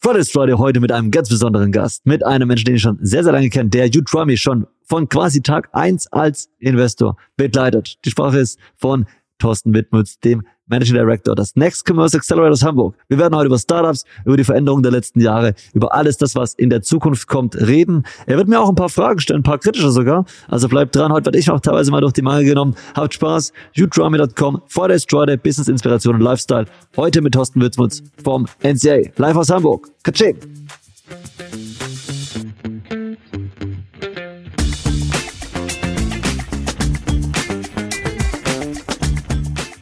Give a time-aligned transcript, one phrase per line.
[0.00, 3.24] Fridays Friday heute mit einem ganz besonderen Gast, mit einem Menschen, den ich schon sehr,
[3.24, 7.98] sehr lange kenne, der Utrami schon von quasi Tag eins als Investor begleitet.
[8.04, 9.06] Die Sprache ist von
[9.38, 12.94] Thorsten Wittmütz, dem Managing Director des Next Commerce Accelerators Hamburg.
[13.08, 16.54] Wir werden heute über Startups, über die Veränderungen der letzten Jahre, über alles das, was
[16.54, 18.04] in der Zukunft kommt, reden.
[18.26, 20.24] Er wird mir auch ein paar Fragen stellen, ein paar kritische sogar.
[20.48, 21.12] Also bleibt dran.
[21.12, 22.74] Heute werde ich auch teilweise mal durch die Mangel genommen.
[22.94, 23.52] Habt Spaß.
[23.78, 26.66] Udrami.com, Fridays Friday, Business Inspiration und Lifestyle.
[26.96, 29.10] Heute mit Thorsten Wittmütz vom NCA.
[29.16, 29.88] Live aus Hamburg.
[30.02, 30.36] Katsching.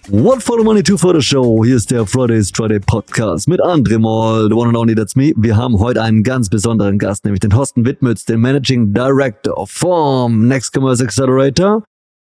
[0.08, 1.64] One for the money, two for the show.
[1.64, 5.32] Hier ist der Fridays Friday Podcast mit André Moll, the one and only that's me.
[5.36, 10.46] Wir haben heute einen ganz besonderen Gast, nämlich den Thorsten Wittmütz, den Managing Director vom
[10.46, 11.82] Next Commerce Accelerator.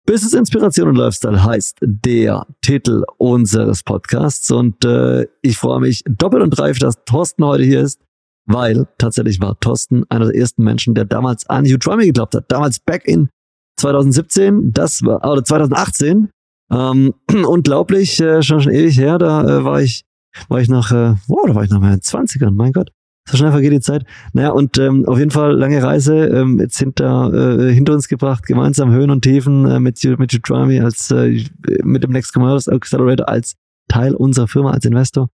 [0.05, 6.43] Business Inspiration und Lifestyle heißt der Titel unseres Podcasts und äh, ich freue mich doppelt
[6.43, 7.99] und dreifach, dass Thorsten heute hier ist,
[8.45, 12.51] weil tatsächlich war Thorsten einer der ersten Menschen, der damals an Utrami geglaubt hat.
[12.51, 13.29] Damals back in
[13.79, 16.29] 2017, das war, oder 2018,
[16.71, 17.13] ähm,
[17.47, 20.05] unglaublich, äh, schon, schon ewig her, da äh, war ich,
[20.47, 22.91] war ich noch, äh, wow, da war ich noch in den 20ern, mein Gott.
[23.25, 24.03] So schnell vergeht die Zeit.
[24.33, 28.45] Naja, und ähm, auf jeden Fall lange Reise, ähm, jetzt hinter, äh, hinter uns gebracht,
[28.45, 31.45] gemeinsam Höhen und Tiefen äh, mit, mit Utrami als äh,
[31.83, 33.55] mit dem Next Commerce Accelerator als
[33.87, 35.29] Teil unserer Firma, als Investor.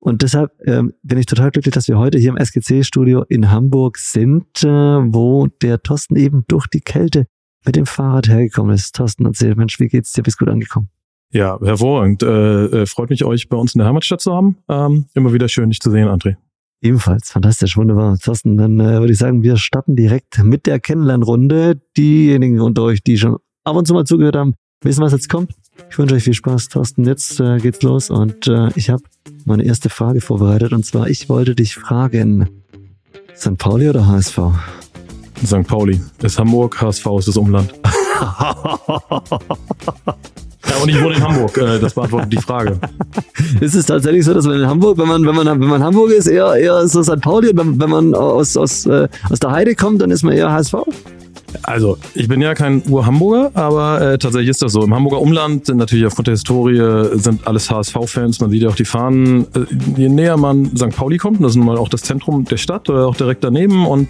[0.00, 3.98] Und deshalb ähm, bin ich total glücklich, dass wir heute hier im SGC-Studio in Hamburg
[3.98, 7.26] sind, äh, wo der Thorsten eben durch die Kälte
[7.64, 8.94] mit dem Fahrrad hergekommen ist.
[8.94, 10.22] Thorsten, erzähl, Mensch, wie geht's dir?
[10.22, 10.88] Bist gut angekommen?
[11.32, 12.22] Ja, hervorragend.
[12.22, 14.56] Äh, äh, freut mich, euch bei uns in der Heimatstadt zu haben.
[14.68, 16.36] Ähm, immer wieder schön, dich zu sehen, André.
[16.82, 18.18] Ebenfalls, fantastisch, wunderbar.
[18.18, 21.80] Thorsten, dann äh, würde ich sagen, wir starten direkt mit der Kennenlernrunde.
[21.96, 25.52] Diejenigen unter euch, die schon ab und zu mal zugehört haben, wissen, was jetzt kommt.
[25.90, 27.04] Ich wünsche euch viel Spaß, Thorsten.
[27.04, 29.02] Jetzt äh, geht's los und äh, ich habe
[29.44, 32.48] meine erste Frage vorbereitet und zwar, ich wollte dich fragen,
[33.36, 33.56] St.
[33.56, 34.38] Pauli oder HSV?
[35.44, 35.66] St.
[35.66, 37.72] Pauli ist Hamburg, HSV ist das Umland.
[40.68, 41.56] Ja, und ich wohne in Hamburg.
[41.56, 42.78] Äh, das beantwortet die Frage.
[43.60, 46.10] Ist es tatsächlich so, dass man in Hamburg, wenn man, wenn man, wenn man Hamburg
[46.10, 47.20] ist, eher, eher so St.
[47.20, 50.34] Pauli und wenn, wenn man aus, aus, äh, aus der Heide kommt, dann ist man
[50.34, 50.74] eher HSV?
[51.62, 54.82] Also, ich bin ja kein Ur-Hamburger, aber äh, tatsächlich ist das so.
[54.82, 58.40] Im Hamburger Umland sind natürlich aufgrund der Historie sind alles HSV-Fans.
[58.40, 59.46] Man sieht ja auch die Fahnen.
[59.54, 60.90] Äh, je näher man St.
[60.90, 63.86] Pauli kommt, das ist nun mal auch das Zentrum der Stadt oder auch direkt daneben
[63.86, 64.08] und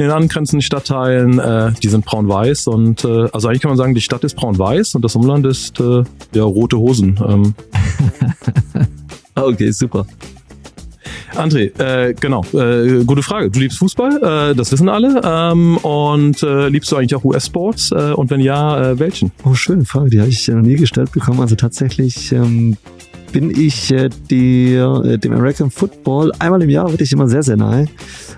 [0.00, 3.94] in den angrenzenden Stadtteilen, äh, die sind braun-weiß und äh, also eigentlich kann man sagen,
[3.94, 7.20] die Stadt ist braun-weiß und das Umland ist äh, ja rote Hosen.
[7.28, 7.54] Ähm.
[9.34, 10.06] okay, super.
[11.34, 13.50] André, äh, genau, äh, gute Frage.
[13.50, 15.20] Du liebst Fußball, äh, das wissen alle.
[15.22, 17.92] Ähm, und äh, liebst du eigentlich auch US-Sports?
[17.92, 19.32] Äh, und wenn ja, äh, welchen?
[19.44, 21.40] Oh, schöne Frage, die habe ich noch nie gestellt bekommen.
[21.40, 22.78] Also tatsächlich ähm,
[23.32, 27.56] bin ich äh, die, äh, dem American Football einmal im Jahr wirklich immer sehr, sehr
[27.56, 27.86] nahe.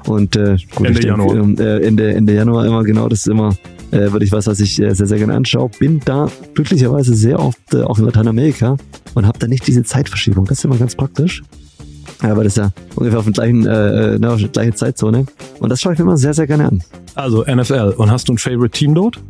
[0.06, 1.36] Und äh, gut, Ende, denke, Januar.
[1.36, 3.56] Ähm, äh, Ende, Ende Januar immer genau, das ist immer
[3.91, 5.70] äh, wirklich was, was ich äh, sehr, sehr gerne anschaue.
[5.78, 8.76] Bin da glücklicherweise sehr oft äh, auch in Lateinamerika
[9.14, 10.47] und habe da nicht diese Zeitverschiebung.
[10.47, 11.42] Das ist immer ganz praktisch.
[12.22, 15.26] Aber das ist ja ungefähr auf, dem gleichen, äh, ne, auf der gleichen Zeitzone.
[15.58, 16.82] Und das schaue ich mir immer sehr, sehr gerne an.
[17.14, 17.94] Also NFL.
[17.96, 19.20] Und hast du ein Favorite Team dort?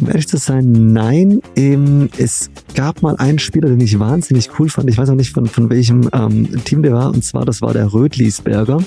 [0.00, 1.40] Um ehrlich zu sein, nein.
[1.56, 4.88] Ähm, es gab mal einen Spieler, den ich wahnsinnig cool fand.
[4.90, 7.08] Ich weiß auch nicht, von, von welchem ähm, Team der war.
[7.08, 8.78] Und zwar, das war der Rödlisberger.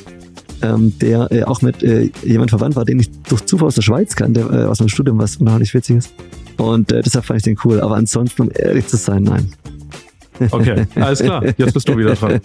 [0.63, 3.81] Ähm, der äh, auch mit äh, jemand verwandt war, den ich durch Zufall aus der
[3.81, 6.13] Schweiz kannte, äh, aus meinem Studium, was unheimlich witzig ist.
[6.57, 7.81] Und äh, deshalb fand ich den cool.
[7.81, 9.51] Aber ansonsten, um ehrlich zu sein, nein.
[10.49, 11.43] Okay, alles klar.
[11.57, 12.41] Jetzt bist du wieder dran.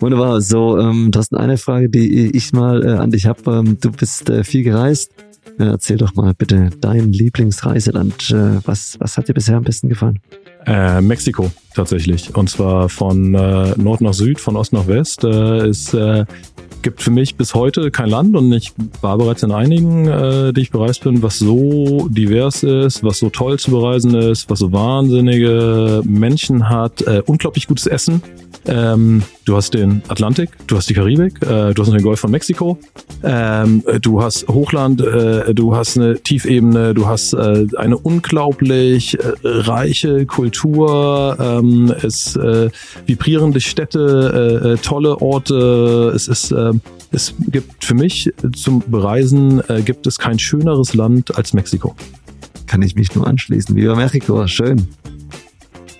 [0.00, 0.40] Wunderbar.
[0.40, 3.40] So, ähm, das ist eine Frage, die ich mal äh, an dich habe.
[3.50, 5.12] Ähm, du bist äh, viel gereist.
[5.58, 8.30] Äh, erzähl doch mal bitte dein Lieblingsreiseland.
[8.30, 10.20] Äh, was, was hat dir bisher am besten gefallen?
[10.66, 12.34] Äh, Mexiko tatsächlich.
[12.34, 15.24] Und zwar von äh, Nord nach Süd, von Ost nach West.
[15.24, 16.24] Äh, ist äh,
[16.82, 20.62] gibt für mich bis heute kein Land und ich war bereits in einigen, äh, die
[20.62, 24.72] ich bereist bin, was so divers ist, was so toll zu bereisen ist, was so
[24.72, 28.22] wahnsinnige Menschen hat, äh, unglaublich gutes Essen.
[28.66, 32.30] Ähm, du hast den Atlantik, du hast die Karibik, äh, du hast den Golf von
[32.30, 32.78] Mexiko,
[33.24, 39.32] ähm, du hast Hochland, äh, du hast eine Tiefebene, du hast äh, eine unglaublich äh,
[39.44, 42.70] reiche Kultur, ähm, es äh,
[43.06, 46.72] vibrierende Städte, äh, äh, tolle Orte, es ist äh,
[47.10, 51.94] es gibt für mich zum Bereisen äh, gibt es kein schöneres Land als Mexiko.
[52.66, 53.76] Kann ich mich nur anschließen.
[53.76, 54.88] Viva Mexiko, schön.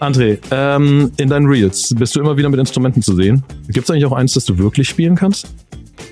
[0.03, 3.45] André, ähm, in deinen Reels bist du immer wieder mit Instrumenten zu sehen.
[3.69, 5.47] Gibt es eigentlich auch eins, das du wirklich spielen kannst?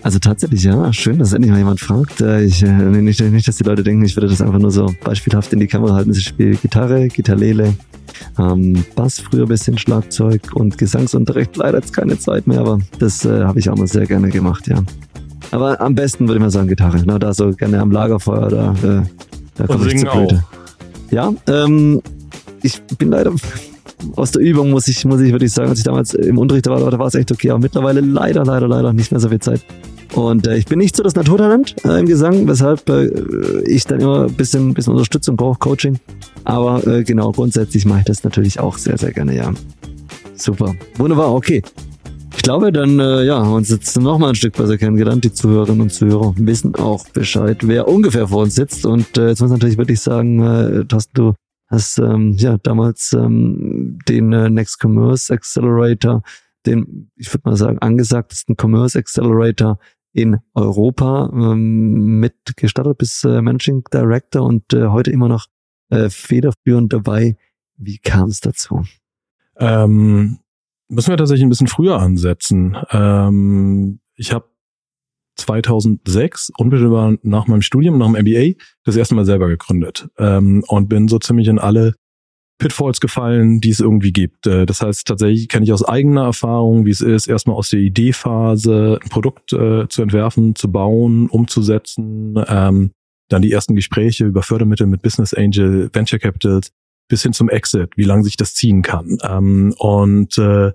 [0.02, 0.92] Also tatsächlich, ja.
[0.92, 2.20] Schön, dass endlich mal jemand fragt.
[2.20, 4.94] Äh, ich, äh, nicht, nicht, dass die Leute denken, ich würde das einfach nur so
[5.02, 6.12] beispielhaft in die Kamera halten.
[6.12, 7.74] Ich spiele Gitarre, Gitarrele,
[8.38, 11.56] ähm, Bass, früher ein bisschen Schlagzeug und Gesangsunterricht.
[11.56, 14.68] Leider jetzt keine Zeit mehr, aber das äh, habe ich auch mal sehr gerne gemacht,
[14.68, 14.84] ja.
[15.50, 17.02] Aber am besten würde ich mal sagen Gitarre.
[17.04, 19.02] Na, da so gerne am Lagerfeuer, da, äh,
[19.56, 20.44] da komme ich zu Blöde.
[21.10, 22.00] Ja, ähm,
[22.62, 23.32] ich bin leider
[24.16, 26.90] aus der Übung, muss ich, muss ich wirklich sagen, als ich damals im Unterricht war,
[26.90, 27.50] da war es echt okay.
[27.50, 29.64] Aber mittlerweile leider, leider, leider nicht mehr so viel Zeit.
[30.14, 33.06] Und äh, ich bin nicht so das Naturtalent äh, im Gesang, weshalb äh,
[33.66, 35.98] ich dann immer ein bisschen, bisschen Unterstützung brauche, Coaching.
[36.44, 39.52] Aber äh, genau, grundsätzlich mache ich das natürlich auch sehr, sehr gerne, ja.
[40.34, 40.74] Super.
[40.96, 41.62] Wunderbar, okay.
[42.36, 45.24] Ich glaube, dann äh, ja, haben wir uns jetzt noch mal ein Stück besser kennengelernt.
[45.24, 48.86] Die Zuhörerinnen und Zuhörer wissen auch Bescheid, wer ungefähr vor uns sitzt.
[48.86, 51.34] Und äh, jetzt muss ich natürlich wirklich sagen, äh, Thorsten, du
[51.70, 56.22] hast ähm, ja damals ähm, den äh, Next Commerce Accelerator,
[56.66, 59.78] den, ich würde mal sagen, angesagtesten Commerce Accelerator
[60.12, 65.46] in Europa ähm, mitgestartet bis äh, Managing Director und äh, heute immer noch
[65.90, 67.36] äh, federführend dabei.
[67.76, 68.84] Wie kam es dazu?
[69.56, 70.38] Ähm,
[70.88, 72.76] müssen wir tatsächlich ein bisschen früher ansetzen.
[72.90, 74.48] Ähm, ich habe
[75.40, 80.88] 2006, unmittelbar nach meinem Studium, nach dem MBA, das erste Mal selber gegründet ähm, und
[80.88, 81.94] bin so ziemlich in alle
[82.58, 84.46] Pitfalls gefallen, die es irgendwie gibt.
[84.46, 87.80] Äh, das heißt, tatsächlich kenne ich aus eigener Erfahrung, wie es ist, erstmal aus der
[87.80, 92.92] Ideephase ein Produkt äh, zu entwerfen, zu bauen, umzusetzen, ähm,
[93.28, 96.70] dann die ersten Gespräche über Fördermittel mit Business Angel, Venture Capitals,
[97.08, 99.18] bis hin zum Exit, wie lange sich das ziehen kann.
[99.22, 100.72] Ähm, und äh,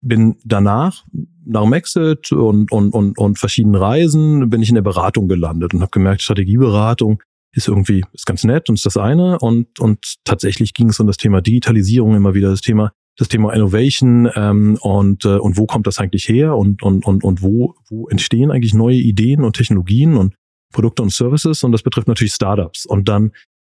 [0.00, 1.04] bin danach
[1.48, 5.74] nach dem Exit und, und, und, und verschiedenen Reisen bin ich in der Beratung gelandet
[5.74, 7.22] und habe gemerkt, Strategieberatung
[7.52, 9.38] ist irgendwie ist ganz nett und ist das eine.
[9.38, 13.52] Und und tatsächlich ging es um das Thema Digitalisierung immer wieder das Thema das Thema
[13.52, 17.74] Innovation ähm, und äh, und wo kommt das eigentlich her und und und und wo
[17.88, 20.34] wo entstehen eigentlich neue Ideen und Technologien und
[20.72, 21.64] Produkte und Services?
[21.64, 22.86] Und das betrifft natürlich Startups.
[22.86, 23.32] Und dann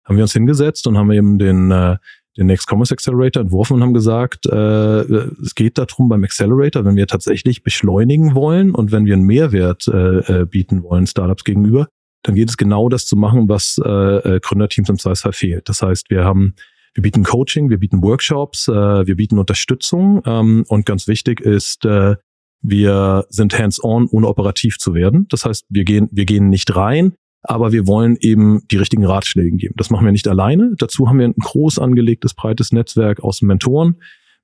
[0.03, 1.97] haben wir uns hingesetzt und haben eben den äh,
[2.39, 5.01] den Next Commerce Accelerator entworfen und haben gesagt, äh,
[5.43, 9.87] es geht darum beim Accelerator, wenn wir tatsächlich beschleunigen wollen und wenn wir einen Mehrwert
[9.87, 11.89] äh, äh, bieten wollen Startups gegenüber,
[12.23, 15.69] dann geht es genau das zu machen, was äh, äh Gründerteams im Zweifelsfall fehlt.
[15.69, 16.55] Das heißt, wir haben
[16.93, 21.85] wir bieten Coaching, wir bieten Workshops, äh, wir bieten Unterstützung ähm, und ganz wichtig ist,
[21.85, 22.15] äh,
[22.61, 25.27] wir sind hands-on, ohne operativ zu werden.
[25.29, 27.13] Das heißt, wir gehen, wir gehen nicht rein,
[27.49, 29.73] aber wir wollen eben die richtigen Ratschläge geben.
[29.75, 30.75] Das machen wir nicht alleine.
[30.77, 33.95] Dazu haben wir ein groß angelegtes, breites Netzwerk aus Mentoren,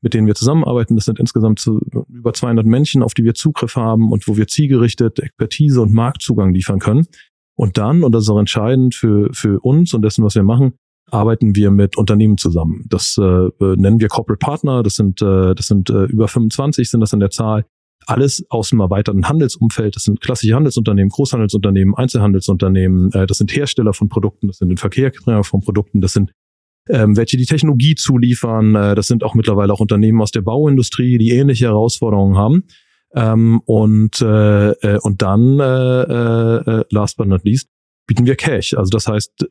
[0.01, 0.95] mit denen wir zusammenarbeiten.
[0.95, 1.79] Das sind insgesamt so
[2.09, 6.51] über 200 Menschen, auf die wir Zugriff haben und wo wir zielgerichtet Expertise und Marktzugang
[6.51, 7.05] liefern können.
[7.53, 10.73] Und dann, und das ist auch entscheidend für, für uns und dessen, was wir machen,
[11.11, 12.85] arbeiten wir mit Unternehmen zusammen.
[12.89, 14.81] Das äh, nennen wir Corporate Partner.
[14.81, 17.65] Das sind, äh, das sind äh, über 25 sind das in der Zahl
[18.07, 19.95] alles aus dem erweiterten Handelsumfeld.
[19.95, 24.77] Das sind klassische Handelsunternehmen, Großhandelsunternehmen, Einzelhandelsunternehmen, äh, das sind Hersteller von Produkten, das sind den
[24.77, 26.31] Verkehrbringer von Produkten, das sind
[26.87, 28.75] ähm, welche die Technologie zuliefern.
[28.75, 32.63] Äh, das sind auch mittlerweile auch Unternehmen aus der Bauindustrie, die ähnliche Herausforderungen haben.
[33.15, 37.69] Ähm, und, äh, äh, und dann, äh, äh, last but not least,
[38.07, 38.73] bieten wir Cash.
[38.75, 39.47] Also das heißt,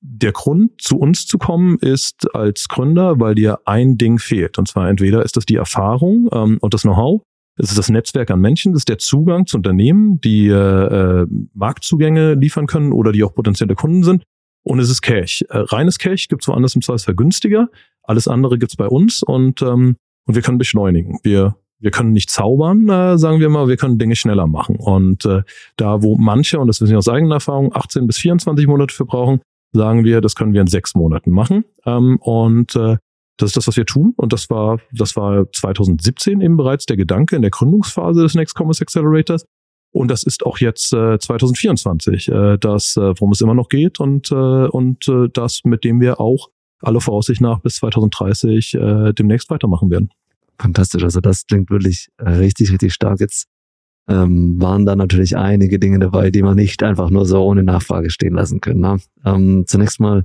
[0.00, 4.58] der Grund, zu uns zu kommen, ist als Gründer, weil dir ein Ding fehlt.
[4.58, 7.22] Und zwar entweder ist das die Erfahrung ähm, und das Know-how
[7.56, 10.52] es ist das Netzwerk an Menschen, das ist der Zugang zu Unternehmen, die äh,
[11.22, 14.24] äh, Marktzugänge liefern können oder die auch potenzielle Kunden sind.
[14.64, 15.42] Und es ist Cash.
[15.50, 17.68] Äh, reines Cash gibt es woanders im Zweifelsfall günstiger.
[18.02, 19.96] Alles andere gibt's bei uns und, ähm,
[20.26, 21.18] und wir können beschleunigen.
[21.22, 24.76] Wir, wir können nicht zaubern, äh, sagen wir mal, wir können Dinge schneller machen.
[24.76, 25.42] Und äh,
[25.76, 29.04] da, wo manche, und das wissen wir aus eigener Erfahrung, 18 bis 24 Monate für
[29.04, 29.40] brauchen,
[29.72, 31.64] sagen wir, das können wir in sechs Monaten machen.
[31.84, 32.96] Ähm, und äh,
[33.36, 34.14] das ist das, was wir tun.
[34.16, 38.56] Und das war, das war 2017 eben bereits der Gedanke in der Gründungsphase des Next
[38.58, 39.44] Commerce Accelerators.
[39.90, 44.00] Und das ist auch jetzt äh, 2024, äh, das, äh, worum es immer noch geht
[44.00, 46.48] und, äh, und äh, das, mit dem wir auch
[46.80, 50.10] alle Voraussicht nach bis 2030 äh, demnächst weitermachen werden.
[50.58, 51.04] Fantastisch.
[51.04, 53.20] Also das klingt wirklich äh, richtig, richtig stark.
[53.20, 53.46] Jetzt
[54.08, 58.10] ähm, waren da natürlich einige Dinge dabei, die man nicht einfach nur so ohne Nachfrage
[58.10, 58.80] stehen lassen können.
[58.80, 58.98] Ne?
[59.24, 60.24] Ähm, zunächst mal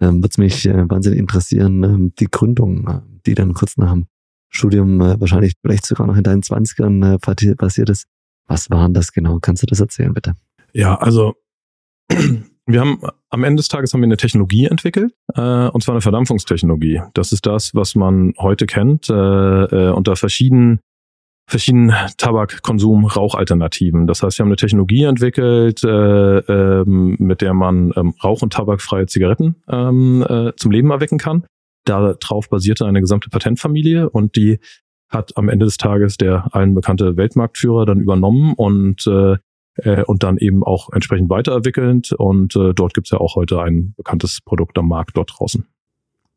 [0.00, 3.92] ähm, würde es mich äh, wahnsinnig interessieren, ähm, die Gründung, äh, die dann kurz nach
[3.92, 4.06] dem
[4.48, 8.06] Studium, äh, wahrscheinlich vielleicht sogar noch in deinen Zwanzigern äh, passiert ist.
[8.46, 9.38] Was waren das genau?
[9.40, 10.34] Kannst du das erzählen, bitte?
[10.72, 11.34] Ja, also
[12.66, 13.00] wir haben
[13.30, 17.02] am Ende des Tages haben wir eine Technologie entwickelt, äh, und zwar eine Verdampfungstechnologie.
[17.14, 20.80] Das ist das, was man heute kennt, äh, äh, unter verschiedenen
[21.46, 24.06] verschiedenen Tabakkonsum, Rauchalternativen.
[24.06, 28.52] Das heißt, wir haben eine Technologie entwickelt, äh, äh, mit der man ähm, rauch- und
[28.52, 31.44] tabakfreie Zigaretten ähm, äh, zum Leben erwecken kann.
[31.84, 34.58] Darauf basierte eine gesamte Patentfamilie und die
[35.08, 39.36] hat am Ende des Tages der allen bekannte Weltmarktführer dann übernommen und äh,
[39.76, 42.12] äh, und dann eben auch entsprechend weiterentwickelnd.
[42.12, 45.66] Und äh, dort gibt's ja auch heute ein bekanntes Produkt am Markt dort draußen.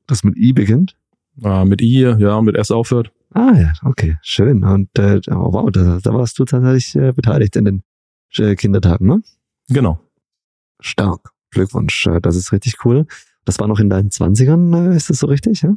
[0.08, 0.96] Das mit I beginnt?
[1.44, 3.12] Äh, mit I, ja, mit S aufhört.
[3.34, 4.64] Ah ja, okay, schön.
[4.64, 7.84] Und äh, oh, wow, da, da warst du tatsächlich äh, beteiligt in den
[8.38, 9.22] äh, Kindertagen, ne?
[9.70, 10.00] Genau.
[10.80, 11.32] Stark.
[11.52, 13.06] Glückwunsch, äh, das ist richtig cool.
[13.46, 15.76] Das war noch in deinen Zwanzigern, äh, ist das so richtig, ja?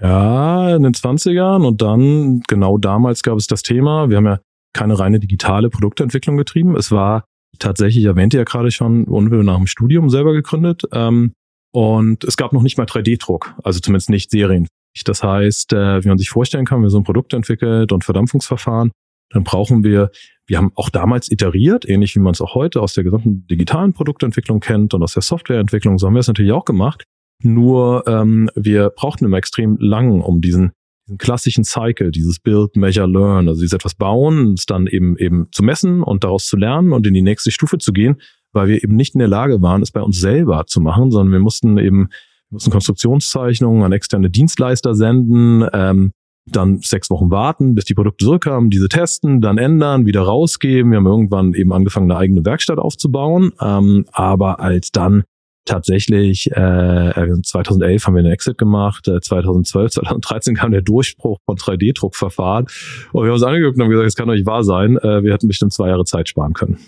[0.00, 4.40] Ja, in den 20ern und dann, genau damals gab es das Thema, wir haben ja
[4.74, 6.76] keine reine digitale Produktentwicklung getrieben.
[6.76, 7.24] Es war
[7.58, 10.82] tatsächlich, erwähnte ja gerade schon, unmittelbar nach dem Studium selber gegründet.
[10.92, 11.32] Ähm,
[11.72, 14.66] und es gab noch nicht mal 3D-Druck, also zumindest nicht Serien.
[15.04, 18.92] Das heißt, äh, wie man sich vorstellen kann, wir so ein Produkt entwickelt und Verdampfungsverfahren,
[19.30, 20.10] dann brauchen wir,
[20.46, 23.92] wir haben auch damals iteriert, ähnlich wie man es auch heute aus der gesamten digitalen
[23.92, 27.04] Produktentwicklung kennt und aus der Softwareentwicklung, so haben wir es natürlich auch gemacht.
[27.42, 30.72] Nur ähm, wir brauchten immer extrem lang, um diesen,
[31.06, 35.48] diesen klassischen Cycle, dieses Build, Measure, Learn, also dieses etwas bauen, es dann eben eben
[35.52, 38.22] zu messen und daraus zu lernen und in die nächste Stufe zu gehen,
[38.56, 41.32] weil wir eben nicht in der Lage waren, es bei uns selber zu machen, sondern
[41.32, 42.08] wir mussten eben
[42.48, 46.12] wir mussten Konstruktionszeichnungen an externe Dienstleister senden, ähm,
[46.48, 50.92] dann sechs Wochen warten, bis die Produkte zurückkamen, diese testen, dann ändern, wieder rausgeben.
[50.92, 53.52] Wir haben irgendwann eben angefangen, eine eigene Werkstatt aufzubauen.
[53.60, 55.24] Ähm, aber als dann
[55.64, 61.56] tatsächlich äh, 2011 haben wir einen Exit gemacht, äh, 2012, 2013 kam der Durchbruch von
[61.56, 62.66] 3D-Druckverfahren
[63.12, 65.24] und wir haben uns angeguckt und haben gesagt, das kann doch nicht wahr sein, äh,
[65.24, 66.78] wir hätten bestimmt zwei Jahre Zeit sparen können.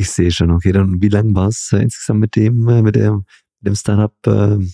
[0.00, 2.94] Ich sehe schon, okay, dann wie lange war es äh, insgesamt mit dem, äh, mit
[2.94, 3.24] dem,
[3.60, 4.64] mit dem Startup äh,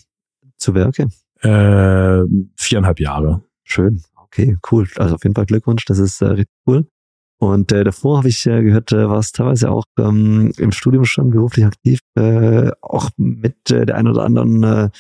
[0.58, 1.08] zu Werke?
[1.40, 2.26] Äh,
[2.58, 3.42] viereinhalb Jahre.
[3.62, 4.86] Schön, okay, cool.
[4.96, 6.86] Also auf jeden Fall Glückwunsch, das ist äh, richtig cool.
[7.38, 11.06] Und äh, davor habe ich äh, gehört, äh, war es teilweise auch ähm, im Studium
[11.06, 14.90] schon beruflich aktiv, äh, auch mit äh, der einen oder anderen äh,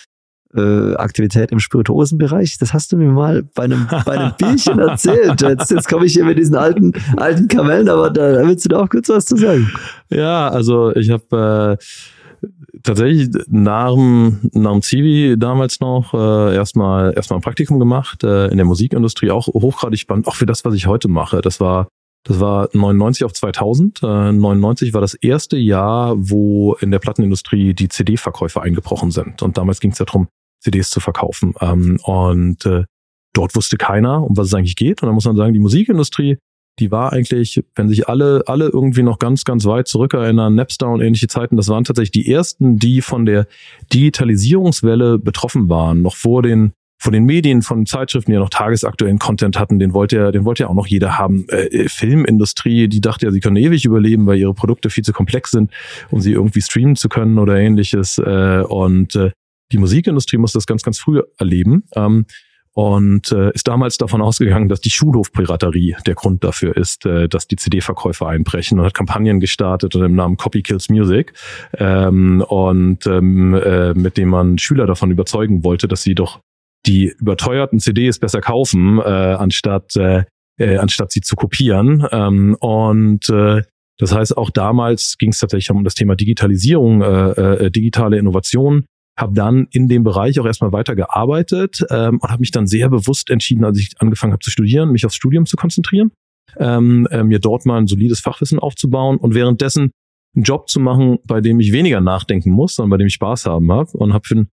[0.56, 2.58] äh, Aktivität im Spirituosenbereich.
[2.58, 5.42] Das hast du mir mal bei einem, bei einem Bierchen erzählt.
[5.42, 8.80] Jetzt, jetzt komme ich hier mit diesen alten, alten Kamellen, aber da willst du da
[8.80, 9.70] auch kurz was zu sagen.
[10.10, 12.48] Ja, also ich habe äh,
[12.82, 18.48] tatsächlich nach dem, nach dem Zivi damals noch äh, erstmal erstmal ein Praktikum gemacht äh,
[18.48, 21.40] in der Musikindustrie, auch hochgradig spannend, auch für das, was ich heute mache.
[21.40, 21.88] Das war
[22.26, 24.02] das war 99 auf 2000.
[24.02, 29.42] Äh, 99 war das erste Jahr, wo in der Plattenindustrie die CD-Verkäufe eingebrochen sind.
[29.42, 30.28] Und damals ging es ja darum,
[30.64, 31.54] CDs zu verkaufen.
[31.60, 32.84] Ähm, und äh,
[33.32, 35.02] dort wusste keiner, um was es eigentlich geht.
[35.02, 36.38] Und da muss man sagen, die Musikindustrie,
[36.80, 41.00] die war eigentlich, wenn sich alle, alle irgendwie noch ganz, ganz weit zurückerinnern, Napster und
[41.00, 43.46] ähnliche Zeiten, das waren tatsächlich die ersten, die von der
[43.92, 46.72] Digitalisierungswelle betroffen waren, noch vor den
[47.04, 50.46] von den Medien, von Zeitschriften, die ja noch tagesaktuellen Content hatten, den wollte ja, den
[50.46, 51.44] wollte ja auch noch jeder haben.
[51.50, 55.12] Äh, äh, Filmindustrie, die dachte ja, sie können ewig überleben, weil ihre Produkte viel zu
[55.12, 55.70] komplex sind,
[56.10, 58.16] um sie irgendwie streamen zu können oder ähnliches.
[58.16, 59.32] Äh, und äh,
[59.72, 61.84] die Musikindustrie muss das ganz, ganz früh erleben.
[61.94, 62.26] Ähm,
[62.74, 67.46] und äh, ist damals davon ausgegangen, dass die Schulhofpiraterie der Grund dafür ist, äh, dass
[67.46, 71.32] die CD-Verkäufer einbrechen und hat Kampagnen gestartet unter dem Namen Copy Kills Music
[71.78, 76.40] ähm, und ähm, äh, mit dem man Schüler davon überzeugen wollte, dass sie doch
[76.84, 80.24] die überteuerten CDs besser kaufen, äh, anstatt, äh,
[80.58, 82.04] äh, anstatt sie zu kopieren.
[82.10, 83.62] Ähm, und äh,
[83.98, 87.30] das heißt, auch damals ging es tatsächlich um das Thema Digitalisierung, äh,
[87.66, 88.84] äh, digitale Innovation.
[89.16, 93.30] Habe dann in dem Bereich auch erstmal weitergearbeitet ähm, und habe mich dann sehr bewusst
[93.30, 96.10] entschieden, als ich angefangen habe zu studieren, mich aufs Studium zu konzentrieren,
[96.58, 99.92] ähm, äh, mir dort mal ein solides Fachwissen aufzubauen und währenddessen
[100.34, 103.46] einen Job zu machen, bei dem ich weniger nachdenken muss, sondern bei dem ich Spaß
[103.46, 104.46] haben habe und habe für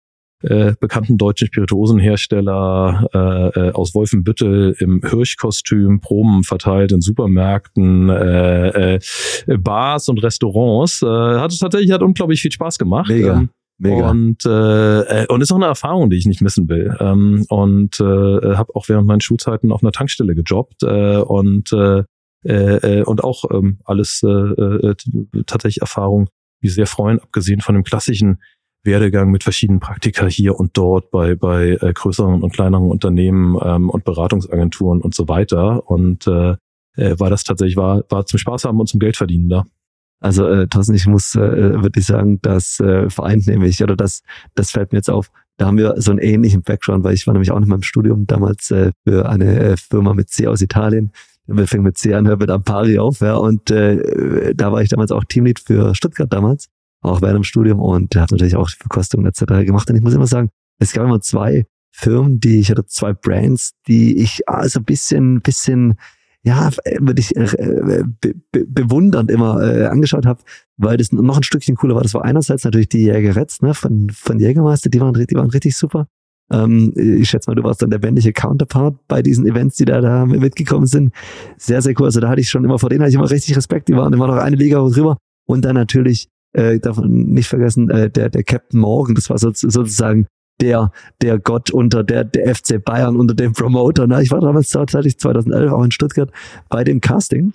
[0.44, 8.96] äh, bekannten deutschen Spirituosenhersteller äh, äh, aus Wolfenbüttel im Hirschkostüm Proben verteilt in Supermärkten, äh,
[8.96, 9.00] äh,
[9.58, 11.03] Bars und Restaurants.
[11.03, 13.10] Äh, hat es tatsächlich hat unglaublich viel Spaß gemacht.
[13.10, 13.38] Mega.
[13.38, 13.50] Ähm,
[13.82, 14.12] Mega.
[14.12, 16.96] Und, äh, und ist auch eine Erfahrung, die ich nicht missen will.
[17.00, 18.04] Ähm, und äh,
[18.56, 22.04] habe auch während meinen Schulzeiten auf einer Tankstelle gejobbt äh, und äh,
[22.44, 24.96] äh, und auch ähm, alles äh, äh,
[25.46, 26.28] tatsächlich Erfahrungen,
[26.64, 28.42] die sehr freuen, abgesehen von dem klassischen
[28.84, 33.90] Werdegang mit verschiedenen Praktika hier und dort bei, bei äh, größeren und kleineren Unternehmen ähm,
[33.90, 35.88] und Beratungsagenturen und so weiter.
[35.90, 36.56] Und äh,
[36.98, 39.66] äh, war das tatsächlich, war, war zum Spaß haben und zum Geld verdienen da.
[40.22, 44.22] Also äh, Thorsten, ich muss äh, wirklich sagen, das äh, vereint nämlich, oder das,
[44.56, 47.34] das fällt mir jetzt auf, da haben wir so einen ähnlichen Background, weil ich war
[47.34, 51.12] nämlich auch in meinem Studium damals äh, für eine äh, Firma mit C aus Italien.
[51.48, 54.90] Wir fängt mit C an, hört mit Ampari auf, ja, und äh, da war ich
[54.90, 56.70] damals auch Teamlead für Stuttgart damals
[57.01, 59.66] auch während dem Studium und hat natürlich auch Verkostungen etc.
[59.66, 59.90] gemacht.
[59.90, 60.50] Und ich muss immer sagen,
[60.80, 65.42] es gab immer zwei Firmen, die ich hatte zwei Brands, die ich also ein bisschen,
[65.42, 65.96] bisschen,
[66.43, 70.41] ja, würde ich äh, be, be, bewundernd immer äh, angeschaut habe,
[70.77, 72.01] weil das noch ein Stückchen cooler war.
[72.01, 75.77] Das war einerseits natürlich die Jägeretz ne, von, von Jägermeister, die waren, die waren richtig
[75.77, 76.07] super.
[76.51, 80.01] Ähm, ich schätze mal, du warst dann der männliche Counterpart bei diesen Events, die da,
[80.01, 81.13] da mitgekommen sind.
[81.57, 82.05] Sehr, sehr cool.
[82.05, 83.88] Also da hatte ich schon immer, vor denen hatte ich immer richtig Respekt.
[83.88, 85.17] Die waren immer noch eine Liga drüber.
[85.48, 89.51] Und dann natürlich, äh, darf nicht vergessen, äh, der, der Captain Morgan, das war so,
[89.53, 90.27] sozusagen
[90.62, 90.91] der,
[91.22, 94.08] der Gott unter der, der FC Bayern unter dem Promoter.
[94.08, 94.22] Ne?
[94.22, 96.32] Ich war damals tatsächlich 2011 auch in Stuttgart
[96.70, 97.53] bei dem Casting.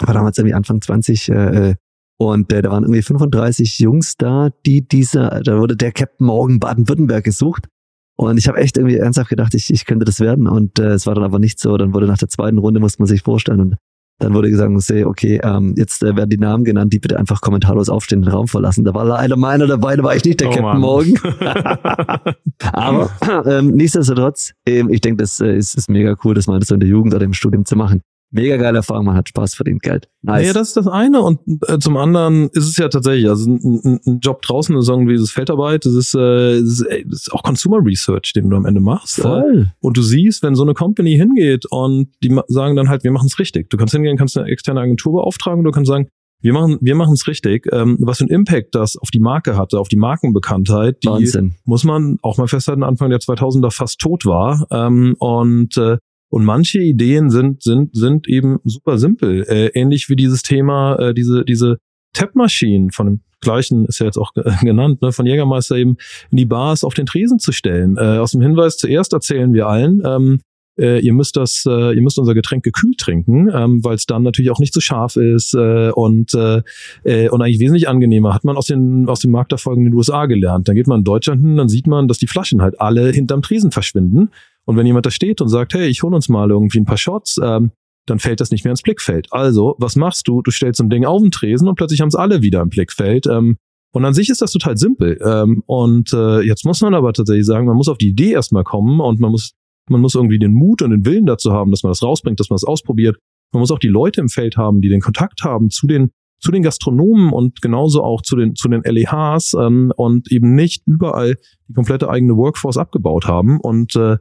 [0.00, 1.74] War damals irgendwie Anfang 20, äh, äh,
[2.16, 6.60] und äh, da waren irgendwie 35 Jungs da, die diese, da wurde der Captain Morgan
[6.60, 7.68] Baden-Württemberg gesucht.
[8.16, 10.46] Und ich habe echt irgendwie ernsthaft gedacht, ich, ich könnte das werden.
[10.46, 11.76] Und äh, es war dann aber nicht so.
[11.76, 13.60] Dann wurde nach der zweiten Runde, muss man sich vorstellen.
[13.60, 13.76] Und
[14.18, 14.70] dann wurde gesagt,
[15.04, 18.46] okay, ähm, jetzt äh, werden die Namen genannt, die bitte einfach kommentarlos aufstehen, den Raum
[18.46, 18.84] verlassen.
[18.84, 20.80] Da war leider meiner dabei, da war ich nicht der oh, Captain Mann.
[20.80, 21.14] Morgan.
[22.72, 23.10] aber
[23.46, 26.80] ähm, nichtsdestotrotz, ähm, ich denke, das äh, ist, ist mega cool, das mal so in
[26.80, 28.02] der Jugend oder im Studium zu machen
[28.34, 30.08] mega geile Erfahrung, man hat Spaß verdient, Geld.
[30.22, 30.46] Nice.
[30.48, 34.00] Ja, das ist das eine und äh, zum anderen ist es ja tatsächlich, also ein,
[34.04, 37.42] ein Job draußen, ist irgendwie dieses Feldarbeit, das ist, äh, das ist, das ist auch
[37.42, 39.20] Consumer Research, den du am Ende machst.
[39.20, 39.66] Voll.
[39.66, 43.12] Äh, und du siehst, wenn so eine Company hingeht und die sagen dann halt, wir
[43.12, 43.70] machen es richtig.
[43.70, 46.08] Du kannst hingehen, kannst eine externe Agentur beauftragen, du kannst sagen,
[46.44, 47.66] wir machen wir machen es richtig.
[47.72, 51.54] Ähm, was für ein Impact das auf die Marke hatte, auf die Markenbekanntheit, die Wahnsinn.
[51.64, 54.66] muss man auch mal festhalten, Anfang der 2000er fast tot war.
[54.70, 55.96] Ähm, und äh,
[56.34, 59.44] und manche Ideen sind, sind, sind eben super simpel.
[59.44, 61.78] Äh, ähnlich wie dieses Thema, äh, diese, diese
[62.12, 65.96] Tap-Maschinen von dem gleichen, ist ja jetzt auch genannt, ne, von Jägermeister eben
[66.32, 67.96] in die Bars auf den Tresen zu stellen.
[67.98, 70.40] Äh, aus dem Hinweis zuerst erzählen wir allen, ähm,
[70.76, 74.24] äh, ihr müsst das, äh, ihr müsst unser Getränk gekühlt trinken, ähm, weil es dann
[74.24, 76.62] natürlich auch nicht so scharf ist äh, und äh,
[77.04, 78.34] äh, und eigentlich wesentlich angenehmer.
[78.34, 80.66] Hat man aus den aus dem Markterfolgen in den USA gelernt.
[80.66, 83.40] Dann geht man in Deutschland hin, dann sieht man, dass die Flaschen halt alle hinterm
[83.40, 84.30] Tresen verschwinden
[84.66, 86.98] und wenn jemand da steht und sagt, hey, ich hol uns mal irgendwie ein paar
[86.98, 87.72] Shots, ähm,
[88.06, 89.28] dann fällt das nicht mehr ins Blickfeld.
[89.30, 90.42] Also, was machst du?
[90.42, 93.26] Du stellst ein Ding auf den Tresen und plötzlich haben es alle wieder im Blickfeld.
[93.26, 93.56] Ähm,
[93.92, 95.18] und an sich ist das total simpel.
[95.24, 98.64] Ähm, und äh, jetzt muss man aber tatsächlich sagen, man muss auf die Idee erstmal
[98.64, 99.52] kommen und man muss,
[99.88, 102.50] man muss irgendwie den Mut und den Willen dazu haben, dass man das rausbringt, dass
[102.50, 103.16] man das ausprobiert.
[103.52, 106.50] Man muss auch die Leute im Feld haben, die den Kontakt haben zu den zu
[106.50, 111.36] den Gastronomen und genauso auch zu den zu den LEHs ähm, und eben nicht überall
[111.68, 114.18] die komplette eigene Workforce abgebaut haben und äh,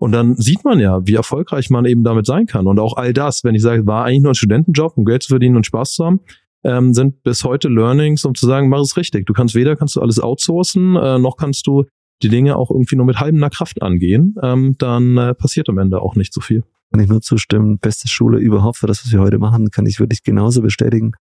[0.00, 2.66] und dann sieht man ja, wie erfolgreich man eben damit sein kann.
[2.66, 5.28] Und auch all das, wenn ich sage, war eigentlich nur ein Studentenjob, um Geld zu
[5.28, 6.20] verdienen und Spaß zu haben,
[6.64, 9.26] ähm, sind bis heute Learnings, um zu sagen, mach es richtig.
[9.26, 11.84] Du kannst weder kannst du alles outsourcen, äh, noch kannst du
[12.22, 14.36] die Dinge auch irgendwie nur mit halber Kraft angehen.
[14.42, 16.64] Ähm, dann äh, passiert am Ende auch nicht so viel.
[16.90, 17.78] Kann ich nur zustimmen.
[17.78, 21.12] Beste Schule überhaupt für das, was wir heute machen, kann ich wirklich genauso bestätigen.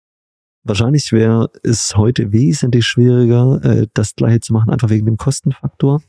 [0.63, 6.01] Wahrscheinlich wäre es heute wesentlich schwieriger, äh, das gleiche zu machen, einfach wegen dem Kostenfaktor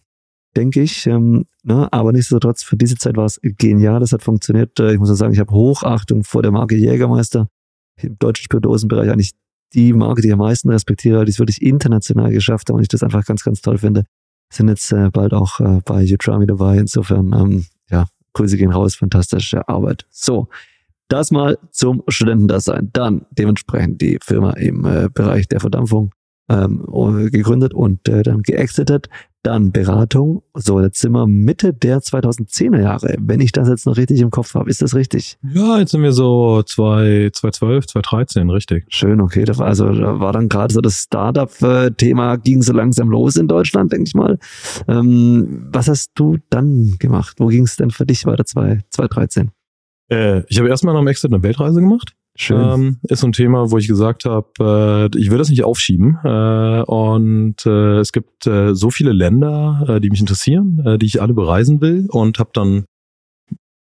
[0.55, 1.05] denke ich.
[1.07, 1.87] Ähm, ne?
[1.91, 4.79] Aber nichtsdestotrotz, für diese Zeit war es genial, das hat funktioniert.
[4.79, 7.47] Äh, ich muss sagen, ich habe Hochachtung vor der Marke Jägermeister.
[8.01, 9.33] Im deutschen Spirituosenbereich eigentlich
[9.73, 12.87] die Marke, die ich am meisten respektiere, die es wirklich international geschafft haben und ich
[12.87, 14.05] das einfach ganz, ganz toll finde.
[14.51, 16.77] Sind jetzt äh, bald auch äh, bei Utrami dabei.
[16.77, 20.05] Insofern, ähm, ja, Grüße gehen raus, fantastische Arbeit.
[20.09, 20.47] So,
[21.07, 22.89] das mal zum Studentendasein.
[22.93, 26.11] Dann dementsprechend die Firma im äh, Bereich der Verdampfung
[26.49, 26.85] ähm,
[27.31, 29.09] gegründet und äh, dann geexitet.
[29.41, 30.43] Dann Beratung.
[30.53, 34.31] So, jetzt sind wir Mitte der 2010er Jahre, wenn ich das jetzt noch richtig im
[34.31, 34.69] Kopf habe.
[34.69, 35.37] Ist das richtig?
[35.41, 38.85] Ja, jetzt sind wir so 2012, 2013, richtig.
[38.89, 39.45] Schön, okay.
[39.45, 43.47] Da war, also da war dann gerade so das Startup-Thema, ging so langsam los in
[43.47, 44.39] Deutschland, denke ich mal.
[44.89, 47.35] Ähm, was hast du dann gemacht?
[47.39, 49.51] Wo ging es denn für dich weiter 2013?
[50.09, 52.13] Äh, ich habe erstmal nach dem Exit eine Weltreise gemacht.
[52.49, 54.47] Ähm, ist so ein Thema, wo ich gesagt habe,
[55.13, 56.17] äh, ich will das nicht aufschieben.
[56.23, 61.05] Äh, und äh, es gibt äh, so viele Länder, äh, die mich interessieren, äh, die
[61.05, 62.85] ich alle bereisen will und habe dann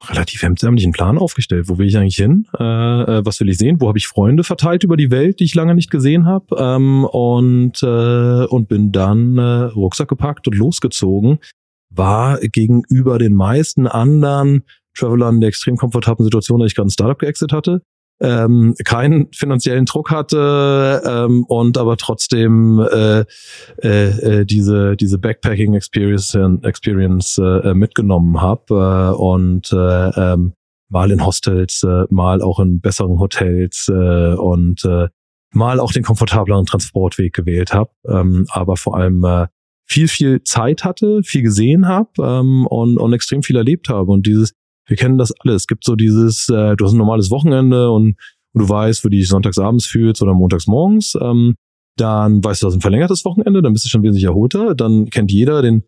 [0.09, 1.69] relativ hemdsärmlichen Plan aufgestellt.
[1.69, 2.47] Wo will ich eigentlich hin?
[2.53, 3.81] Was will ich sehen?
[3.81, 6.55] Wo habe ich Freunde verteilt über die Welt, die ich lange nicht gesehen habe?
[6.57, 11.41] Ähm, und, und bin dann Rucksack gepackt und losgezogen.
[11.91, 14.63] War gegenüber den meisten anderen
[14.97, 17.83] Travelern in der extrem komfortablen Situation, dass ich gerade ein Startup geexit hatte,
[18.21, 23.25] ähm, keinen finanziellen Druck hatte ähm, und aber trotzdem äh,
[23.83, 30.55] äh, äh diese diese Backpacking Experience Experience äh, mitgenommen habe äh, und äh, ähm,
[30.89, 35.09] mal in Hostels, äh, mal auch in besseren Hotels äh, und äh,
[35.53, 39.47] mal auch den komfortableren Transportweg gewählt habe, ähm, aber vor allem äh,
[39.87, 44.27] viel viel Zeit hatte, viel gesehen habe ähm, und, und extrem viel erlebt habe und
[44.27, 44.53] dieses
[44.89, 45.55] wir kennen das alle.
[45.55, 48.17] Es gibt so dieses, äh, du hast ein normales Wochenende und,
[48.55, 51.17] und du weißt, wo du dich sonntagsabends fühlst oder montagsmorgens.
[51.21, 51.55] Ähm,
[51.97, 54.75] dann weißt du, das ist ein verlängertes Wochenende, dann bist du schon wesentlich erholter.
[54.75, 55.85] Dann kennt jeder den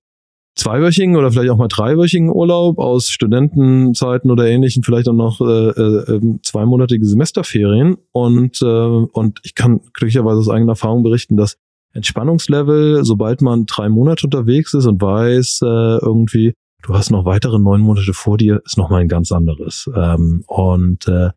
[0.57, 5.71] zweiwöchigen oder vielleicht auch mal dreiwöchigen Urlaub aus Studentenzeiten oder ähnlichen, vielleicht auch noch äh,
[5.71, 7.97] äh, ähm, zweimonatige Semesterferien.
[8.13, 11.57] Und, äh, und ich kann glücklicherweise aus eigener Erfahrung berichten, dass
[11.93, 17.59] Entspannungslevel, sobald man drei Monate unterwegs ist und weiß, äh, irgendwie, du hast noch weitere
[17.59, 19.90] neun Monate vor dir, ist nochmal ein ganz anderes.
[19.95, 21.31] Ähm, und äh,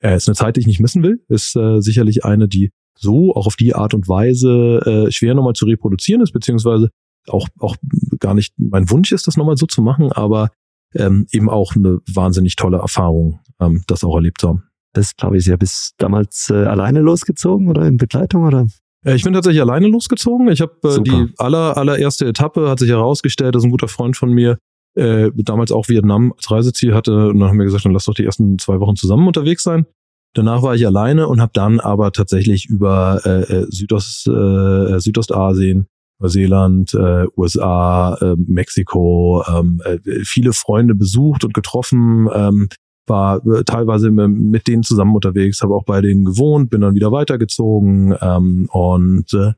[0.00, 3.46] ist eine Zeit, die ich nicht missen will, ist äh, sicherlich eine, die so auch
[3.46, 6.90] auf die Art und Weise äh, schwer nochmal zu reproduzieren ist, beziehungsweise
[7.28, 7.76] auch, auch
[8.18, 10.50] gar nicht mein Wunsch ist, das nochmal so zu machen, aber
[10.94, 14.64] ähm, eben auch eine wahnsinnig tolle Erfahrung, ähm, das auch erlebt zu haben.
[14.94, 18.66] Das glaube ich, ja bis damals äh, alleine losgezogen oder in Begleitung oder?
[19.04, 20.48] Äh, ich bin tatsächlich alleine losgezogen.
[20.48, 24.32] Ich habe äh, die aller, allererste Etappe hat sich herausgestellt, dass ein guter Freund von
[24.32, 24.58] mir
[24.98, 28.14] äh, damals auch Vietnam als Reiseziel hatte und dann haben wir gesagt, dann lass doch
[28.14, 29.86] die ersten zwei Wochen zusammen unterwegs sein.
[30.34, 35.86] Danach war ich alleine und habe dann aber tatsächlich über äh, äh Südost, äh, Südostasien,
[36.20, 42.68] Neuseeland, äh, USA, äh, Mexiko, ähm, äh, viele Freunde besucht und getroffen, ähm,
[43.06, 47.12] war äh, teilweise mit denen zusammen unterwegs, habe auch bei denen gewohnt, bin dann wieder
[47.12, 49.52] weitergezogen ähm, und äh,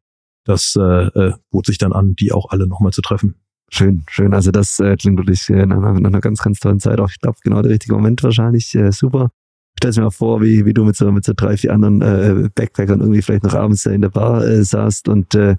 [0.44, 3.35] das äh, äh, bot sich dann an, die auch alle nochmal zu treffen.
[3.72, 4.35] Schön, schön.
[4.35, 6.98] Also das äh, klingt wirklich äh, nach, nach einer ganz, ganz tollen Zeit.
[7.00, 8.74] Auch ich glaube, genau der richtige Moment wahrscheinlich.
[8.74, 9.30] Äh, super.
[9.78, 12.48] Stell mir mal vor, wie, wie du mit so, mit so drei, vier anderen äh,
[12.52, 15.56] Backpackern irgendwie vielleicht noch abends in der Bar äh, saßt und äh,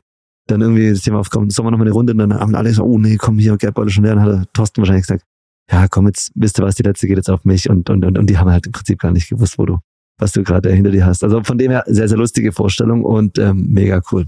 [0.47, 2.69] dann irgendwie das Thema aufkommt, sollen wir noch mal eine Runde und dann haben alle
[2.69, 4.15] gesagt, oh nee, komm hier, Geldbeutel schon leer.
[4.15, 5.23] Dann hat Thorsten wahrscheinlich gesagt,
[5.71, 8.17] ja komm, jetzt wisst ihr was, die letzte geht jetzt auf mich und, und, und,
[8.17, 9.77] und die haben halt im Prinzip gar nicht gewusst, wo du,
[10.17, 11.23] was du gerade hinter dir hast.
[11.23, 14.27] Also von dem her sehr, sehr lustige Vorstellung und ähm, mega cool.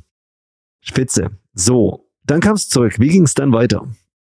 [0.82, 1.32] Spitze.
[1.54, 3.00] So, dann kam es zurück.
[3.00, 3.88] Wie ging es dann weiter?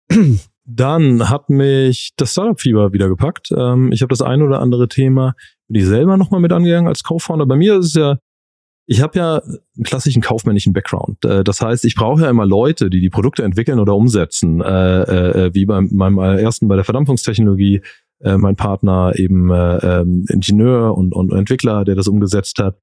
[0.63, 3.51] Dann hat mich das Startup-Fieber wieder gepackt.
[3.51, 5.33] Ähm, ich habe das ein oder andere Thema
[5.67, 7.45] bin ich selber nochmal mit angegangen als Co-Founder.
[7.45, 8.17] Bei mir ist es ja,
[8.85, 11.23] ich habe ja einen klassischen kaufmännischen Background.
[11.25, 14.61] Äh, das heißt, ich brauche ja immer Leute, die die Produkte entwickeln oder umsetzen.
[14.61, 17.81] Äh, äh, wie beim meinem ersten bei der Verdampfungstechnologie,
[18.23, 22.77] mein Partner eben ähm, Ingenieur und Entwickler, der das umgesetzt hat.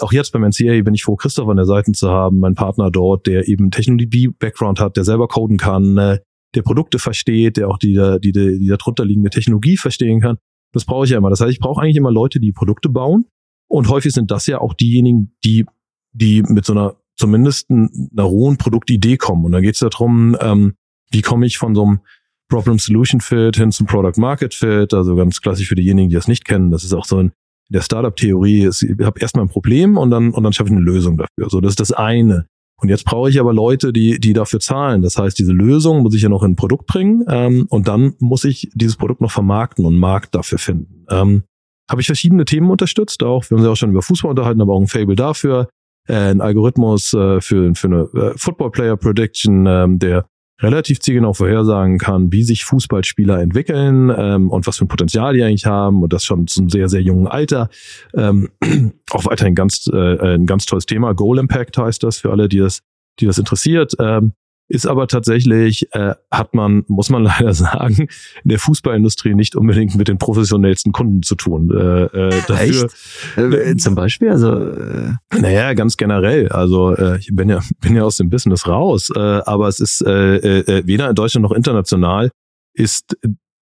[0.00, 2.90] Auch jetzt beim NCA bin ich froh, Christoph an der Seite zu haben, mein Partner
[2.90, 7.94] dort, der eben Technologie-Background hat, der selber coden kann, der Produkte versteht, der auch die,
[8.22, 10.38] die, die, die darunter liegende Technologie verstehen kann.
[10.72, 11.30] Das brauche ich ja immer.
[11.30, 13.26] Das heißt, ich brauche eigentlich immer Leute, die Produkte bauen.
[13.68, 15.66] Und häufig sind das ja auch diejenigen, die,
[16.12, 19.44] die mit so einer zumindest einer hohen Produktidee kommen.
[19.44, 20.74] Und dann geht es darum, ähm,
[21.10, 22.00] wie komme ich von so einem
[22.48, 26.70] Problem-Solution-Fit hin zum Product-Market-Fit, also ganz klassisch für diejenigen, die das nicht kennen.
[26.70, 27.18] Das ist auch so
[27.68, 28.68] in der Startup-Theorie.
[28.68, 31.50] Ich habe erstmal ein Problem und dann, und dann schaffe ich eine Lösung dafür.
[31.50, 32.46] So, das ist das eine.
[32.80, 35.00] Und jetzt brauche ich aber Leute, die, die dafür zahlen.
[35.02, 38.14] Das heißt, diese Lösung muss ich ja noch in ein Produkt bringen ähm, und dann
[38.18, 41.06] muss ich dieses Produkt noch vermarkten und einen Markt dafür finden.
[41.10, 41.44] Ähm,
[41.90, 44.74] Habe ich verschiedene Themen unterstützt, auch wir haben ja auch schon über Fußball unterhalten, aber
[44.74, 45.70] auch ein Fable dafür,
[46.06, 50.26] äh, ein Algorithmus äh, für, für eine äh, Football Player Prediction, ähm, der
[50.60, 55.42] relativ zielgenau vorhersagen kann, wie sich Fußballspieler entwickeln ähm, und was für ein Potenzial die
[55.42, 57.68] eigentlich haben und das schon zum sehr, sehr jungen Alter.
[58.14, 58.48] Ähm,
[59.10, 61.12] auch weiterhin ganz, äh, ein ganz tolles Thema.
[61.14, 62.80] Goal Impact heißt das für alle, die das,
[63.20, 63.94] die das interessiert.
[63.98, 64.32] Ähm,
[64.68, 68.08] ist aber tatsächlich, äh, hat man, muss man leider sagen,
[68.44, 71.70] in der Fußballindustrie nicht unbedingt mit den professionellsten Kunden zu tun.
[71.70, 72.88] Äh, äh, dafür,
[73.36, 73.36] Echt?
[73.36, 74.30] Äh, zum Beispiel?
[74.30, 76.48] Also, äh naja, ganz generell.
[76.48, 80.02] Also äh, ich bin ja, bin ja aus dem Business raus, äh, aber es ist
[80.02, 82.30] äh, äh, weder in Deutschland noch international
[82.74, 83.16] ist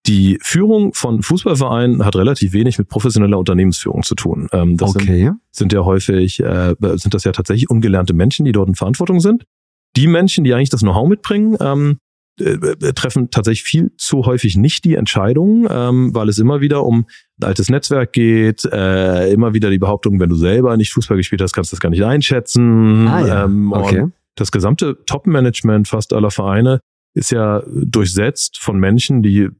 [0.07, 4.49] die Führung von Fußballvereinen hat relativ wenig mit professioneller Unternehmensführung zu tun.
[4.53, 5.25] Ähm, das okay.
[5.25, 9.21] sind, sind ja häufig, äh, sind das ja tatsächlich ungelernte Menschen, die dort in Verantwortung
[9.21, 9.45] sind
[9.97, 11.99] die Menschen, die eigentlich das Know-how mitbringen, ähm,
[12.41, 16.85] äh, äh, treffen tatsächlich viel zu häufig nicht die Entscheidungen, ähm, weil es immer wieder
[16.85, 17.07] um
[17.41, 21.43] ein altes Netzwerk geht, äh, immer wieder die Behauptung, wenn du selber nicht Fußball gespielt
[21.43, 23.07] hast, kannst du das gar nicht einschätzen.
[23.07, 23.45] Ah, ja.
[23.45, 24.07] ähm, okay.
[24.35, 26.81] das gesamte Top-Management fast aller Vereine
[27.17, 29.51] ist ja durchsetzt von Menschen, die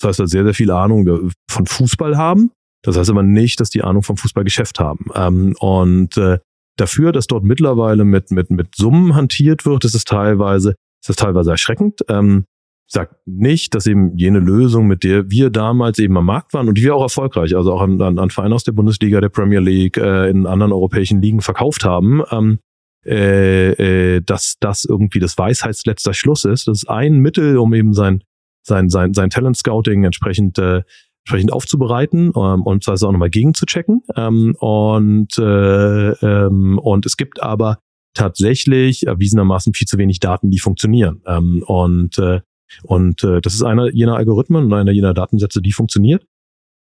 [0.00, 2.52] das heißt, sehr, sehr viel Ahnung von Fußball haben.
[2.82, 5.06] Das heißt aber nicht, dass die Ahnung vom Fußballgeschäft haben.
[5.14, 6.38] Ähm, und äh,
[6.76, 10.70] dafür, dass dort mittlerweile mit, mit, mit Summen hantiert wird, ist es teilweise,
[11.02, 12.00] ist es teilweise erschreckend.
[12.08, 12.44] Ähm,
[12.86, 16.76] sagt nicht, dass eben jene Lösung, mit der wir damals eben am Markt waren und
[16.76, 19.60] die wir auch erfolgreich, also auch an, an, an Vereine aus der Bundesliga, der Premier
[19.60, 22.58] League, äh, in anderen europäischen Ligen verkauft haben, ähm,
[23.06, 26.68] äh, äh, dass das irgendwie das Weisheitsletzter Schluss ist.
[26.68, 28.22] Das ist ein Mittel, um eben sein,
[28.62, 30.82] sein, sein, sein Talent Scouting entsprechend äh,
[31.24, 34.02] entsprechend aufzubereiten ähm, und das auch nochmal gegenzuchecken.
[34.14, 37.78] Ähm, und, äh, ähm, und es gibt aber
[38.12, 41.22] tatsächlich erwiesenermaßen viel zu wenig Daten, die funktionieren.
[41.26, 42.40] Ähm, und äh,
[42.82, 46.26] und äh, das ist einer jener Algorithmen und einer jener Datensätze, die funktioniert.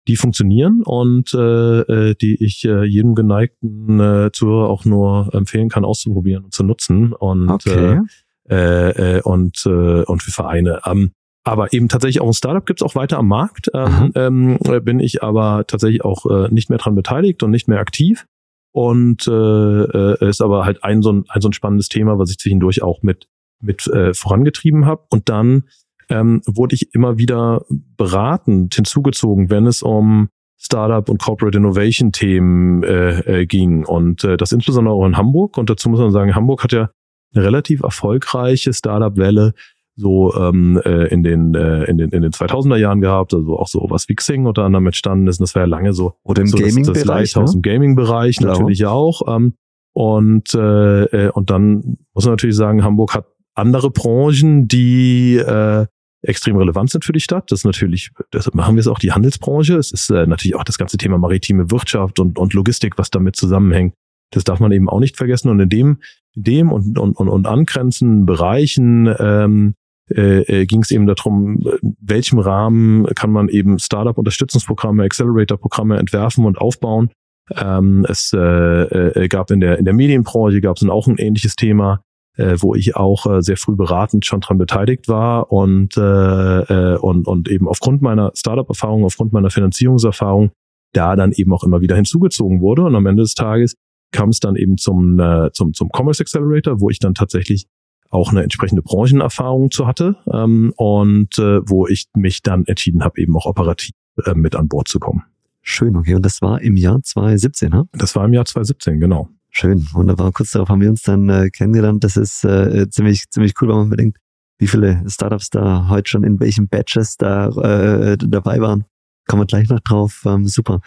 [0.08, 5.68] Die funktionieren und äh, äh die ich äh, jedem geneigten äh, Zuhörer auch nur empfehlen
[5.68, 7.12] kann, auszuprobieren und zu nutzen.
[7.12, 8.00] Und, okay.
[8.48, 10.80] äh, äh, und, äh, und für Vereine.
[10.86, 11.12] Ähm,
[11.44, 13.68] aber eben tatsächlich auch ein Startup gibt es auch weiter am Markt.
[13.74, 17.80] Ähm, ähm, bin ich aber tatsächlich auch äh, nicht mehr dran beteiligt und nicht mehr
[17.80, 18.26] aktiv.
[18.72, 22.30] und äh, äh, ist aber halt ein so ein, ein so ein spannendes Thema, was
[22.30, 23.28] ich zwischendurch auch mit
[23.60, 25.04] mit äh, vorangetrieben habe.
[25.10, 25.64] Und dann
[26.08, 27.64] ähm, wurde ich immer wieder
[27.96, 30.28] beratend hinzugezogen, wenn es um
[30.58, 35.58] Startup und Corporate Innovation Themen äh, äh, ging und äh, das insbesondere auch in Hamburg.
[35.58, 36.90] Und dazu muss man sagen, Hamburg hat ja
[37.34, 39.54] eine relativ erfolgreiche Startup-Welle
[39.94, 43.68] so ähm, äh, in den äh, in den in den 2000er Jahren gehabt, also auch
[43.68, 45.38] so was wie Xing unter anderem entstanden ist.
[45.38, 47.44] Und das war ja lange so oder im so Gaming-Bereich, ne?
[47.52, 49.22] im Gaming-Bereich natürlich ja auch.
[49.28, 49.54] Ähm,
[49.92, 55.86] und äh, äh, und dann muss man natürlich sagen, Hamburg hat andere Branchen, die äh,
[56.22, 57.50] extrem relevant sind für die Stadt.
[57.50, 59.76] Das ist natürlich, deshalb machen wir es auch die Handelsbranche.
[59.76, 63.36] Es ist äh, natürlich auch das ganze Thema maritime Wirtschaft und, und Logistik, was damit
[63.36, 63.94] zusammenhängt.
[64.30, 65.50] Das darf man eben auch nicht vergessen.
[65.50, 65.98] Und in dem,
[66.34, 69.74] in dem und, und, und, und angrenzenden Bereichen ähm,
[70.16, 71.58] äh, äh, ging es eben darum,
[72.00, 77.10] welchem Rahmen kann man eben Startup-Unterstützungsprogramme, Accelerator-Programme entwerfen und aufbauen.
[77.54, 81.56] Ähm, es äh, äh, gab in der in der Medienbranche gab es auch ein ähnliches
[81.56, 82.02] Thema
[82.36, 86.96] äh, wo ich auch äh, sehr früh beratend schon dran beteiligt war und, äh, äh,
[86.98, 90.50] und, und eben aufgrund meiner Startup-Erfahrung, aufgrund meiner Finanzierungserfahrung
[90.94, 92.82] da dann eben auch immer wieder hinzugezogen wurde.
[92.82, 93.74] Und am Ende des Tages
[94.12, 97.66] kam es dann eben zum, äh, zum, zum Commerce Accelerator, wo ich dann tatsächlich
[98.12, 103.20] auch eine entsprechende Branchenerfahrung zu hatte ähm, und äh, wo ich mich dann entschieden habe,
[103.20, 103.92] eben auch operativ
[104.24, 105.24] äh, mit an Bord zu kommen.
[105.62, 106.14] Schön, okay.
[106.14, 107.88] Und das war im Jahr 2017, ne?
[107.92, 109.28] Das war im Jahr 2017, genau.
[109.48, 110.30] Schön, wunderbar.
[110.32, 112.04] Kurz darauf haben wir uns dann äh, kennengelernt.
[112.04, 114.18] Das ist äh, ziemlich, ziemlich cool, wenn man bedenkt,
[114.58, 118.84] wie viele Startups da heute schon in welchen Batches da äh, dabei waren.
[119.26, 120.22] Kommen wir gleich noch drauf.
[120.26, 120.80] Ähm, super.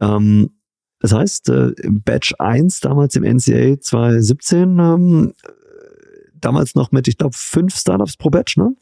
[0.00, 0.50] Ähm,
[1.00, 5.32] das heißt, äh, Batch 1 damals im NCA 2017, ähm,
[6.44, 8.74] damals noch mit, ich glaube, fünf Startups pro Batch, ne?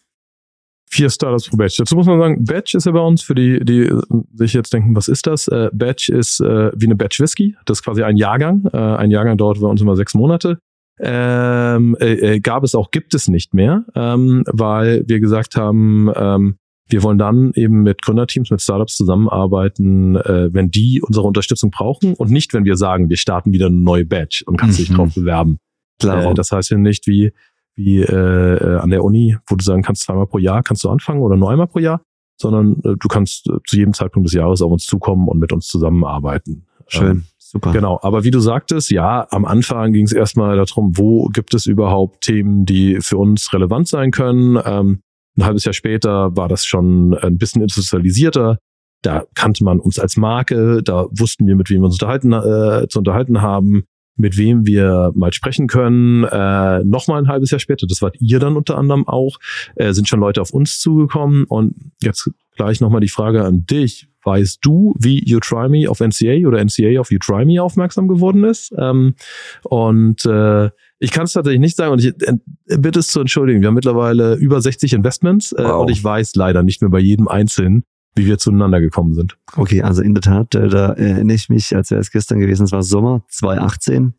[0.93, 1.79] vier Startups pro Batch.
[1.79, 3.91] Dazu muss man sagen, Batch ist ja bei uns, für die, die
[4.35, 5.49] sich jetzt denken, was ist das?
[5.49, 7.57] Äh, Batch ist äh, wie eine Batch Whisky.
[7.65, 8.67] Das ist quasi ein Jahrgang.
[8.73, 10.59] Äh, ein Jahrgang dauert bei uns immer sechs Monate.
[11.01, 16.11] Ähm, äh, äh, gab es auch, gibt es nicht mehr, ähm, weil wir gesagt haben,
[16.15, 16.57] ähm,
[16.91, 22.13] wir wollen dann eben mit Gründerteams, mit Startups zusammenarbeiten, äh, wenn die unsere Unterstützung brauchen
[22.15, 24.85] und nicht, wenn wir sagen, wir starten wieder eine neue Batch und kannst mhm.
[24.85, 25.59] dich drauf bewerben.
[25.99, 26.31] Klar.
[26.31, 27.33] Äh, das heißt ja nicht wie,
[27.75, 30.91] wie äh, äh, an der Uni, wo du sagen kannst, zweimal pro Jahr kannst du
[30.91, 32.03] anfangen oder nur einmal pro Jahr,
[32.37, 35.53] sondern äh, du kannst äh, zu jedem Zeitpunkt des Jahres auf uns zukommen und mit
[35.53, 36.67] uns zusammenarbeiten.
[36.87, 37.11] Schön.
[37.11, 37.73] Ähm, Super.
[37.73, 41.67] Genau, aber wie du sagtest, ja, am Anfang ging es erstmal darum, wo gibt es
[41.67, 44.59] überhaupt Themen, die für uns relevant sein können.
[44.65, 45.03] Ähm,
[45.37, 48.57] ein halbes Jahr später war das schon ein bisschen institutionalisierter.
[49.03, 52.89] Da kannte man uns als Marke, da wussten wir, mit wem wir uns unterhalten, äh,
[52.89, 53.85] zu unterhalten haben
[54.17, 56.25] mit wem wir mal sprechen können.
[56.25, 59.39] Äh, Nochmal ein halbes Jahr später, das wart ihr dann unter anderem auch,
[59.77, 61.45] äh, sind schon Leute auf uns zugekommen.
[61.45, 64.09] Und jetzt gleich nochmal die Frage an dich.
[64.25, 68.07] Weißt du, wie You Try Me auf NCA oder NCA auf You Try Me aufmerksam
[68.07, 68.73] geworden ist?
[68.79, 69.17] Ähm,
[69.65, 70.71] und äh,
[71.01, 73.61] ich kann es tatsächlich nicht sagen und ich äh, bitte es zu entschuldigen.
[73.61, 75.83] Wir haben mittlerweile über 60 Investments äh, wow.
[75.83, 77.83] und ich weiß leider nicht mehr bei jedem einzelnen,
[78.15, 79.39] wie wir zueinander gekommen sind.
[79.57, 82.65] Okay, also in der Tat, äh, da erinnere ich mich, als wäre es gestern gewesen,
[82.65, 84.15] es war Sommer 2018.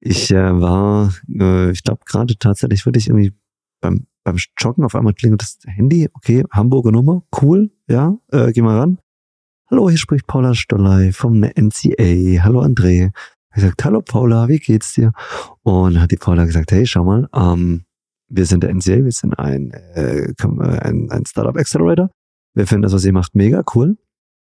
[0.00, 3.34] Ich äh, war, äh, ich glaube gerade tatsächlich wirklich irgendwie
[3.80, 8.62] beim, beim Joggen auf einmal klingelt das Handy, okay, Hamburger Nummer, cool, ja, äh, geh
[8.62, 8.98] mal ran.
[9.70, 12.42] Hallo, hier spricht Paula Stolley vom NCA.
[12.42, 13.12] Hallo André.
[13.50, 15.12] Ich gesagt, hallo Paula, wie geht's dir?
[15.62, 17.84] Und hat die Paula gesagt, hey, schau mal, ähm,
[18.28, 22.10] wir sind der NCA, wir sind ein, äh, ein, ein Startup Accelerator
[22.54, 23.96] wir finden das, was ihr macht, mega cool.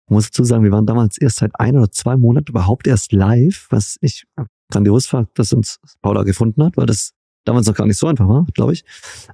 [0.08, 3.12] Ich muss dazu sagen, wir waren damals erst seit ein oder zwei Monaten überhaupt erst
[3.12, 4.24] live, was ich
[4.70, 7.12] grandios fand, dass uns Paula gefunden hat, weil das
[7.44, 8.84] damals noch gar nicht so einfach war, glaube ich,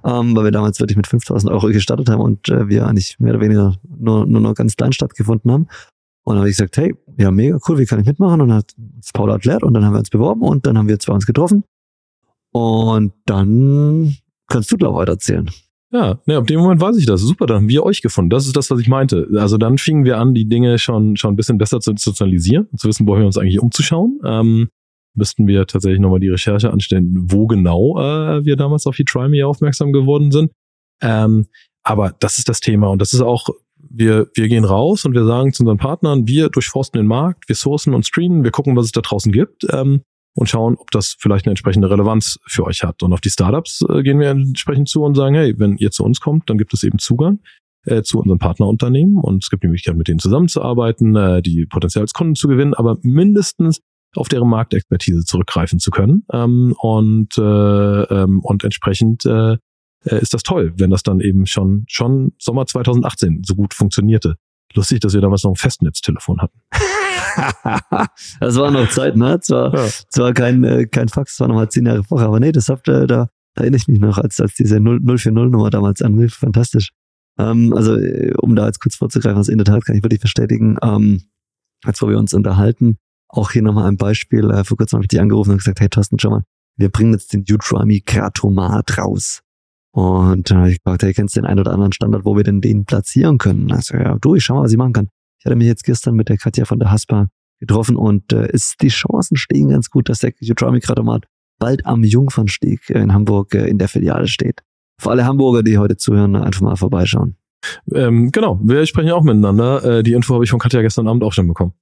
[0.03, 3.33] ähm, weil wir damals wirklich mit 5000 Euro gestartet haben und äh, wir eigentlich mehr
[3.33, 5.67] oder weniger nur, nur noch ganz klein stattgefunden haben.
[6.25, 8.39] Und dann habe ich gesagt, hey, ja, mega cool, wie kann ich mitmachen?
[8.39, 10.87] Und dann hat uns Paula erklärt und dann haben wir uns beworben und dann haben
[10.87, 11.65] wir zwei uns getroffen.
[12.53, 14.15] Und dann
[14.47, 15.49] kannst du, glaube ich, erzählen.
[15.93, 17.21] Ja, ne, ab dem Moment weiß ich das.
[17.21, 18.31] Super, dann haben wir euch gefunden.
[18.31, 19.27] Das ist das, was ich meinte.
[19.35, 22.87] Also dann fingen wir an, die Dinge schon, schon ein bisschen besser zu sozialisieren, zu
[22.87, 24.19] wissen, wo wir uns eigentlich umzuschauen.
[24.25, 24.69] Ähm,
[25.15, 29.29] müssten wir tatsächlich nochmal die Recherche anstellen, wo genau äh, wir damals auf die Try
[29.29, 30.51] Me aufmerksam geworden sind.
[31.01, 31.45] Ähm,
[31.83, 35.25] aber das ist das Thema und das ist auch, wir, wir gehen raus und wir
[35.25, 38.85] sagen zu unseren Partnern, wir durchforsten den Markt, wir sourcen und screenen, wir gucken, was
[38.85, 39.67] es da draußen gibt.
[39.71, 40.01] Ähm,
[40.35, 43.03] und schauen, ob das vielleicht eine entsprechende Relevanz für euch hat.
[43.03, 46.03] Und auf die Startups äh, gehen wir entsprechend zu und sagen, hey, wenn ihr zu
[46.03, 47.39] uns kommt, dann gibt es eben Zugang
[47.85, 52.03] äh, zu unseren Partnerunternehmen und es gibt die Möglichkeit, mit denen zusammenzuarbeiten, äh, die potenziell
[52.03, 53.79] als Kunden zu gewinnen, aber mindestens
[54.15, 56.23] auf deren Marktexpertise zurückgreifen zu können.
[56.31, 59.25] Ähm, und, äh, ähm, und entsprechend
[60.05, 64.35] ist das toll, wenn das dann eben schon, schon Sommer 2018 so gut funktionierte.
[64.73, 66.59] Lustig, dass wir damals noch ein Festnetztelefon hatten.
[68.39, 69.39] das war noch Zeit, ne?
[69.41, 69.87] Zwar, ja.
[70.09, 73.07] zwar kein, äh, kein Fax, zwar nochmal zehn Jahre vorher, aber nee, das habt ihr,
[73.07, 76.35] da, erinnere ich mich noch, als, als diese 040-Nummer damals anrief.
[76.35, 76.89] Fantastisch.
[77.37, 80.21] Ähm, also, äh, um da jetzt kurz vorzugreifen, also in der Tat kann ich wirklich
[80.21, 81.23] bestätigen, ähm,
[81.83, 85.19] als wir uns unterhalten, auch hier nochmal ein Beispiel, äh, vor kurzem habe ich die
[85.19, 86.43] angerufen und gesagt, hey Thorsten, schau mal,
[86.77, 89.41] wir bringen jetzt den Utrami Kratomat raus.
[89.91, 92.43] Und dann habe ich gefragt, hey, kennst du den einen oder anderen Standard, wo wir
[92.43, 93.71] denn den platzieren können?
[93.71, 95.09] Also, ja, du, ich schau mal, was ich machen kann.
[95.43, 97.27] Ich hatte mich jetzt gestern mit der Katja von der Haspa
[97.59, 101.25] getroffen und äh, ist, die Chancen stehen ganz gut, dass der Utrami Kratomat
[101.59, 104.61] bald am Jungfernstieg in Hamburg äh, in der Filiale steht.
[105.01, 107.35] Für alle Hamburger, die heute zuhören, einfach mal vorbeischauen.
[107.93, 109.83] Ähm, genau, wir sprechen auch miteinander.
[109.83, 111.73] Äh, die Info habe ich von Katja gestern Abend auch schon bekommen.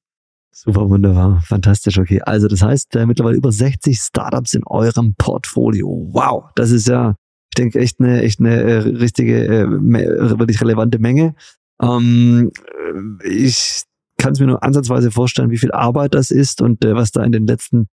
[0.51, 2.19] Super, wunderbar, fantastisch, okay.
[2.23, 6.09] Also das heißt, äh, mittlerweile über 60 Startups in eurem Portfolio.
[6.13, 7.13] Wow, das ist ja,
[7.51, 11.35] ich denke, echt eine, echt eine äh, richtige, äh, wirklich relevante Menge.
[11.81, 12.51] Ähm,
[13.23, 13.83] ich
[14.17, 17.23] kann es mir nur ansatzweise vorstellen, wie viel Arbeit das ist und äh, was da
[17.23, 17.87] in den letzten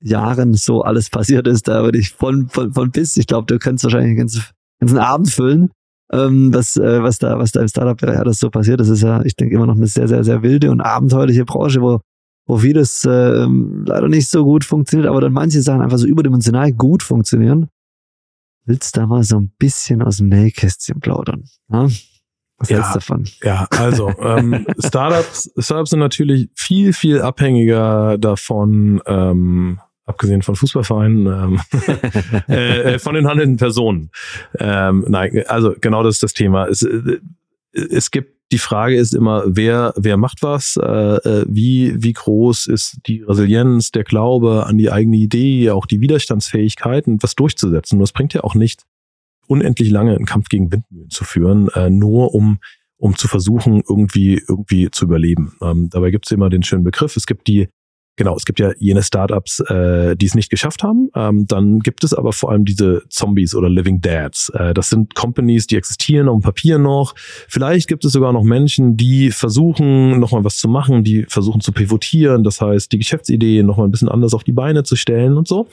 [0.00, 1.68] Jahren so alles passiert ist.
[1.68, 4.44] Da würde ich von, von, von bis, ich glaube, du kannst wahrscheinlich den ganzen,
[4.80, 5.70] ganzen Abend füllen
[6.12, 8.80] ähm, was, äh, was da, was da im Startup-Bereich alles so passiert.
[8.80, 11.80] Das ist ja, ich denke, immer noch eine sehr, sehr, sehr wilde und abenteuerliche Branche,
[11.80, 12.00] wo,
[12.46, 16.72] wo vieles äh, leider nicht so gut funktioniert, aber dann manche Sachen einfach so überdimensional
[16.72, 17.68] gut funktionieren.
[18.64, 21.44] Willst du da mal so ein bisschen aus dem Nähkästchen plaudern?
[21.70, 21.88] Ja?
[22.62, 23.24] Was ja, hältst du davon?
[23.42, 31.26] Ja, also ähm, Startups, Startups sind natürlich viel, viel abhängiger davon, ähm, abgesehen von Fußballvereinen,
[31.26, 31.60] ähm,
[32.48, 34.10] äh, äh, von den handelnden Personen.
[34.60, 36.68] Ähm, nein, also genau das ist das Thema.
[36.68, 37.18] Es, äh,
[37.72, 42.66] es gibt die Frage ist immer, wer wer macht was, äh, äh, wie wie groß
[42.66, 47.98] ist die Resilienz, der Glaube an die eigene Idee, auch die Widerstandsfähigkeit und was durchzusetzen.
[47.98, 48.84] Das bringt ja auch nicht
[49.46, 52.58] unendlich lange einen Kampf gegen Windmühlen zu führen, äh, nur um
[52.96, 55.56] um zu versuchen, irgendwie irgendwie zu überleben.
[55.60, 57.16] Ähm, dabei gibt es immer den schönen Begriff.
[57.16, 57.68] Es gibt die
[58.16, 61.08] Genau, es gibt ja jene Startups, äh, die es nicht geschafft haben.
[61.16, 64.50] Ähm, dann gibt es aber vor allem diese Zombies oder Living Dads.
[64.50, 67.14] Äh, das sind Companies, die existieren auf dem Papier noch.
[67.16, 71.72] Vielleicht gibt es sogar noch Menschen, die versuchen, nochmal was zu machen, die versuchen zu
[71.72, 72.44] pivotieren.
[72.44, 75.68] Das heißt, die Geschäftsidee nochmal ein bisschen anders auf die Beine zu stellen und so.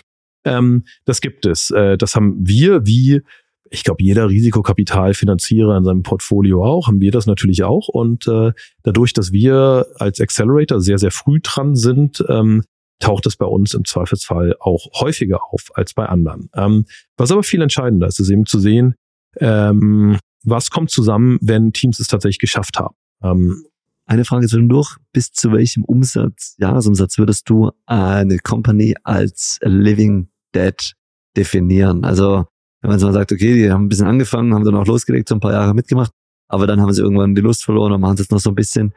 [0.45, 1.71] Ähm, das gibt es.
[1.71, 3.21] Äh, das haben wir wie
[3.69, 7.88] ich glaube, jeder Risikokapitalfinanzierer in seinem Portfolio auch, haben wir das natürlich auch.
[7.88, 8.51] Und äh,
[8.84, 12.63] dadurch, dass wir als Accelerator sehr, sehr früh dran sind, ähm,
[12.99, 16.49] taucht es bei uns im Zweifelsfall auch häufiger auf als bei anderen.
[16.53, 16.86] Ähm,
[17.17, 18.95] was aber viel entscheidender ist, ist eben zu sehen,
[19.38, 22.95] ähm, was kommt zusammen, wenn Teams es tatsächlich geschafft haben.
[23.23, 23.65] Ähm,
[24.05, 24.97] eine Frage zwischendurch.
[25.13, 30.93] Bis zu welchem Umsatz, Jahresumsatz würdest du eine Company als Living Dead
[31.38, 32.03] definieren?
[32.03, 32.45] Also
[32.81, 35.35] wenn man so sagt, okay, die haben ein bisschen angefangen, haben dann auch losgelegt, so
[35.35, 36.11] ein paar Jahre mitgemacht,
[36.47, 38.55] aber dann haben sie irgendwann die Lust verloren und machen es jetzt noch so ein
[38.55, 38.93] bisschen.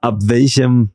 [0.00, 0.90] Ab welchem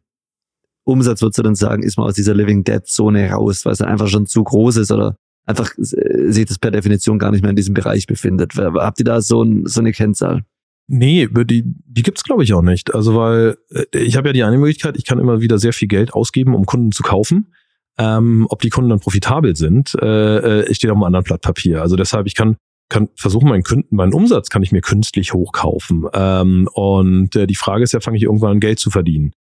[0.84, 3.82] Umsatz würdest du dann sagen, ist man aus dieser Living Dead Zone raus, weil es
[3.82, 7.52] einfach schon zu groß ist oder einfach äh, sich das per Definition gar nicht mehr
[7.52, 8.54] in diesem Bereich befindet?
[8.56, 10.44] Habt ihr da so, ein, so eine Kennzahl?
[10.88, 12.94] Nee, die, die gibt's glaube ich auch nicht.
[12.96, 15.88] Also weil äh, ich habe ja die eine Möglichkeit, ich kann immer wieder sehr viel
[15.88, 17.54] Geld ausgeben, um Kunden zu kaufen.
[18.00, 21.82] Ähm, ob die Kunden dann profitabel sind, äh, äh, steht auf einem anderen Blatt Papier.
[21.82, 22.56] Also deshalb, ich kann
[22.90, 26.06] kann versuchen, meinen Kunden, meinen Umsatz kann ich mir künstlich hochkaufen.
[26.14, 29.32] Ähm, und äh, die Frage ist ja, fange ich irgendwann an Geld zu verdienen?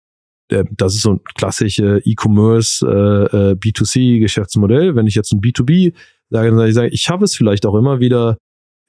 [0.49, 4.95] Äh, das ist so ein klassische E-Commerce äh, äh, B2C-Geschäftsmodell.
[4.95, 5.93] Wenn ich jetzt ein B2B
[6.29, 8.37] sage, dann sage ich, ich schaffe es vielleicht auch immer wieder,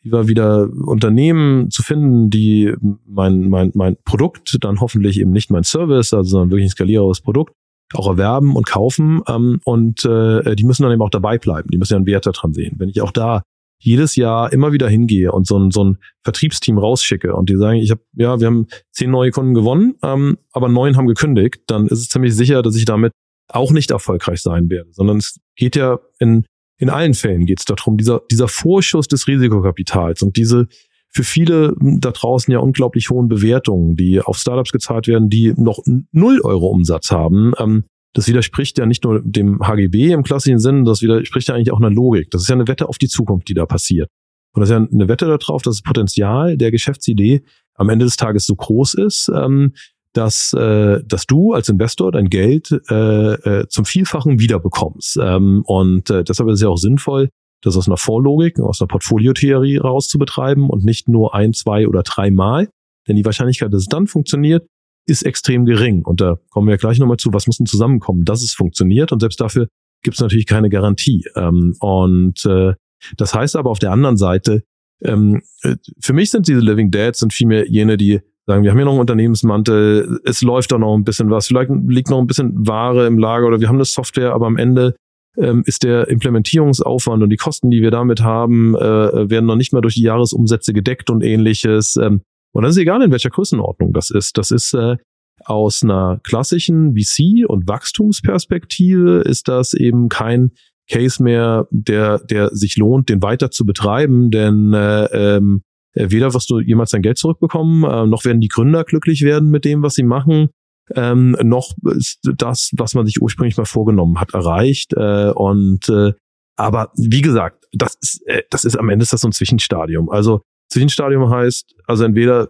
[0.02, 2.74] immer wieder Unternehmen zu finden, die
[3.06, 7.22] mein, mein, mein Produkt, dann hoffentlich eben nicht mein Service, also sondern wirklich ein skalierbares
[7.22, 7.54] Produkt,
[7.94, 11.68] auch erwerben und kaufen ähm, und äh, die müssen dann eben auch dabei bleiben.
[11.70, 12.76] Die müssen ja einen Wert daran sehen.
[12.78, 13.42] Wenn ich auch da
[13.80, 17.78] jedes Jahr immer wieder hingehe und so ein, so ein Vertriebsteam rausschicke und die sagen,
[17.78, 21.86] ich habe ja, wir haben zehn neue Kunden gewonnen, ähm, aber neun haben gekündigt, dann
[21.86, 23.12] ist es ziemlich sicher, dass ich damit
[23.48, 26.44] auch nicht erfolgreich sein werde, sondern es geht ja in
[26.78, 30.68] in allen Fällen geht es darum, dieser dieser Vorschuss des Risikokapitals und diese
[31.12, 35.80] für viele da draußen ja unglaublich hohen Bewertungen, die auf Startups gezahlt werden, die noch
[36.12, 37.52] null Euro Umsatz haben.
[37.58, 41.72] Ähm, das widerspricht ja nicht nur dem HGB im klassischen Sinn, das widerspricht ja eigentlich
[41.72, 42.30] auch einer Logik.
[42.30, 44.08] Das ist ja eine Wette auf die Zukunft, die da passiert.
[44.52, 47.42] Und das ist ja eine Wette darauf, dass das Potenzial der Geschäftsidee
[47.74, 49.74] am Ende des Tages so groß ist, ähm,
[50.12, 55.18] dass, äh, dass du als Investor dein Geld äh, äh, zum Vielfachen wiederbekommst.
[55.22, 57.30] Ähm, und äh, deshalb ist es ja auch sinnvoll,
[57.62, 61.86] das aus einer Vorlogik, aus einer Portfoliotheorie raus zu betreiben und nicht nur ein, zwei
[61.86, 62.68] oder dreimal.
[63.08, 64.66] Denn die Wahrscheinlichkeit, dass es dann funktioniert,
[65.06, 66.04] ist extrem gering.
[66.04, 69.12] Und da kommen wir gleich nochmal zu, was muss denn zusammenkommen, dass es funktioniert.
[69.12, 69.68] Und selbst dafür
[70.02, 71.24] gibt es natürlich keine Garantie.
[71.36, 72.74] Ähm, und äh,
[73.16, 74.62] das heißt aber auf der anderen Seite,
[75.02, 78.78] ähm, äh, für mich sind diese Living Dads sind vielmehr jene, die sagen, wir haben
[78.78, 82.26] hier noch einen Unternehmensmantel, es läuft da noch ein bisschen was, vielleicht liegt noch ein
[82.26, 84.96] bisschen Ware im Lager oder wir haben eine Software, aber am Ende
[85.36, 89.72] ähm, ist der Implementierungsaufwand und die Kosten, die wir damit haben, äh, werden noch nicht
[89.72, 91.96] mal durch die Jahresumsätze gedeckt und ähnliches.
[91.96, 92.22] Ähm,
[92.52, 94.38] und das ist egal, in welcher Größenordnung das ist.
[94.38, 94.96] Das ist äh,
[95.44, 100.50] aus einer klassischen VC- und Wachstumsperspektive ist das eben kein
[100.90, 105.62] Case mehr, der, der sich lohnt, den weiter zu betreiben, denn äh, ähm,
[105.94, 109.64] weder wirst du jemals dein Geld zurückbekommen, äh, noch werden die Gründer glücklich werden mit
[109.64, 110.48] dem, was sie machen,
[110.94, 111.74] ähm, noch
[112.22, 114.92] das, was man sich ursprünglich mal vorgenommen hat, erreicht.
[114.94, 116.12] Äh, und äh,
[116.56, 120.10] aber wie gesagt, das ist, äh, das ist am Ende ist das so ein Zwischenstadium.
[120.10, 122.48] Also Zwischenstadium heißt, also entweder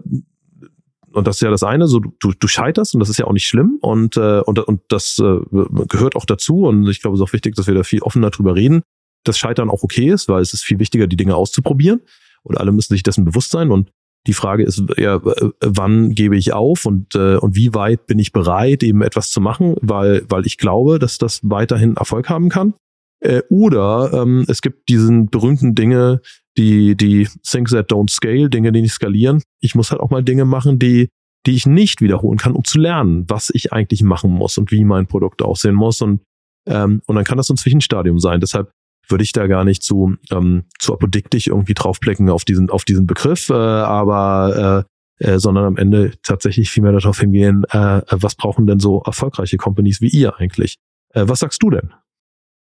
[1.12, 3.32] und das ist ja das eine, so du, du scheiterst und das ist ja auch
[3.32, 5.40] nicht schlimm und äh, und und das äh,
[5.88, 8.30] gehört auch dazu und ich glaube es ist auch wichtig, dass wir da viel offener
[8.30, 8.82] drüber reden,
[9.24, 12.00] dass Scheitern auch okay ist, weil es ist viel wichtiger, die Dinge auszuprobieren
[12.42, 13.90] und alle müssen sich dessen bewusst sein und
[14.26, 15.20] die Frage ist ja,
[15.60, 19.40] wann gebe ich auf und äh, und wie weit bin ich bereit, eben etwas zu
[19.40, 22.74] machen, weil weil ich glaube, dass das weiterhin Erfolg haben kann.
[23.20, 26.20] Äh, oder ähm, es gibt diesen berühmten Dinge,
[26.56, 29.42] die, die Things that don't scale, Dinge, die nicht skalieren.
[29.60, 31.08] Ich muss halt auch mal Dinge machen, die,
[31.46, 34.84] die ich nicht wiederholen kann, um zu lernen, was ich eigentlich machen muss und wie
[34.84, 36.00] mein Produkt aussehen muss.
[36.00, 36.22] Und,
[36.66, 38.40] ähm, und dann kann das so ein Zwischenstadium sein.
[38.40, 38.70] Deshalb
[39.10, 43.06] würde ich da gar nicht zu, ähm, zu apodiktisch irgendwie draufblicken auf diesen, auf diesen
[43.06, 44.90] Begriff, äh, aber äh,
[45.20, 50.00] äh, sondern am Ende tatsächlich viel darauf hingehen, äh, was brauchen denn so erfolgreiche Companies
[50.00, 50.78] wie ihr eigentlich?
[51.10, 51.92] Äh, was sagst du denn?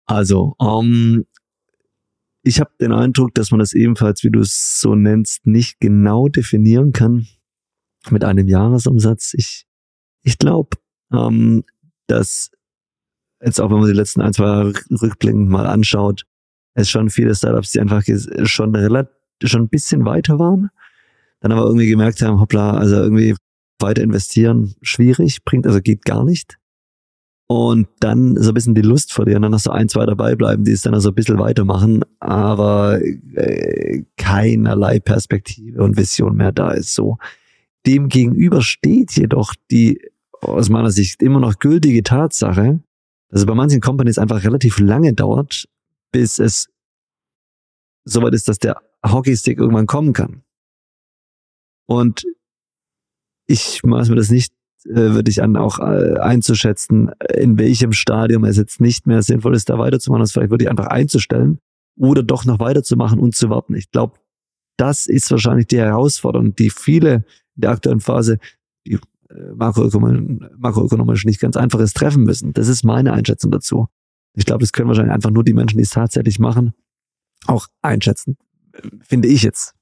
[0.07, 1.25] Also, um,
[2.45, 6.29] ich habe den Eindruck, dass man das ebenfalls, wie du es so nennst, nicht genau
[6.29, 7.27] definieren kann
[8.11, 9.35] mit einem Jahresumsatz.
[9.35, 9.67] Ich,
[10.23, 10.77] ich glaube,
[11.13, 11.65] ähm,
[12.07, 12.53] dass
[13.43, 16.25] jetzt auch wenn man die letzten ein, zwei Jahre rückblickend mal anschaut,
[16.75, 18.05] es schon viele Startups, die einfach
[18.45, 19.13] schon relativ,
[19.45, 20.71] schon ein bisschen weiter waren,
[21.41, 23.35] dann aber irgendwie gemerkt haben, hoppla, also irgendwie
[23.81, 26.59] weiter investieren schwierig, bringt also geht gar nicht
[27.49, 30.65] und dann so ein bisschen die Lust verlieren, dann noch so ein, zwei dabei bleiben,
[30.65, 36.73] die es dann so ein bisschen weitermachen, aber äh, keinerlei Perspektive und Vision mehr da
[36.73, 36.95] ist.
[36.95, 37.19] So
[37.87, 40.01] dem gegenüber steht jedoch die
[40.41, 42.81] aus meiner Sicht immer noch gültige Tatsache,
[43.29, 45.69] dass es bei manchen Companies einfach relativ lange dauert,
[46.13, 46.69] bis es
[48.05, 50.43] soweit ist, dass der Hockeystick irgendwann kommen kann.
[51.87, 52.25] Und
[53.47, 54.53] ich maß mir das nicht
[54.89, 59.57] äh, würde ich an auch äh, einzuschätzen, in welchem Stadium es jetzt nicht mehr sinnvoll
[59.57, 61.59] ist, da weiterzumachen, das vielleicht wirklich einfach einzustellen
[61.99, 63.75] oder doch noch weiterzumachen und zu warten.
[63.75, 64.19] Ich glaube,
[64.77, 67.25] das ist wahrscheinlich die Herausforderung, die viele
[67.57, 68.39] in der aktuellen Phase,
[69.55, 72.53] makroökonomisch, makroökonomisch nicht ganz einfaches treffen müssen.
[72.53, 73.87] Das ist meine Einschätzung dazu.
[74.35, 76.75] Ich glaube, das können wahrscheinlich einfach nur die Menschen, die es tatsächlich machen,
[77.47, 78.37] auch einschätzen.
[79.03, 79.75] Finde ich jetzt.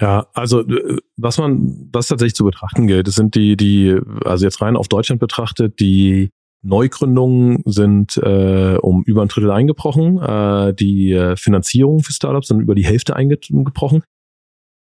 [0.00, 4.44] Ja, also äh, was man, was tatsächlich zu betrachten gilt, das sind die, die, also
[4.44, 6.30] jetzt rein auf Deutschland betrachtet, die
[6.62, 12.60] Neugründungen sind äh, um über ein Drittel eingebrochen, äh, die äh, Finanzierung für Startups sind
[12.60, 14.02] über die Hälfte eingebrochen.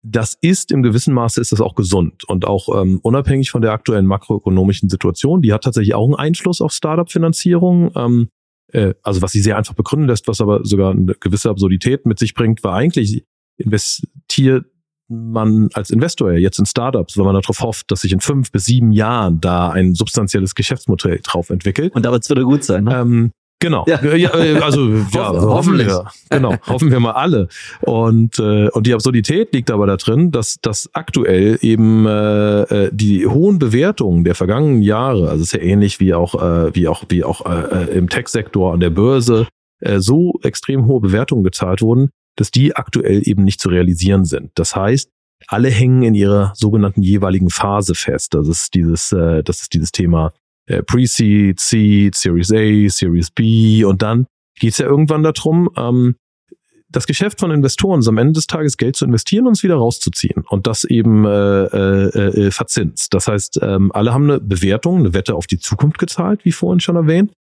[0.09, 3.73] Das ist im gewissen Maße ist das auch gesund und auch ähm, unabhängig von der
[3.73, 5.41] aktuellen makroökonomischen Situation.
[5.41, 7.91] Die hat tatsächlich auch einen Einfluss auf Startup-Finanzierung.
[7.95, 8.29] Ähm,
[8.71, 12.19] äh, also was sie sehr einfach begründen lässt, was aber sogar eine gewisse Absurdität mit
[12.19, 13.25] sich bringt, war eigentlich
[13.57, 14.65] investiert
[15.09, 18.51] man als Investor ja jetzt in Startups, wenn man darauf hofft, dass sich in fünf
[18.51, 21.95] bis sieben Jahren da ein substanzielles Geschäftsmodell drauf entwickelt.
[21.95, 22.85] Und da wird es wieder gut sein.
[22.85, 22.95] Ne?
[22.95, 23.85] Ähm, Genau.
[23.87, 24.15] Ja.
[24.15, 26.05] ja also ja, Hoffen, hoffen wir.
[26.29, 27.47] Genau, hoffen wir mal alle.
[27.81, 32.89] Und äh, und die Absurdität liegt aber da drin, dass dass aktuell eben äh, äh,
[32.93, 37.03] die hohen Bewertungen der vergangenen Jahre, also ist ja ähnlich wie auch äh, wie auch
[37.09, 39.47] wie auch äh, äh, im Tech-Sektor an der Börse,
[39.79, 44.51] äh, so extrem hohe Bewertungen gezahlt wurden, dass die aktuell eben nicht zu realisieren sind.
[44.55, 45.09] Das heißt,
[45.47, 48.33] alle hängen in ihrer sogenannten jeweiligen Phase fest.
[48.33, 50.33] Das ist dieses, äh, das ist dieses Thema
[50.67, 54.27] äh, Pre-Seed, Seed, Series A, Series B und dann
[54.59, 56.15] geht es ja irgendwann darum, ähm,
[56.89, 59.75] das Geschäft von Investoren ist am Ende des Tages Geld zu investieren und es wieder
[59.75, 61.29] rauszuziehen und das eben äh,
[61.65, 63.13] äh, äh, verzinst.
[63.13, 66.79] Das heißt, ähm, alle haben eine Bewertung, eine Wette auf die Zukunft gezahlt, wie vorhin
[66.79, 67.33] schon erwähnt,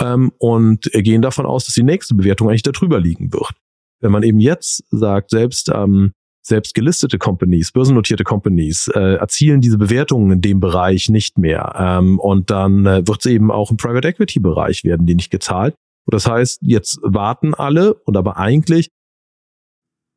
[0.00, 3.52] ähm, und gehen davon aus, dass die nächste Bewertung eigentlich darüber liegen wird.
[4.00, 6.12] Wenn man eben jetzt sagt, selbst ähm,
[6.46, 11.74] selbst gelistete Companies, börsennotierte Companies äh, erzielen diese Bewertungen in dem Bereich nicht mehr.
[11.76, 15.30] Ähm, und dann äh, wird es eben auch im Private Equity Bereich werden die nicht
[15.30, 15.74] gezahlt.
[16.06, 18.90] Und das heißt, jetzt warten alle und aber eigentlich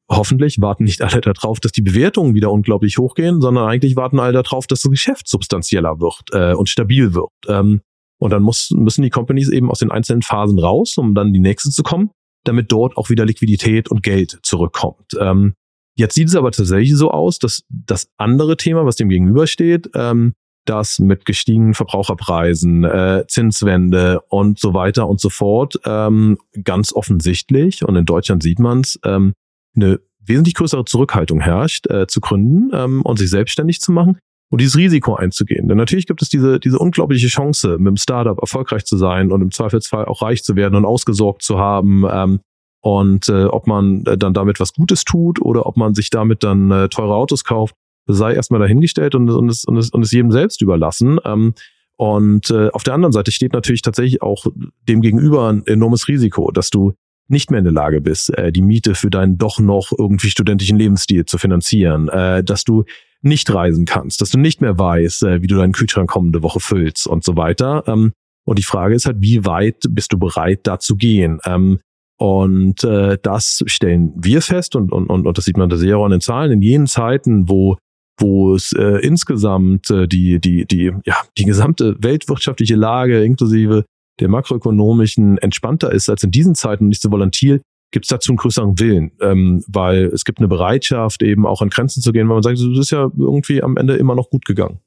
[0.10, 4.42] hoffentlich warten nicht alle darauf, dass die Bewertungen wieder unglaublich hochgehen, sondern eigentlich warten alle
[4.42, 7.32] darauf, dass das Geschäft substanzieller wird äh, und stabil wird.
[7.48, 7.82] Ähm,
[8.20, 11.40] und dann muss, müssen die Companies eben aus den einzelnen Phasen raus, um dann die
[11.40, 12.10] nächste zu kommen
[12.48, 15.12] damit dort auch wieder Liquidität und Geld zurückkommt.
[15.20, 15.54] Ähm,
[15.98, 20.34] Jetzt sieht es aber tatsächlich so aus, dass das andere Thema, was dem gegenübersteht, ähm,
[20.66, 27.84] das mit gestiegenen Verbraucherpreisen, äh, Zinswende und so weiter und so fort ähm, ganz offensichtlich,
[27.84, 29.34] und in Deutschland sieht man es, ähm,
[29.76, 34.20] eine wesentlich größere Zurückhaltung herrscht, äh, zu gründen ähm, und sich selbstständig zu machen
[34.52, 35.68] und dieses Risiko einzugehen.
[35.68, 39.42] Denn natürlich gibt es diese, diese unglaubliche Chance, mit dem Startup erfolgreich zu sein und
[39.42, 42.06] im Zweifelsfall auch reich zu werden und ausgesorgt zu haben.
[42.12, 42.40] Ähm,
[42.82, 46.44] und äh, ob man äh, dann damit was Gutes tut oder ob man sich damit
[46.44, 47.76] dann äh, teure Autos kauft,
[48.08, 51.20] sei erstmal dahingestellt und, und, es, und, es, und es jedem selbst überlassen.
[51.26, 51.54] Ähm,
[51.98, 54.46] und äh, auf der anderen Seite steht natürlich tatsächlich auch
[54.88, 56.94] dem gegenüber ein enormes Risiko, dass du
[57.28, 60.78] nicht mehr in der Lage bist, äh, die Miete für deinen doch noch irgendwie studentischen
[60.78, 62.86] Lebensstil zu finanzieren, äh, dass du
[63.22, 66.60] nicht reisen kannst, dass du nicht mehr weißt, äh, wie du deinen Kühlschrank kommende Woche
[66.60, 67.84] füllst und so weiter.
[67.88, 68.14] Ähm,
[68.46, 71.40] und die Frage ist halt, wie weit bist du bereit, da zu gehen?
[71.46, 71.80] Ähm,
[72.18, 75.98] und äh, das stellen wir fest und, und, und, und das sieht man da sehr
[75.98, 76.52] auch in den Zahlen.
[76.52, 77.78] In jenen Zeiten, wo
[78.20, 83.86] wo es äh, insgesamt äh, die, die, die, ja, die gesamte weltwirtschaftliche Lage inklusive
[84.20, 87.62] der makroökonomischen entspannter ist als in diesen Zeiten und nicht so volatil,
[87.92, 91.70] gibt es dazu einen größeren Willen, ähm, weil es gibt eine Bereitschaft, eben auch an
[91.70, 94.46] Grenzen zu gehen, weil man sagt, das ist ja irgendwie am Ende immer noch gut
[94.46, 94.80] gegangen.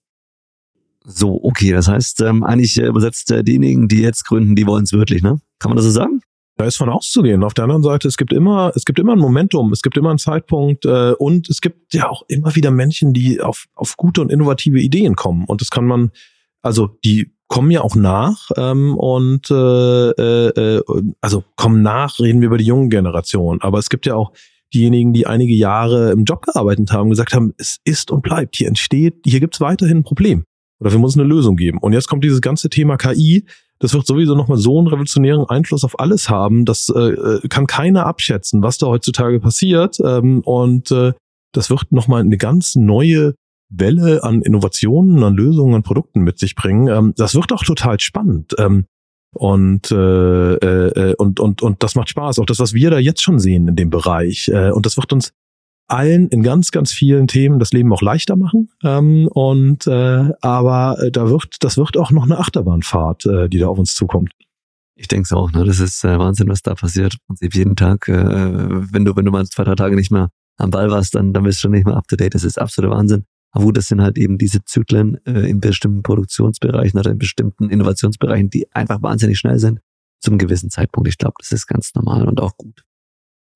[1.05, 4.85] So, okay, das heißt, ähm, eigentlich äh, übersetzt äh, diejenigen, die jetzt gründen, die wollen
[4.85, 5.41] es wirklich, ne?
[5.59, 6.20] Kann man das so sagen?
[6.61, 7.43] Da ist von auszugehen.
[7.43, 10.11] Auf der anderen Seite, es gibt immer, es gibt immer ein Momentum, es gibt immer
[10.11, 14.21] einen Zeitpunkt äh, und es gibt ja auch immer wieder Menschen, die auf, auf gute
[14.21, 15.47] und innovative Ideen kommen.
[15.47, 16.11] Und das kann man,
[16.61, 20.83] also die kommen ja auch nach ähm, und äh, äh,
[21.23, 23.63] also kommen nach, reden wir über die jungen Generation.
[23.63, 24.33] Aber es gibt ja auch
[24.75, 28.69] diejenigen, die einige Jahre im Job gearbeitet haben, gesagt haben, es ist und bleibt, hier
[28.69, 30.45] entsteht, hier gibt es weiterhin ein Problem.
[30.79, 31.79] Oder wir müssen eine Lösung geben.
[31.79, 33.47] Und jetzt kommt dieses ganze Thema KI,
[33.81, 36.66] das wird sowieso nochmal so einen revolutionären Einfluss auf alles haben.
[36.66, 39.99] Das äh, äh, kann keiner abschätzen, was da heutzutage passiert.
[40.05, 41.14] Ähm, und äh,
[41.53, 43.35] das wird nochmal eine ganz neue
[43.70, 46.89] Welle an Innovationen, an Lösungen, an Produkten mit sich bringen.
[46.89, 48.55] Ähm, das wird auch total spannend.
[48.59, 48.85] Ähm,
[49.33, 52.39] und, äh, äh, und, und, und das macht Spaß.
[52.39, 54.49] Auch das, was wir da jetzt schon sehen in dem Bereich.
[54.49, 55.33] Äh, und das wird uns
[55.91, 58.70] allen in ganz, ganz vielen Themen das Leben auch leichter machen.
[58.82, 63.59] Ähm, und äh, aber äh, da wird, das wird auch noch eine Achterbahnfahrt, äh, die
[63.59, 64.32] da auf uns zukommt.
[64.95, 65.64] Ich denke es auch, ne?
[65.64, 67.16] Das ist äh, Wahnsinn, was da passiert.
[67.26, 70.28] Und jeden Tag, äh, wenn du, wenn du mal zwei, drei Tage nicht mehr
[70.59, 72.34] am Ball warst, dann, dann bist du nicht mehr up to date.
[72.34, 73.24] Das ist absoluter Wahnsinn.
[73.53, 77.68] Aber gut, das sind halt eben diese Zyklen äh, in bestimmten Produktionsbereichen oder in bestimmten
[77.70, 79.80] Innovationsbereichen, die einfach wahnsinnig schnell sind
[80.20, 81.09] zum gewissen Zeitpunkt.
[81.09, 82.84] Ich glaube, das ist ganz normal und auch gut.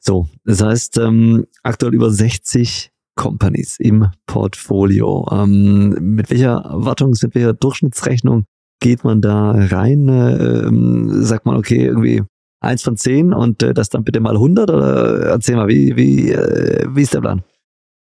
[0.07, 5.27] So, das heißt, ähm, aktuell über 60 Companies im Portfolio.
[5.33, 8.45] Ähm, mit welcher Erwartung, mit welcher Durchschnittsrechnung
[8.81, 10.09] geht man da rein?
[10.09, 12.23] Ähm, sagt man, okay, irgendwie
[12.61, 16.33] eins von zehn und äh, das dann bitte mal 100 oder erzähl mal, wie, wie,
[16.33, 17.43] äh, wie ist der Plan?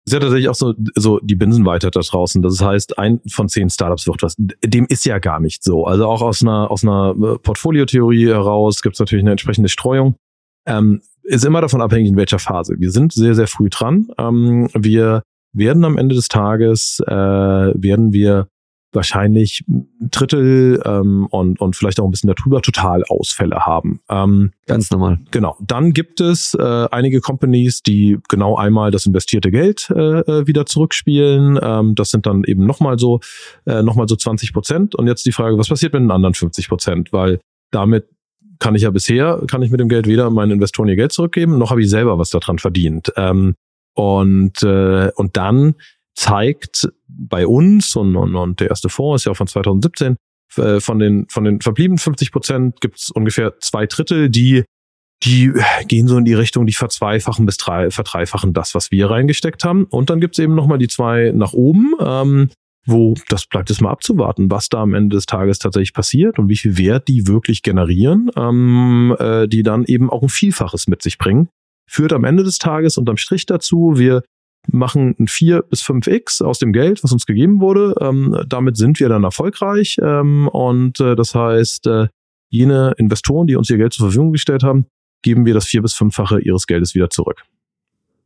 [0.09, 2.41] ist ja tatsächlich auch so, so die Binsenweite da draußen.
[2.41, 4.35] Das heißt, ein von zehn Startups wird was.
[4.39, 5.85] Dem ist ja gar nicht so.
[5.85, 10.17] Also auch aus einer, aus einer äh, Portfoliotheorie heraus gibt es natürlich eine entsprechende Streuung.
[10.67, 12.77] Ähm, ist immer davon abhängig, in welcher Phase.
[12.79, 14.09] Wir sind sehr, sehr früh dran.
[14.19, 15.23] Ähm, wir
[15.53, 18.49] werden am Ende des Tages, äh, werden wir
[18.93, 24.01] wahrscheinlich ein Drittel ähm, und, und vielleicht auch ein bisschen darüber Totalausfälle haben.
[24.09, 25.19] Ähm, Ganz normal.
[25.31, 25.59] Genau.
[25.61, 30.65] Dann gibt es äh, einige Companies, die genau einmal das investierte Geld äh, äh wieder
[30.65, 31.59] zurückspielen.
[31.63, 33.21] Ähm, das sind dann eben nochmal so,
[33.67, 34.95] äh, noch so 20 Prozent.
[34.95, 37.13] Und jetzt die Frage, was passiert mit den anderen 50 Prozent?
[37.13, 38.07] Weil damit
[38.59, 41.59] kann ich ja bisher, kann ich mit dem Geld weder meinen Investoren ihr Geld zurückgeben,
[41.59, 43.13] noch habe ich selber was daran verdient.
[43.17, 43.55] Ähm,
[43.95, 45.75] und, äh, und dann
[46.15, 50.17] zeigt bei uns, und, und, und der erste Fonds ist ja auch von 2017,
[50.57, 54.65] äh, von den, von den verbliebenen 50 Prozent gibt es ungefähr zwei Drittel, die
[55.25, 55.53] die
[55.89, 59.85] gehen so in die Richtung, die verzweifachen bis drei, verdreifachen das, was wir reingesteckt haben.
[59.85, 62.51] Und dann gibt's eben nochmal die zwei nach oben, ähm,
[62.89, 66.49] wo das bleibt es mal abzuwarten, was da am Ende des Tages tatsächlich passiert und
[66.49, 71.03] wie viel Wert die wirklich generieren, ähm, äh, die dann eben auch ein Vielfaches mit
[71.03, 71.49] sich bringen.
[71.87, 74.23] Führt am Ende des Tages unterm Strich dazu, wir
[74.67, 77.95] machen ein 4 bis 5x aus dem Geld, was uns gegeben wurde.
[78.01, 79.99] Ähm, damit sind wir dann erfolgreich.
[80.03, 82.09] Ähm, und äh, das heißt, äh,
[82.49, 84.87] jene Investoren, die uns ihr Geld zur Verfügung gestellt haben,
[85.23, 87.43] geben wir das vier bis fünffache ihres Geldes wieder zurück.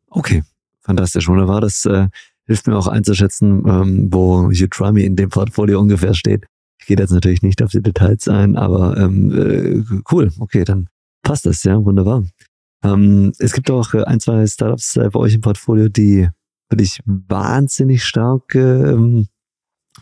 [0.09, 0.43] Okay,
[0.81, 1.29] fantastisch.
[1.29, 1.61] Wunderbar.
[1.61, 2.09] Das äh,
[2.53, 6.45] hilft mir auch einzuschätzen, ähm, wo Me in dem Portfolio ungefähr steht.
[6.79, 10.89] Ich gehe jetzt natürlich nicht auf die Details ein, aber ähm, äh, cool, okay, dann
[11.23, 12.25] passt das, ja, wunderbar.
[12.85, 16.29] Ähm, es gibt auch äh, ein, zwei Startups äh, bei euch im Portfolio, die
[16.69, 19.29] wirklich wahnsinnig stark ähm,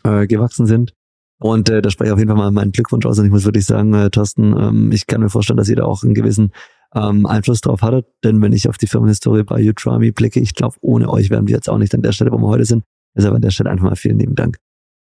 [0.02, 0.94] äh, gewachsen sind.
[1.38, 3.18] Und äh, da spreche ich auf jeden Fall mal meinen Glückwunsch aus.
[3.18, 5.84] Und ich muss wirklich sagen, äh, Thorsten, ähm, ich kann mir vorstellen, dass ihr da
[5.84, 6.50] auch einen gewissen
[6.94, 8.06] ähm, Einfluss drauf hattet.
[8.24, 11.54] Denn wenn ich auf die Firmenhistorie bei Utrami blicke, ich glaube, ohne euch wären wir
[11.54, 12.84] jetzt auch nicht an der Stelle, wo wir heute sind.
[13.16, 14.58] Deshalb an der Stelle einfach mal vielen lieben Dank.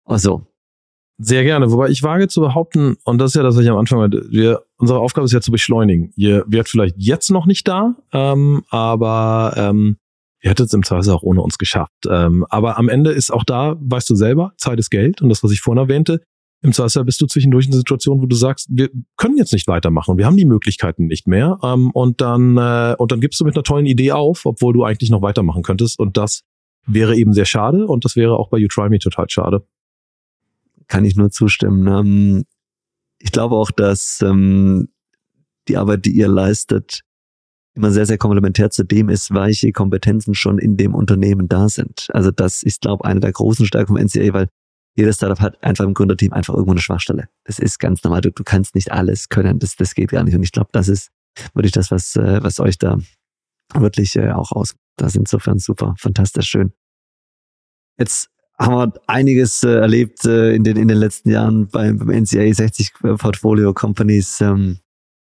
[0.05, 0.47] Also.
[1.23, 1.71] Sehr gerne.
[1.71, 4.25] Wobei ich wage zu behaupten, und das ist ja das, was ich am Anfang meinte,
[4.31, 6.11] wir, unsere Aufgabe ist ja zu beschleunigen.
[6.15, 9.97] Ihr werdet vielleicht jetzt noch nicht da, ähm, aber ähm,
[10.41, 12.07] ihr hättet es im Zweifel auch ohne uns geschafft.
[12.09, 15.43] Ähm, aber am Ende ist auch da, weißt du selber, Zeit ist Geld und das,
[15.43, 16.21] was ich vorhin erwähnte,
[16.63, 19.67] im Zweifel bist du zwischendurch in einer Situation, wo du sagst, wir können jetzt nicht
[19.67, 21.57] weitermachen wir haben die Möglichkeiten nicht mehr.
[21.63, 24.83] Ähm, und dann äh, und dann gibst du mit einer tollen Idee auf, obwohl du
[24.83, 25.99] eigentlich noch weitermachen könntest.
[25.99, 26.43] Und das
[26.85, 29.65] wäre eben sehr schade und das wäre auch bei You Try Me total schade.
[30.87, 31.87] Kann ich nur zustimmen.
[31.87, 32.43] Ähm,
[33.17, 34.89] ich glaube auch, dass ähm,
[35.67, 37.01] die Arbeit, die ihr leistet,
[37.73, 42.07] immer sehr, sehr komplementär zu dem ist, welche Kompetenzen schon in dem Unternehmen da sind.
[42.13, 44.49] Also das ist, glaube ich, eine der großen Stärken vom NCA, weil
[44.95, 47.29] jedes Startup hat einfach im Gründerteam einfach irgendwo eine Schwachstelle.
[47.45, 48.21] Das ist ganz normal.
[48.21, 49.59] Du, du kannst nicht alles können.
[49.59, 50.35] Das, das geht gar nicht.
[50.35, 51.11] Und ich glaube, das ist
[51.53, 52.97] wirklich das, was, äh, was euch da
[53.73, 54.75] wirklich äh, auch aus.
[54.97, 56.73] Das ist insofern super, fantastisch schön.
[57.97, 58.29] Jetzt
[58.59, 62.93] haben wir einiges äh, erlebt in, den, in den letzten Jahren beim, beim NCA 60
[63.17, 64.41] Portfolio Companies.
[64.41, 64.79] Ähm,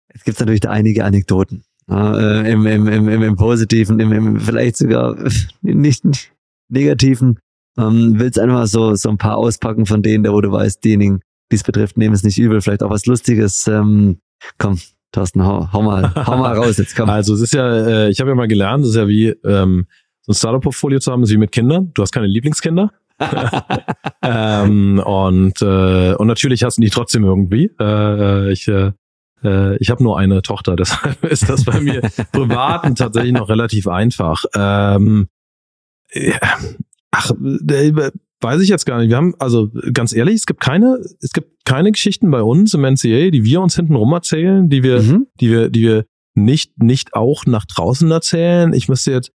[0.07, 1.63] es gibt natürlich da einige Anekdoten.
[1.89, 5.17] Äh, im, im, im, im, Positiven, im, im vielleicht sogar
[5.61, 6.03] nicht
[6.69, 7.39] negativen.
[7.77, 11.21] Ähm, willst einfach so, so ein paar auspacken von denen, wo du weißt, diejenigen,
[11.51, 12.61] die es betrifft, nehmen es nicht übel.
[12.61, 13.67] Vielleicht auch was Lustiges.
[13.67, 14.19] Ähm,
[14.57, 14.79] komm,
[15.11, 17.09] Thorsten, hau, hau mal, hau mal raus jetzt, komm.
[17.09, 19.87] Also es ist ja, äh, ich habe ja mal gelernt, es ist ja wie ähm,
[20.21, 21.91] so ein Startup-Portfolio zu haben, ist wie mit Kindern.
[21.93, 22.91] Du hast keine Lieblingskinder.
[24.21, 27.71] ähm, und äh, und natürlich hast du die trotzdem irgendwie.
[27.79, 28.91] Äh, ich äh,
[29.41, 32.01] äh ich habe nur eine Tochter, deshalb ist das bei mir
[32.33, 34.43] privaten tatsächlich noch relativ einfach.
[34.53, 35.29] Ähm,
[37.15, 38.11] Ach, äh,
[38.41, 39.09] weiß ich jetzt gar nicht.
[39.09, 42.81] Wir haben, also ganz ehrlich, es gibt keine, es gibt keine Geschichten bei uns im
[42.81, 45.27] NCA, die wir uns hinten rum erzählen, die wir, mhm.
[45.39, 46.05] die wir, die wir
[46.35, 48.73] nicht, nicht auch nach draußen erzählen.
[48.73, 49.31] Ich müsste jetzt,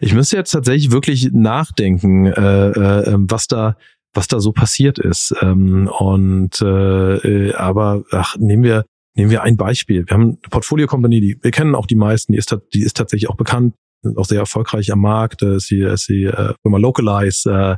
[0.00, 3.76] ich müsste jetzt tatsächlich wirklich nachdenken, äh, äh, ähm, was da,
[4.12, 5.32] was da so passiert ist.
[5.40, 10.04] Ähm, und äh, aber ach, nehmen wir, nehmen wir ein Beispiel.
[10.06, 12.96] Wir haben eine Portfolio Company, die wir kennen auch die meisten, die ist, die ist
[12.96, 16.54] tatsächlich auch bekannt sind auch sehr erfolgreich am Markt, äh, ist die, ist die äh,
[16.62, 17.50] Firma Localize.
[17.50, 17.76] Äh,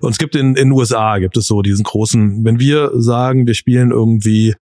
[0.00, 3.54] und es gibt in in USA gibt es so diesen großen, wenn wir sagen, wir
[3.54, 4.54] spielen irgendwie,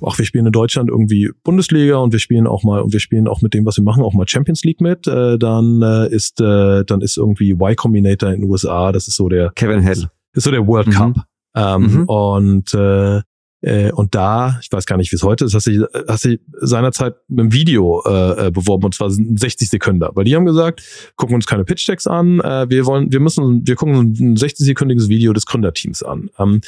[0.00, 3.26] auch wir spielen in Deutschland irgendwie Bundesliga und wir spielen auch mal und wir spielen
[3.26, 6.40] auch mit dem, was wir machen, auch mal Champions League mit, äh, dann äh, ist
[6.40, 10.08] äh, dann ist irgendwie Y Combinator in den USA, das ist so der Kevin Hill.
[10.32, 10.92] Ist so der World mhm.
[10.92, 11.24] Cup.
[11.56, 12.04] Ähm, mhm.
[12.04, 13.22] Und äh,
[13.62, 16.38] äh, und da, ich weiß gar nicht, wie es heute ist, hast du, hast du
[16.60, 20.08] seinerzeit mit einem Video äh, äh beworben und zwar 60 Sekunden.
[20.14, 20.82] Weil die haben gesagt,
[21.16, 25.32] gucken uns keine Pitch-Decks an, äh, wir wollen, wir müssen, wir gucken ein 60-sekündiges Video
[25.32, 26.30] des Gründerteams an.
[26.38, 26.60] Ähm,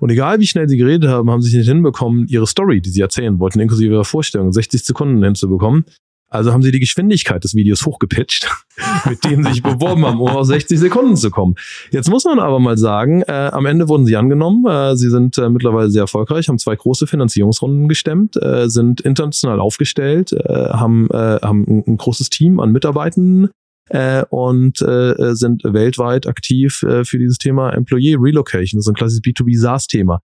[0.00, 3.00] und egal wie schnell sie geredet haben, haben sie nicht hinbekommen, ihre Story, die sie
[3.00, 5.84] erzählen wollten, inklusive ihrer Vorstellung, 60 Sekunden hinzubekommen.
[6.30, 8.48] Also haben sie die Geschwindigkeit des Videos hochgepitcht,
[9.08, 11.56] mit dem sie sich beworben haben, um auf 60 Sekunden zu kommen.
[11.90, 14.64] Jetzt muss man aber mal sagen, äh, am Ende wurden sie angenommen.
[14.64, 19.58] Äh, sie sind äh, mittlerweile sehr erfolgreich, haben zwei große Finanzierungsrunden gestemmt, äh, sind international
[19.58, 23.50] aufgestellt, äh, haben, äh, haben ein, ein, großes Team an Mitarbeitenden
[23.88, 28.78] äh, und äh, sind weltweit aktiv äh, für dieses Thema Employee Relocation.
[28.78, 30.20] Das ist ein klassisches B2B SaaS-Thema.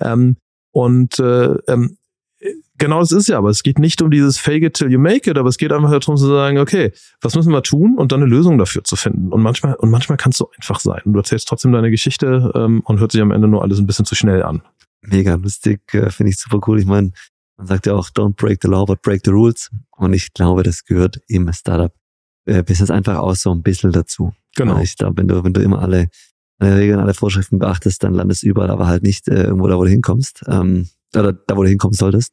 [0.00, 0.36] Ähm,
[0.72, 1.96] und äh, ähm,
[2.78, 5.28] Genau das ist ja, aber es geht nicht um dieses Fake it till you make
[5.28, 8.22] it, aber es geht einfach darum zu sagen, okay, was müssen wir tun und dann
[8.22, 9.32] eine Lösung dafür zu finden.
[9.32, 11.02] Und manchmal, und manchmal kann es so einfach sein.
[11.04, 13.86] Und du erzählst trotzdem deine Geschichte ähm, und hört sich am Ende nur alles ein
[13.86, 14.62] bisschen zu schnell an.
[15.02, 16.78] Mega lustig, äh, finde ich super cool.
[16.78, 17.10] Ich meine,
[17.56, 19.70] man sagt ja auch, don't break the law, but break the rules.
[19.96, 21.92] Und ich glaube, das gehört im Startup
[22.46, 22.62] äh,
[22.92, 24.32] einfach auch so ein bisschen dazu.
[24.54, 24.80] Genau.
[24.80, 26.08] Ich glaube, wenn du, wenn du immer alle,
[26.60, 29.76] alle Regeln, alle Vorschriften beachtest, dann landest du überall, aber halt nicht äh, irgendwo da,
[29.76, 30.44] wo du hinkommst.
[30.46, 32.32] Ähm, oder da, wo du hinkommen solltest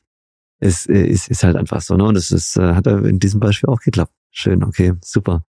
[0.60, 2.06] ist, ist, ist halt einfach so, ne?
[2.06, 4.14] Und das ist, äh, hat in diesem Beispiel auch geklappt.
[4.32, 5.45] Schön, okay, super.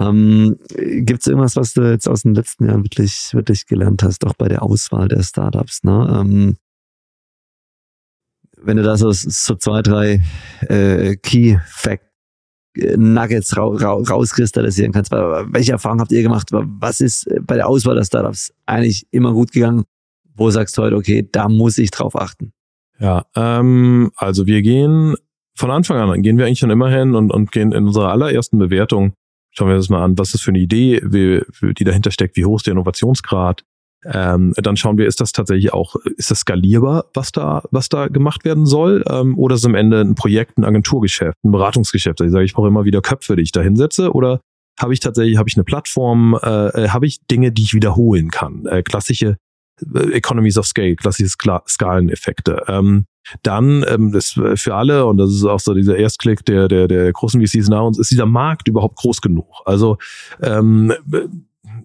[0.00, 4.26] Ähm, Gibt es irgendwas, was du jetzt aus den letzten Jahren wirklich, wirklich gelernt hast,
[4.26, 5.84] auch bei der Auswahl der Startups?
[5.84, 6.20] Ne?
[6.20, 6.56] Ähm,
[8.60, 10.22] wenn du da so, so zwei, drei
[10.68, 12.04] äh, Key Fact
[12.76, 16.48] äh, Nuggets ra ra rauskristallisieren kannst, welche Erfahrungen habt ihr gemacht?
[16.50, 19.84] Was ist bei der Auswahl der Startups eigentlich immer gut gegangen?
[20.34, 22.52] Wo sagst du heute, okay, da muss ich drauf achten?
[23.00, 25.14] Ja, ähm, also wir gehen
[25.56, 28.58] von Anfang an, gehen wir eigentlich schon immer hin und, und gehen in unserer allerersten
[28.58, 29.14] Bewertung,
[29.50, 31.42] schauen wir uns mal an, was ist für eine Idee, wie,
[31.74, 33.62] die dahinter steckt, wie hoch ist der Innovationsgrad.
[34.06, 38.08] Ähm, dann schauen wir, ist das tatsächlich auch, ist das skalierbar, was da, was da
[38.08, 42.20] gemacht werden soll, ähm, oder ist es am Ende ein Projekt, ein Agenturgeschäft, ein Beratungsgeschäft?
[42.20, 44.40] Also ich sage, ich brauche immer wieder Köpfe, die ich da hinsetze, oder
[44.78, 48.30] habe ich tatsächlich, habe ich eine Plattform, äh, äh habe ich Dinge, die ich wiederholen
[48.30, 49.36] kann, äh, klassische
[50.12, 51.36] Economies of Scale, klassische
[51.68, 52.62] Skaleneffekte.
[52.68, 53.06] Ähm,
[53.42, 57.10] dann ähm, das für alle und das ist auch so dieser Erstklick der der der
[57.10, 59.46] großen VCs nach uns ist dieser Markt überhaupt groß genug.
[59.64, 59.96] Also
[60.42, 60.92] ähm,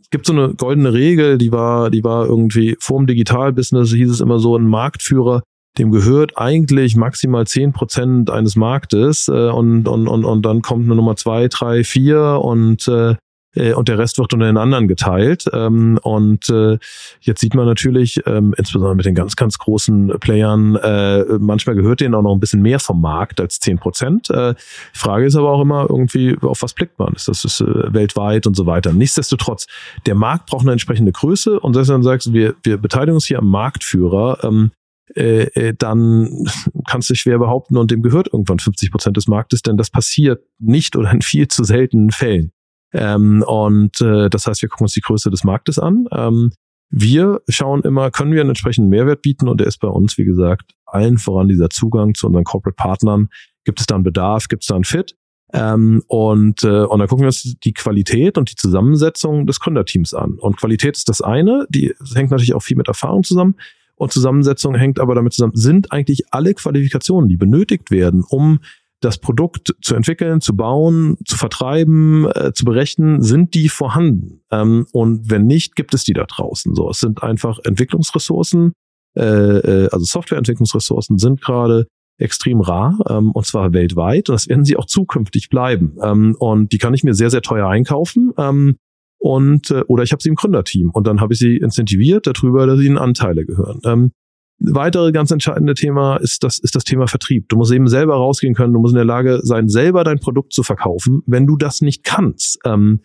[0.01, 4.19] es gibt so eine goldene Regel, die war die war irgendwie vorm Digital-Business hieß es
[4.19, 5.41] immer so ein Marktführer
[5.77, 10.85] dem gehört eigentlich maximal zehn Prozent eines Marktes äh, und, und, und, und dann kommt
[10.85, 13.15] eine Nummer zwei, drei, vier und äh,
[13.55, 15.45] äh, und der Rest wird unter den anderen geteilt.
[15.53, 16.77] Ähm, und äh,
[17.21, 22.01] jetzt sieht man natürlich, ähm, insbesondere mit den ganz, ganz großen Playern, äh, manchmal gehört
[22.01, 24.29] denen auch noch ein bisschen mehr vom Markt als zehn Prozent.
[24.29, 24.55] Äh,
[24.93, 27.13] Frage ist aber auch immer irgendwie, auf was blickt man?
[27.13, 28.93] Ist das ist, äh, weltweit und so weiter?
[28.93, 29.67] Nichtsdestotrotz,
[30.05, 33.25] der Markt braucht eine entsprechende Größe und selbst wenn du sagst, wir, wir beteiligen uns
[33.25, 34.71] hier am Marktführer, ähm,
[35.15, 36.45] äh, äh, dann
[36.87, 40.43] kannst du schwer behaupten und dem gehört irgendwann 50 Prozent des Marktes, denn das passiert
[40.59, 42.51] nicht oder in viel zu seltenen Fällen.
[42.93, 46.05] Ähm, und äh, das heißt, wir gucken uns die Größe des Marktes an.
[46.11, 46.51] Ähm,
[46.89, 50.25] wir schauen immer, können wir einen entsprechenden Mehrwert bieten und der ist bei uns, wie
[50.25, 53.29] gesagt, allen voran dieser Zugang zu unseren Corporate Partnern.
[53.63, 55.15] Gibt es da einen Bedarf, gibt es da einen Fit?
[55.53, 60.13] Ähm, und, äh, und dann gucken wir uns die Qualität und die Zusammensetzung des Gründerteams
[60.13, 60.37] an.
[60.39, 63.55] Und Qualität ist das eine, die hängt natürlich auch viel mit Erfahrung zusammen.
[63.95, 68.59] Und Zusammensetzung hängt aber damit zusammen, sind eigentlich alle Qualifikationen, die benötigt werden, um
[69.01, 74.41] das Produkt zu entwickeln, zu bauen, zu vertreiben, äh, zu berechnen, sind die vorhanden?
[74.51, 76.75] Ähm, und wenn nicht, gibt es die da draußen.
[76.75, 78.73] So, es sind einfach Entwicklungsressourcen,
[79.15, 81.87] äh, äh, also Softwareentwicklungsressourcen sind gerade
[82.17, 85.97] extrem rar ähm, und zwar weltweit und das werden sie auch zukünftig bleiben.
[86.03, 88.33] Ähm, und die kann ich mir sehr, sehr teuer einkaufen.
[88.37, 88.75] Ähm,
[89.19, 92.67] und äh, oder ich habe sie im Gründerteam und dann habe ich sie incentiviert darüber,
[92.67, 93.79] dass ihnen Anteile gehören.
[93.85, 94.11] Ähm,
[94.59, 97.49] weitere ganz entscheidende Thema ist das, ist das Thema Vertrieb.
[97.49, 100.53] Du musst eben selber rausgehen können, du musst in der Lage sein, selber dein Produkt
[100.53, 101.23] zu verkaufen.
[101.25, 102.99] Wenn du das nicht kannst, ähm,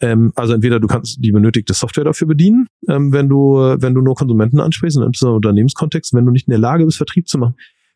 [0.00, 4.00] ähm, also entweder du kannst die benötigte Software dafür bedienen, ähm, wenn du, wenn du
[4.00, 7.38] nur Konsumenten ansprichst, in einem Unternehmenskontext, wenn du nicht in der Lage bist, Vertrieb zu
[7.38, 7.54] machen,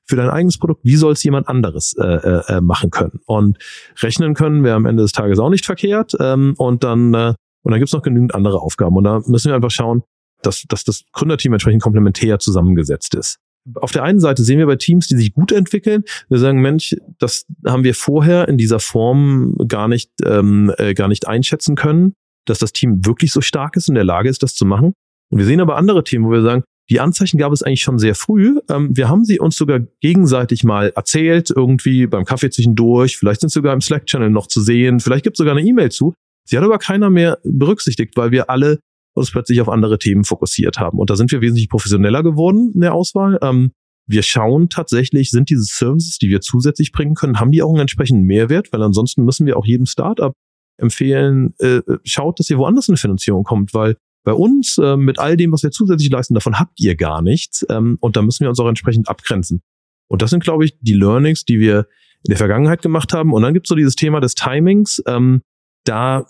[0.09, 3.21] für dein eigenes Produkt, wie soll es jemand anderes äh, äh, äh, machen können?
[3.27, 3.59] Und
[4.01, 6.15] rechnen können wäre am Ende des Tages auch nicht verkehrt.
[6.19, 8.97] Ähm, und dann, äh, und dann gibt es noch genügend andere Aufgaben.
[8.97, 10.03] Und da müssen wir einfach schauen,
[10.43, 13.39] dass, dass das Gründerteam entsprechend komplementär zusammengesetzt ist.
[13.75, 16.97] Auf der einen Seite sehen wir bei Teams, die sich gut entwickeln, wir sagen, Mensch,
[17.19, 22.15] das haben wir vorher in dieser Form gar nicht, ähm, äh, gar nicht einschätzen können,
[22.47, 24.95] dass das Team wirklich so stark ist und in der Lage ist, das zu machen.
[25.31, 27.99] Und wir sehen aber andere Themen, wo wir sagen, die Anzeichen gab es eigentlich schon
[27.99, 28.59] sehr früh.
[28.71, 33.19] Ähm, wir haben sie uns sogar gegenseitig mal erzählt, irgendwie beim Kaffee zwischendurch.
[33.19, 35.01] Vielleicht sind sie sogar im Slack-Channel noch zu sehen.
[35.01, 36.15] Vielleicht gibt es sogar eine E-Mail zu.
[36.47, 38.79] Sie hat aber keiner mehr berücksichtigt, weil wir alle
[39.19, 40.99] uns plötzlich auf andere Themen fokussiert haben.
[40.99, 43.39] Und da sind wir wesentlich professioneller geworden in der Auswahl.
[43.43, 43.73] Ähm,
[44.07, 47.81] wir schauen tatsächlich, sind diese Services, die wir zusätzlich bringen können, haben die auch einen
[47.81, 48.73] entsprechenden Mehrwert?
[48.73, 50.33] Weil ansonsten müssen wir auch jedem Startup
[50.79, 55.37] empfehlen, äh, schaut, dass ihr woanders eine Finanzierung kommt, weil bei uns äh, mit all
[55.37, 57.67] dem, was wir zusätzlich leisten, davon habt ihr gar nichts.
[57.69, 59.61] Ähm, und da müssen wir uns auch entsprechend abgrenzen.
[60.09, 61.87] Und das sind, glaube ich, die Learnings, die wir
[62.25, 63.33] in der Vergangenheit gemacht haben.
[63.33, 65.03] Und dann gibt es so dieses Thema des Timings.
[65.07, 65.43] Ähm,
[65.85, 66.27] da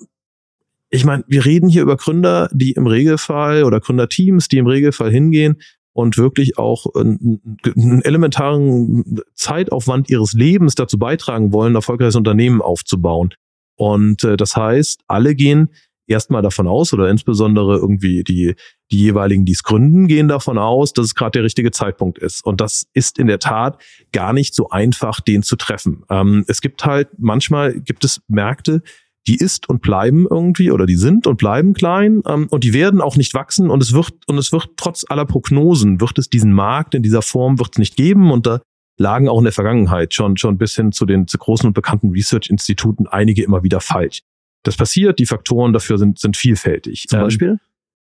[0.91, 5.11] ich meine, wir reden hier über Gründer, die im Regelfall oder Gründerteams, die im Regelfall
[5.11, 5.57] hingehen
[5.93, 12.63] und wirklich auch einen, einen elementaren Zeitaufwand ihres Lebens dazu beitragen wollen, ein erfolgreiches Unternehmen
[12.63, 13.35] aufzubauen.
[13.77, 15.71] Und äh, das heißt, alle gehen
[16.07, 18.55] erstmal davon aus oder insbesondere irgendwie die,
[18.91, 22.45] die jeweiligen, die es gründen, gehen davon aus, dass es gerade der richtige Zeitpunkt ist.
[22.45, 23.81] Und das ist in der Tat
[24.13, 26.05] gar nicht so einfach, den zu treffen.
[26.09, 28.83] Ähm, es gibt halt, manchmal gibt es Märkte,
[29.27, 33.01] die ist und bleiben irgendwie oder die sind und bleiben klein ähm, und die werden
[33.01, 36.53] auch nicht wachsen und es wird und es wird trotz aller Prognosen wird es diesen
[36.53, 38.61] Markt in dieser Form wird es nicht geben und da
[38.97, 42.11] lagen auch in der Vergangenheit schon schon bis hin zu den zu großen und bekannten
[42.11, 44.21] Research Instituten einige immer wieder falsch.
[44.65, 47.07] Das passiert, die Faktoren dafür sind sind vielfältig.
[47.09, 47.59] Zum Beispiel?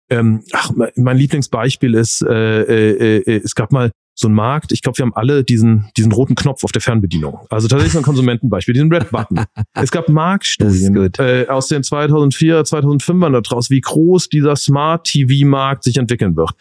[0.08, 4.80] Ähm, ach, mein Lieblingsbeispiel ist, äh, äh, äh, es gab mal so ein Markt, ich
[4.80, 7.40] glaube, wir haben alle diesen, diesen roten Knopf auf der Fernbedienung.
[7.50, 9.44] Also tatsächlich so ein Konsumentenbeispiel, diesen Red Button.
[9.74, 15.98] Es gab Marktstudien äh, aus den 2004, 2005ern daraus, wie groß dieser Smart TV-Markt sich
[15.98, 16.52] entwickeln wird.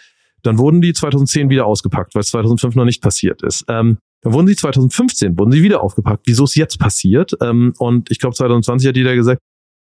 [0.43, 3.63] Dann wurden die 2010 wieder ausgepackt, weil es 2005 noch nicht passiert ist.
[3.69, 6.23] Ähm, dann wurden sie 2015, wurden sie wieder aufgepackt.
[6.25, 7.37] Wieso es jetzt passiert?
[7.41, 9.41] Ähm, und ich glaube, 2020 hat jeder gesagt,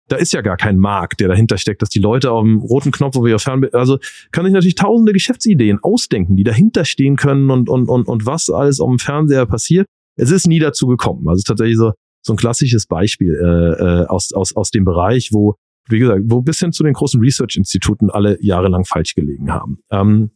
[0.09, 2.92] da ist ja gar kein Markt, der dahinter steckt, dass die Leute auf dem roten
[2.92, 3.98] Knopf, wo wir Fernbe also
[4.30, 8.50] kann ich natürlich tausende Geschäftsideen ausdenken, die dahinter stehen können und, und, und, und was
[8.50, 9.86] alles auf dem Fernseher passiert.
[10.16, 11.28] Es ist nie dazu gekommen.
[11.28, 11.92] Also tatsächlich so,
[12.22, 15.57] so ein klassisches Beispiel äh, äh, aus, aus, aus dem Bereich, wo,
[15.88, 19.78] wie gesagt, wo bis hin zu den großen Research-Instituten alle jahrelang falsch gelegen haben.
[19.90, 20.30] Ähm,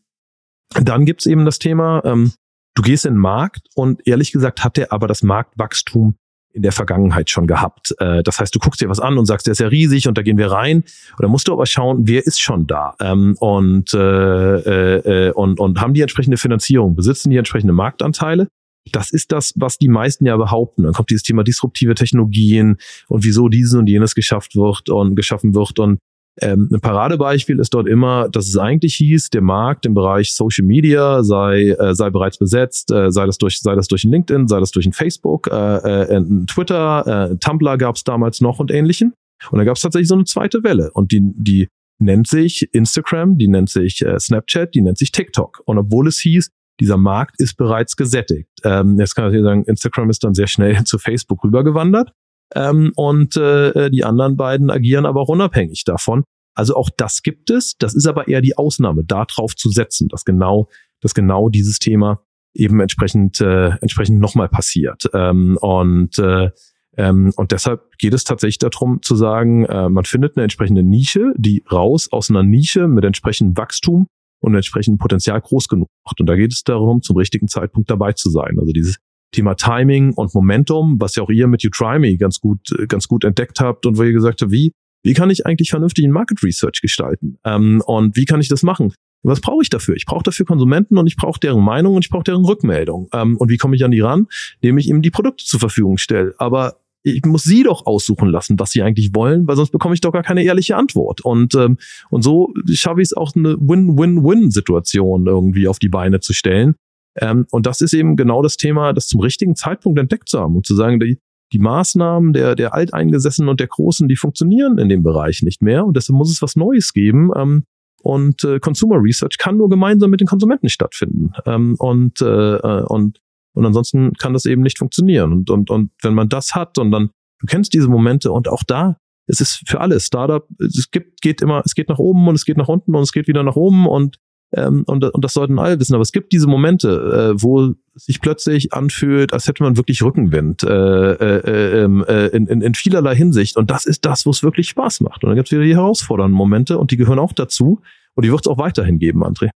[0.75, 2.33] dann gibt's eben das Thema, ähm,
[2.75, 6.17] du gehst in den Markt und ehrlich gesagt hat der aber das Marktwachstum
[6.53, 7.95] in der Vergangenheit schon gehabt.
[7.99, 10.19] Äh, das heißt, du guckst dir was an und sagst, der ist ja riesig und
[10.19, 10.79] da gehen wir rein.
[10.79, 15.33] Und dann musst du aber schauen, wer ist schon da ähm, und, äh, äh, äh,
[15.33, 18.49] und, und haben die entsprechende Finanzierung, besitzen die entsprechende Marktanteile.
[18.93, 20.85] Das ist das, was die meisten ja behaupten.
[20.85, 22.79] Dann kommt dieses Thema disruptive Technologien
[23.09, 25.79] und wieso dieses und jenes geschafft wird und geschaffen wird.
[25.79, 25.99] Und
[26.41, 30.65] ähm, ein Paradebeispiel ist dort immer, dass es eigentlich hieß, der Markt im Bereich Social
[30.65, 34.49] Media sei, äh, sei bereits besetzt, äh, sei das durch, sei das durch ein LinkedIn,
[34.49, 38.59] sei das durch ein Facebook, äh, äh, ein Twitter, äh, Tumblr gab es damals noch
[38.59, 39.15] und ähnlichen.
[39.51, 40.91] Und da gab es tatsächlich so eine zweite Welle.
[40.93, 41.69] Und die, die
[41.99, 45.63] nennt sich Instagram, die nennt sich äh, Snapchat, die nennt sich TikTok.
[45.65, 46.51] Und obwohl es hieß,
[46.81, 48.49] dieser Markt ist bereits gesättigt.
[48.65, 52.13] Ähm, jetzt kann ich sagen, Instagram ist dann sehr schnell zu Facebook rübergewandert.
[52.55, 56.25] Ähm, und äh, die anderen beiden agieren aber auch unabhängig davon.
[56.55, 57.77] Also auch das gibt es.
[57.79, 60.69] Das ist aber eher die Ausnahme, darauf zu setzen, dass genau,
[61.01, 62.23] dass genau dieses Thema
[62.55, 65.05] eben entsprechend, äh, entsprechend nochmal passiert.
[65.15, 66.51] Ähm, und, äh,
[66.97, 71.33] ähm, und deshalb geht es tatsächlich darum zu sagen, äh, man findet eine entsprechende Nische,
[71.37, 74.07] die raus aus einer Nische mit entsprechendem Wachstum
[74.41, 76.21] und entsprechendem Potenzial groß genug macht.
[76.21, 78.57] Und da geht es darum, zum richtigen Zeitpunkt dabei zu sein.
[78.59, 78.99] Also dieses
[79.33, 83.09] Thema Timing und Momentum, was ja auch ihr mit You Try Me ganz gut, ganz
[83.09, 84.73] gut entdeckt habt und wo ihr gesagt habt, wie,
[85.03, 87.39] wie kann ich eigentlich vernünftig ein Market Research gestalten?
[87.45, 88.93] Ähm, und wie kann ich das machen?
[89.23, 89.97] Was brauche ich dafür?
[89.97, 93.09] Ich brauche dafür Konsumenten und ich brauche deren Meinung und ich brauche deren Rückmeldung.
[93.13, 94.27] Ähm, und wie komme ich an die ran?
[94.61, 96.35] Indem ich ihm die Produkte zur Verfügung stelle.
[96.39, 100.01] Aber ich muss sie doch aussuchen lassen, was sie eigentlich wollen, weil sonst bekomme ich
[100.01, 101.23] doch gar keine ehrliche Antwort.
[101.23, 101.79] Und, ähm,
[102.11, 106.75] und so schaffe ich es auch eine Win-Win-Win-Situation irgendwie auf die Beine zu stellen,
[107.21, 110.57] ähm, und das ist eben genau das Thema, das zum richtigen Zeitpunkt entdeckt zu haben
[110.57, 111.19] und zu sagen, die,
[111.53, 115.85] die Maßnahmen der, der Alteingesessenen und der Großen, die funktionieren in dem Bereich nicht mehr
[115.85, 117.31] und deshalb muss es was Neues geben.
[117.37, 117.65] Ähm,
[118.03, 121.33] und äh, Consumer Research kann nur gemeinsam mit den Konsumenten stattfinden.
[121.45, 123.21] Ähm, und, äh, äh, und,
[123.53, 125.33] und ansonsten kann das eben nicht funktionieren.
[125.33, 127.11] Und, und, und wenn man das hat und dann,
[127.41, 128.97] du kennst diese Momente und auch da,
[129.27, 132.45] es ist für alle Startup, es gibt, geht immer, es geht nach oben und es
[132.45, 134.17] geht nach unten und es geht wieder nach oben und
[134.53, 135.95] ähm, und, und das sollten alle wissen.
[135.95, 140.63] Aber es gibt diese Momente, äh, wo sich plötzlich anfühlt, als hätte man wirklich Rückenwind
[140.63, 143.57] äh, äh, ähm, äh, in, in, in vielerlei Hinsicht.
[143.57, 145.23] Und das ist das, wo es wirklich Spaß macht.
[145.23, 147.81] Und dann gibt es wieder die herausfordernden Momente und die gehören auch dazu.
[148.15, 149.51] Und die wird es auch weiterhin geben, André.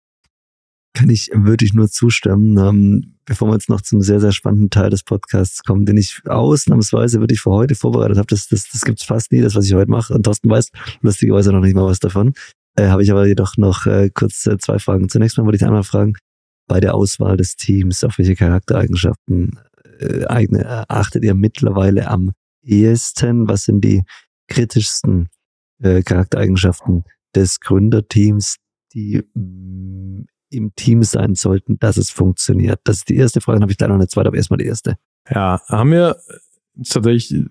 [0.95, 2.57] Kann ich wirklich nur zustimmen.
[2.57, 6.21] Ähm, bevor wir jetzt noch zum sehr, sehr spannenden Teil des Podcasts kommen, den ich
[6.25, 8.27] ausnahmsweise wirklich für heute vorbereitet habe.
[8.27, 10.13] Das, das, das gibt es fast nie, das, was ich heute mache.
[10.13, 10.69] Und Thorsten weiß
[11.01, 12.33] lustigerweise noch nicht mal was davon.
[12.75, 15.09] Äh, Habe ich aber jedoch noch äh, kurz äh, zwei Fragen.
[15.09, 16.13] Zunächst mal wollte ich einmal fragen,
[16.67, 19.59] bei der Auswahl des Teams, auf welche Charaktereigenschaften
[19.99, 22.31] äh, eigene, äh, achtet ihr mittlerweile am
[22.63, 23.47] ehesten?
[23.47, 24.03] Was sind die
[24.47, 25.29] kritischsten
[25.81, 27.03] äh, Charaktereigenschaften
[27.35, 28.57] des Gründerteams,
[28.93, 32.79] die mh, mm, im Team sein sollten, dass es funktioniert?
[32.83, 34.65] Das ist die erste Frage, dann habe ich leider noch eine zweite, aber erstmal die
[34.65, 34.95] erste.
[35.29, 36.17] Ja, haben wir
[36.77, 37.45] tatsächlich äh,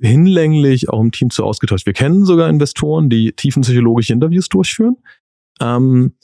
[0.00, 1.86] hinlänglich auch im Team zu ausgetauscht.
[1.86, 4.96] Wir kennen sogar Investoren, die tiefenpsychologische Interviews durchführen.
[5.60, 6.14] Ähm,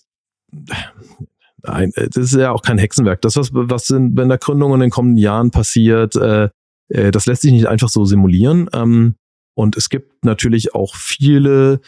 [1.63, 3.21] nein, das ist ja auch kein Hexenwerk.
[3.23, 6.51] Das, was, was in, in der Gründung in den kommenden Jahren passiert, äh,
[6.89, 8.69] äh, das lässt sich nicht einfach so simulieren.
[8.73, 9.17] Ähm,
[9.55, 11.81] und es gibt natürlich auch viele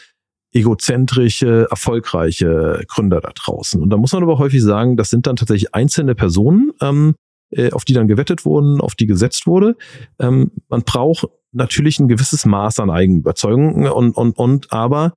[0.53, 3.81] egozentrische, erfolgreiche Gründer da draußen.
[3.81, 7.15] Und da muss man aber häufig sagen, das sind dann tatsächlich einzelne Personen, ähm,
[7.51, 9.75] äh, auf die dann gewettet wurden, auf die gesetzt wurde.
[10.19, 15.13] Ähm, man braucht natürlich ein gewisses Maß an Eigenüberzeugung und, und, und, aber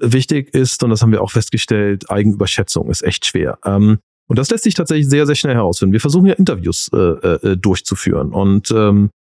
[0.00, 3.58] wichtig ist, und das haben wir auch festgestellt, Eigenüberschätzung ist echt schwer.
[3.64, 5.92] Ähm, und das lässt sich tatsächlich sehr, sehr schnell herausfinden.
[5.92, 9.17] Wir versuchen ja Interviews äh, äh, durchzuführen und ähm, äh,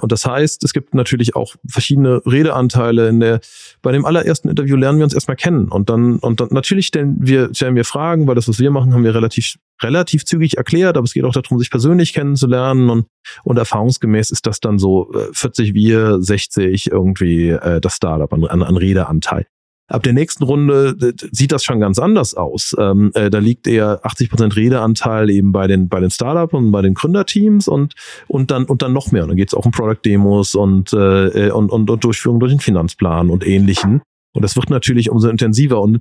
[0.00, 3.08] und das heißt, es gibt natürlich auch verschiedene Redeanteile.
[3.08, 3.40] In der,
[3.82, 5.68] bei dem allerersten Interview lernen wir uns erstmal kennen.
[5.68, 8.92] Und dann, und dann natürlich stellen wir, stellen wir Fragen, weil das, was wir machen,
[8.92, 12.90] haben wir relativ, relativ zügig erklärt, aber es geht auch darum, sich persönlich kennenzulernen.
[12.90, 13.06] Und,
[13.44, 18.44] und erfahrungsgemäß ist das dann so 40 äh, wir, 60 irgendwie äh, das Startup an,
[18.44, 19.46] an, an Redeanteil.
[19.88, 22.76] Ab der nächsten Runde sieht das schon ganz anders aus.
[22.78, 26.70] Ähm, äh, da liegt eher 80 Prozent Redeanteil eben bei den bei den Startups und
[26.70, 27.94] bei den Gründerteams und
[28.26, 29.22] und dann und dann noch mehr.
[29.22, 32.52] Und dann geht es auch um Product Demos und, äh, und und und Durchführung durch
[32.52, 34.02] den Finanzplan und ähnlichen.
[34.34, 35.80] Und das wird natürlich umso intensiver.
[35.80, 36.00] Und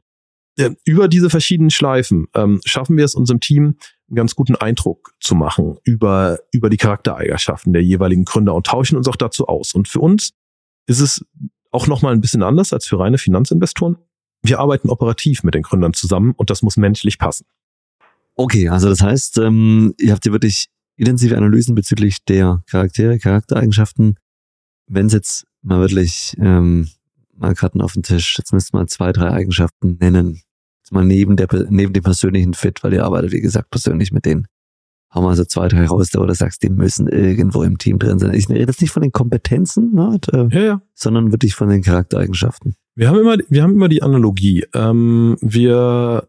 [0.57, 3.77] äh, über diese verschiedenen Schleifen ähm, schaffen wir es unserem Team
[4.09, 8.97] einen ganz guten Eindruck zu machen über über die Charaktereigenschaften der jeweiligen Gründer und tauschen
[8.97, 9.73] uns auch dazu aus.
[9.73, 10.31] Und für uns
[10.87, 11.25] ist es
[11.77, 13.97] auch nochmal ein bisschen anders als für reine Finanzinvestoren.
[14.41, 17.45] Wir arbeiten operativ mit den Gründern zusammen und das muss menschlich passen.
[18.35, 24.17] Okay, also das heißt, ähm, ihr habt ja wirklich intensive Analysen bezüglich der Charaktere, Charaktereigenschaften.
[24.87, 26.89] Wenn es jetzt mal wirklich ähm,
[27.35, 30.41] mal Karten auf den Tisch, jetzt müsst ihr mal zwei, drei Eigenschaften nennen.
[30.81, 34.25] Jetzt mal neben, der, neben dem persönlichen Fit, weil ihr arbeitet, wie gesagt, persönlich mit
[34.25, 34.47] denen.
[35.13, 38.19] Hau mal so zwei, drei raus, da oder sagst, die müssen irgendwo im Team drin
[38.19, 38.33] sein.
[38.33, 40.81] Ich rede jetzt nicht von den Kompetenzen, ne, äh, ja, ja.
[40.93, 42.75] sondern wirklich von den Charaktereigenschaften.
[42.95, 44.65] Wir haben immer, wir haben immer die Analogie.
[44.73, 46.27] Ähm, wir,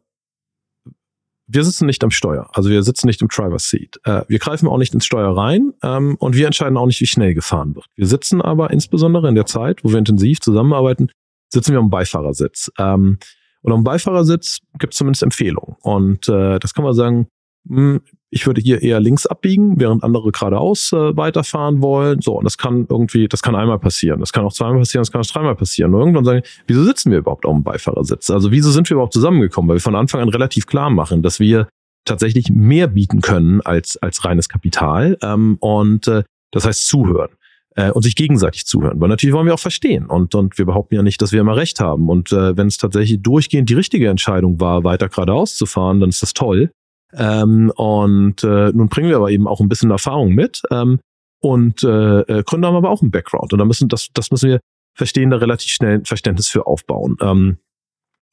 [1.47, 3.99] wir sitzen nicht am Steuer, also wir sitzen nicht im Driver's Seat.
[4.05, 7.07] Äh, wir greifen auch nicht ins Steuer rein ähm, und wir entscheiden auch nicht, wie
[7.07, 7.87] schnell gefahren wird.
[7.97, 11.11] Wir sitzen aber insbesondere in der Zeit, wo wir intensiv zusammenarbeiten,
[11.49, 12.70] sitzen wir am Beifahrersitz.
[12.79, 13.18] Ähm,
[13.62, 15.76] und am Beifahrersitz gibt es zumindest Empfehlungen.
[15.81, 17.29] Und äh, das kann man sagen,
[17.68, 18.01] hm,
[18.31, 22.20] ich würde hier eher links abbiegen, während andere geradeaus äh, weiterfahren wollen.
[22.20, 25.11] So, und das kann irgendwie, das kann einmal passieren, das kann auch zweimal passieren, das
[25.11, 25.95] kann auch dreimal passieren.
[25.95, 28.31] Und irgendwann sagen, wieso sitzen wir überhaupt auf dem Beifahrersitz?
[28.31, 29.68] Also wieso sind wir überhaupt zusammengekommen?
[29.68, 31.68] Weil wir von Anfang an relativ klar machen, dass wir
[32.05, 35.16] tatsächlich mehr bieten können als, als reines Kapital.
[35.22, 37.31] Ähm, und äh, das heißt zuhören
[37.76, 39.01] äh, und sich gegenseitig zuhören.
[39.01, 41.57] Weil natürlich wollen wir auch verstehen und, und wir behaupten ja nicht, dass wir immer
[41.57, 42.09] recht haben.
[42.09, 46.11] Und äh, wenn es tatsächlich durchgehend die richtige Entscheidung war, weiter geradeaus zu fahren, dann
[46.11, 46.70] ist das toll.
[47.12, 50.62] Ähm, und äh, nun bringen wir aber eben auch ein bisschen Erfahrung mit.
[50.70, 51.00] Ähm,
[51.40, 53.52] und äh, äh, Gründer haben aber auch einen Background.
[53.52, 54.61] Und da müssen, das, das müssen wir
[54.96, 57.16] verstehen, da relativ schnell ein Verständnis für aufbauen.
[57.20, 57.59] Ähm,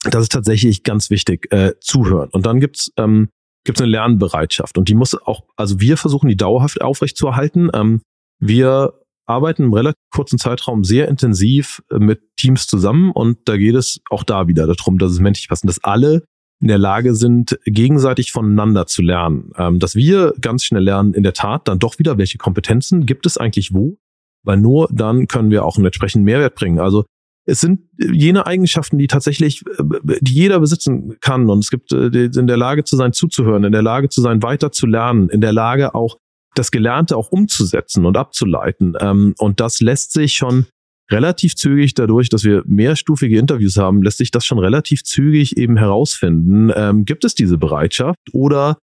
[0.04, 2.30] das ist tatsächlich ganz wichtig, äh, zuhören.
[2.32, 3.30] Und dann gibt's ähm,
[3.66, 4.78] gibt's eine Lernbereitschaft.
[4.78, 7.70] Und die muss auch, also wir versuchen die dauerhaft aufrechtzuerhalten.
[7.74, 8.02] Ähm,
[8.40, 8.94] wir
[9.26, 14.00] arbeiten im relativ kurzen Zeitraum sehr intensiv äh, mit Teams zusammen und da geht es
[14.10, 16.24] auch da wieder darum, dass es menschlich passt, dass alle
[16.62, 19.52] in der Lage sind, gegenseitig voneinander zu lernen.
[19.58, 23.26] Ähm, dass wir ganz schnell lernen, in der Tat dann doch wieder, welche Kompetenzen gibt
[23.26, 23.98] es eigentlich wo,
[24.44, 26.80] weil nur dann können wir auch einen entsprechenden Mehrwert bringen.
[26.80, 27.06] Also
[27.46, 31.50] es sind jene Eigenschaften, die tatsächlich, äh, die jeder besitzen kann.
[31.50, 34.42] Und es gibt äh, in der Lage zu sein, zuzuhören, in der Lage zu sein,
[34.42, 36.18] weiter zu lernen, in der Lage auch
[36.56, 38.96] das Gelernte auch umzusetzen und abzuleiten.
[39.00, 40.66] Ähm, und das lässt sich schon
[41.12, 45.78] relativ zügig dadurch, dass wir mehrstufige Interviews haben, lässt sich das schon relativ zügig eben
[45.78, 46.72] herausfinden.
[46.76, 48.78] Ähm, gibt es diese Bereitschaft oder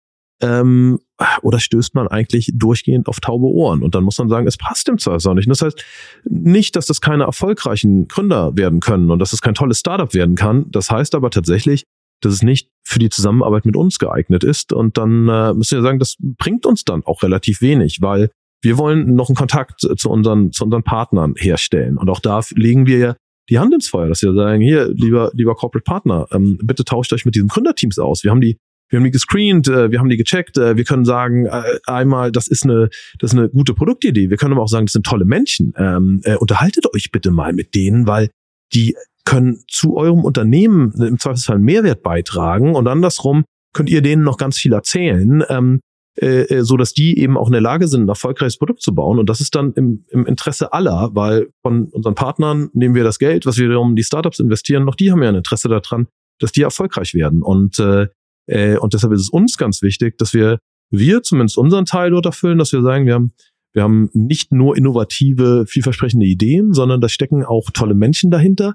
[0.43, 0.99] ähm,
[1.43, 3.83] oder stößt man eigentlich durchgehend auf taube Ohren?
[3.83, 5.47] Und dann muss man sagen, es passt im Zweifelsfall nicht.
[5.47, 5.85] Und das heißt
[6.25, 10.37] nicht, dass das keine erfolgreichen Gründer werden können und dass es kein tolles Startup werden
[10.37, 10.71] kann.
[10.71, 11.85] Das heißt aber tatsächlich,
[12.23, 14.73] dass es nicht für die Zusammenarbeit mit uns geeignet ist.
[14.73, 18.31] Und dann äh, müssen wir sagen, das bringt uns dann auch relativ wenig, weil
[18.63, 21.97] wir wollen noch einen Kontakt zu unseren, zu unseren Partnern herstellen.
[21.97, 23.17] Und auch da legen wir ja
[23.49, 27.13] die Hand ins Feuer, dass wir sagen, hier, lieber, lieber Corporate Partner, ähm, bitte tauscht
[27.13, 28.23] euch mit diesen Gründerteams aus.
[28.23, 28.59] Wir haben die,
[28.89, 32.33] wir haben die gescreent, äh, wir haben die gecheckt, äh, wir können sagen, äh, einmal,
[32.33, 34.31] das ist eine, das ist eine gute Produktidee.
[34.31, 35.73] Wir können aber auch sagen, das sind tolle Menschen.
[35.77, 38.31] Ähm, äh, unterhaltet euch bitte mal mit denen, weil
[38.73, 38.95] die
[39.25, 44.39] können zu eurem Unternehmen im Zweifelsfall einen Mehrwert beitragen und andersrum könnt ihr denen noch
[44.39, 45.81] ganz viel erzählen, ähm,
[46.21, 48.95] äh, äh, so dass die eben auch in der Lage sind, ein erfolgreiches Produkt zu
[48.95, 49.18] bauen.
[49.18, 53.18] Und das ist dann im, im Interesse aller, weil von unseren Partnern nehmen wir das
[53.18, 56.09] Geld, was wir wiederum die Startups investieren, noch die haben ja ein Interesse daran,
[56.39, 57.43] dass die erfolgreich werden.
[57.43, 58.09] Und, äh,
[58.47, 60.59] äh, und deshalb ist es uns ganz wichtig, dass wir,
[60.91, 63.33] wir zumindest unseren Teil dort erfüllen, dass wir sagen, wir haben
[63.73, 68.75] wir haben nicht nur innovative, vielversprechende Ideen, sondern da stecken auch tolle Menschen dahinter,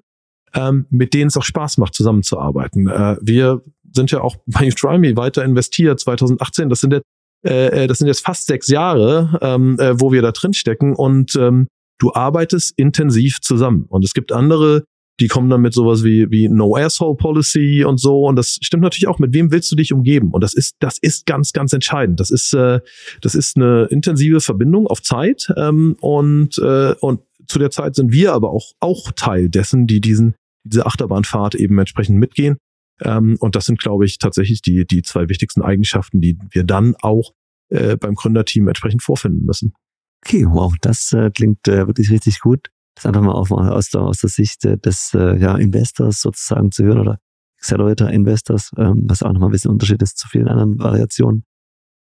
[0.53, 2.87] ähm, mit denen es auch Spaß macht, zusammenzuarbeiten.
[2.87, 3.61] Äh, wir
[3.93, 6.69] sind ja auch bei Try weiter investiert, 2018.
[6.69, 7.05] Das sind jetzt,
[7.45, 10.95] äh, äh, das sind jetzt fast sechs Jahre, ähm, äh, wo wir da drin stecken
[10.95, 11.67] und ähm,
[11.99, 13.85] du arbeitest intensiv zusammen.
[13.89, 14.83] Und es gibt andere,
[15.19, 18.25] die kommen dann mit sowas wie, wie No Asshole Policy und so.
[18.25, 19.19] Und das stimmt natürlich auch.
[19.19, 20.31] Mit wem willst du dich umgeben?
[20.31, 22.19] Und das ist, das ist ganz, ganz entscheidend.
[22.19, 22.81] Das ist, äh,
[23.21, 25.51] das ist eine intensive Verbindung auf Zeit.
[25.55, 30.01] Ähm, und, äh, und zu der Zeit sind wir aber auch, auch Teil dessen, die
[30.01, 32.57] diesen, diese Achterbahnfahrt eben entsprechend mitgehen.
[33.01, 36.95] Ähm, und das sind, glaube ich, tatsächlich die, die zwei wichtigsten Eigenschaften, die wir dann
[37.01, 37.33] auch
[37.69, 39.73] äh, beim Gründerteam entsprechend vorfinden müssen.
[40.25, 42.69] Okay, wow, das äh, klingt äh, wirklich richtig gut.
[42.95, 46.21] Das einfach mal auch mal aus der, aus der Sicht äh, des äh, ja, Investors
[46.21, 47.19] sozusagen zu hören oder
[47.59, 51.45] Accelerator Investors, ähm, was auch nochmal ein bisschen Unterschied ist zu vielen anderen Variationen.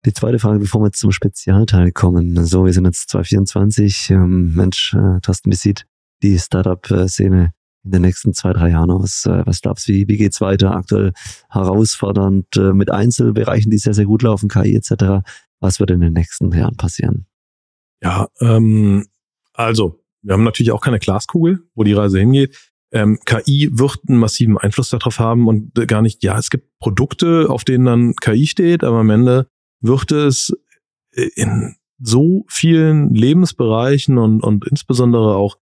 [0.04, 2.44] Die zweite Frage, bevor wir jetzt zum Spezialteil kommen.
[2.46, 4.10] So, wir sind jetzt 2024.
[4.10, 5.86] Ähm, Mensch, äh, Thorsten, wie sieht
[6.22, 7.52] die Startup-Szene
[7.88, 9.24] in den nächsten zwei, drei Jahren aus?
[9.26, 10.72] Äh, was glaubst du, wie, wie geht's weiter?
[10.76, 11.12] Aktuell
[11.48, 15.26] herausfordernd äh, mit Einzelbereichen, die sehr, sehr gut laufen, KI etc.
[15.60, 17.26] Was wird in den nächsten Jahren passieren?
[18.02, 19.06] Ja, ähm,
[19.54, 22.56] also, wir haben natürlich auch keine Glaskugel, wo die Reise hingeht.
[22.92, 27.46] Ähm, KI wird einen massiven Einfluss darauf haben und gar nicht, ja, es gibt Produkte,
[27.48, 29.48] auf denen dann KI steht, aber am Ende
[29.80, 30.52] wird es
[31.34, 35.58] in so vielen Lebensbereichen und, und insbesondere auch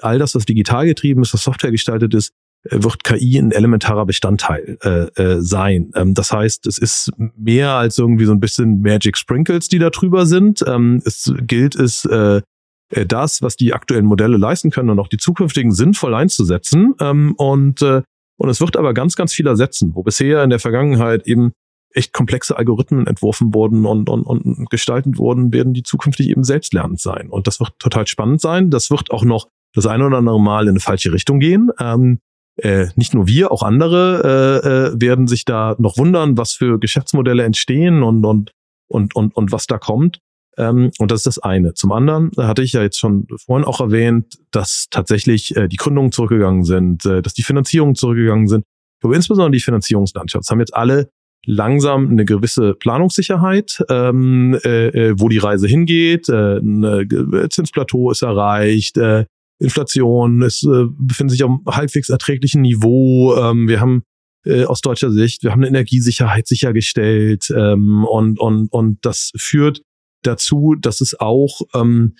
[0.00, 2.32] all das, was digital getrieben ist, was Software gestaltet ist,
[2.64, 5.92] äh, wird KI ein elementarer Bestandteil äh, äh, sein.
[5.94, 9.90] Ähm, das heißt, es ist mehr als irgendwie so ein bisschen Magic Sprinkles, die da
[9.90, 10.64] drüber sind.
[10.66, 12.42] Ähm, es gilt es, äh,
[12.90, 16.94] äh, das, was die aktuellen Modelle leisten können und auch die zukünftigen sinnvoll einzusetzen.
[17.00, 18.02] Ähm, und, äh,
[18.36, 21.52] und es wird aber ganz, ganz viel ersetzen, wo bisher in der Vergangenheit eben
[21.92, 27.00] echt komplexe Algorithmen entworfen wurden und, und, und gestaltet wurden, werden die zukünftig eben selbstlernend
[27.00, 27.28] sein.
[27.28, 28.70] Und das wird total spannend sein.
[28.70, 31.70] Das wird auch noch das eine oder andere Mal in eine falsche Richtung gehen.
[31.78, 32.20] Ähm,
[32.56, 36.78] äh, nicht nur wir, auch andere äh, äh, werden sich da noch wundern, was für
[36.78, 38.52] Geschäftsmodelle entstehen und, und,
[38.88, 40.18] und, und, und was da kommt.
[40.58, 41.74] Ähm, und das ist das eine.
[41.74, 46.12] Zum anderen hatte ich ja jetzt schon vorhin auch erwähnt, dass tatsächlich äh, die Gründungen
[46.12, 48.64] zurückgegangen sind, äh, dass die Finanzierungen zurückgegangen sind.
[49.02, 51.08] Aber insbesondere die Finanzierungslandschaft haben jetzt alle
[51.46, 56.28] langsam eine gewisse Planungssicherheit, ähm, äh, äh wo die Reise hingeht.
[56.28, 59.24] Äh, ein Zinsplateau ist erreicht, äh,
[59.60, 63.36] Inflation ist, äh, befindet sich auf einem halbwegs erträglichen Niveau.
[63.36, 64.02] Ähm, wir haben
[64.44, 69.82] äh, aus deutscher Sicht, wir haben eine Energiesicherheit sichergestellt ähm, und, und, und das führt
[70.22, 72.14] dazu, dass es auch ähm,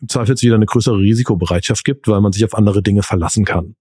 [0.00, 3.74] im Zweifelsfall wieder eine größere Risikobereitschaft gibt, weil man sich auf andere Dinge verlassen kann.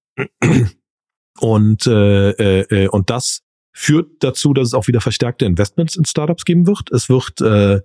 [1.39, 3.41] Und, äh, äh, äh, und das
[3.74, 6.91] führt dazu, dass es auch wieder verstärkte Investments in Startups geben wird.
[6.91, 7.82] Es wird äh,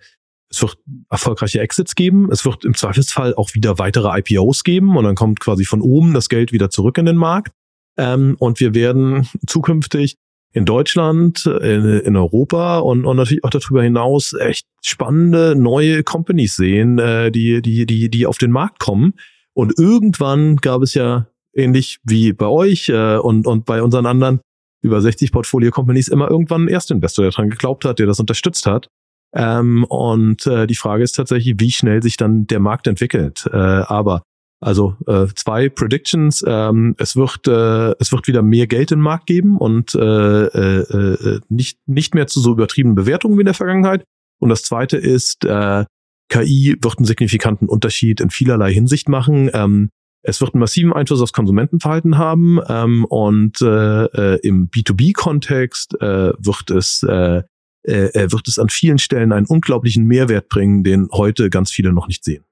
[0.50, 0.78] es wird
[1.10, 2.30] erfolgreiche Exits geben.
[2.30, 6.14] Es wird im Zweifelsfall auch wieder weitere IPOs geben und dann kommt quasi von oben
[6.14, 7.52] das Geld wieder zurück in den Markt.
[7.96, 10.16] Ähm, und wir werden zukünftig
[10.52, 16.56] in Deutschland, in, in Europa und, und natürlich auch darüber hinaus echt spannende neue Companies
[16.56, 19.14] sehen, äh, die, die, die, die auf den Markt kommen.
[19.52, 24.40] Und irgendwann gab es ja ähnlich wie bei euch äh, und, und bei unseren anderen
[24.82, 28.66] über 60 Portfolio Companies immer irgendwann einen Erstinvestor, der daran geglaubt hat, der das unterstützt
[28.66, 28.88] hat.
[29.36, 33.46] Ähm, und äh, die Frage ist tatsächlich, wie schnell sich dann der Markt entwickelt.
[33.52, 34.22] Äh, aber
[34.60, 36.42] also äh, zwei Predictions.
[36.46, 40.80] Ähm, es wird äh, es wird wieder mehr Geld im Markt geben und äh, äh,
[40.80, 44.04] äh, nicht nicht mehr zu so übertriebenen Bewertungen wie in der Vergangenheit.
[44.40, 45.84] Und das zweite ist äh,
[46.28, 49.50] KI wird einen signifikanten Unterschied in vielerlei Hinsicht machen.
[49.52, 49.90] Ähm,
[50.22, 56.32] es wird einen massiven Einfluss aufs Konsumentenverhalten haben ähm, und äh, äh, im B2B-Kontext äh,
[56.38, 57.42] wird es äh,
[57.86, 62.08] äh, wird es an vielen Stellen einen unglaublichen Mehrwert bringen, den heute ganz viele noch
[62.08, 62.44] nicht sehen.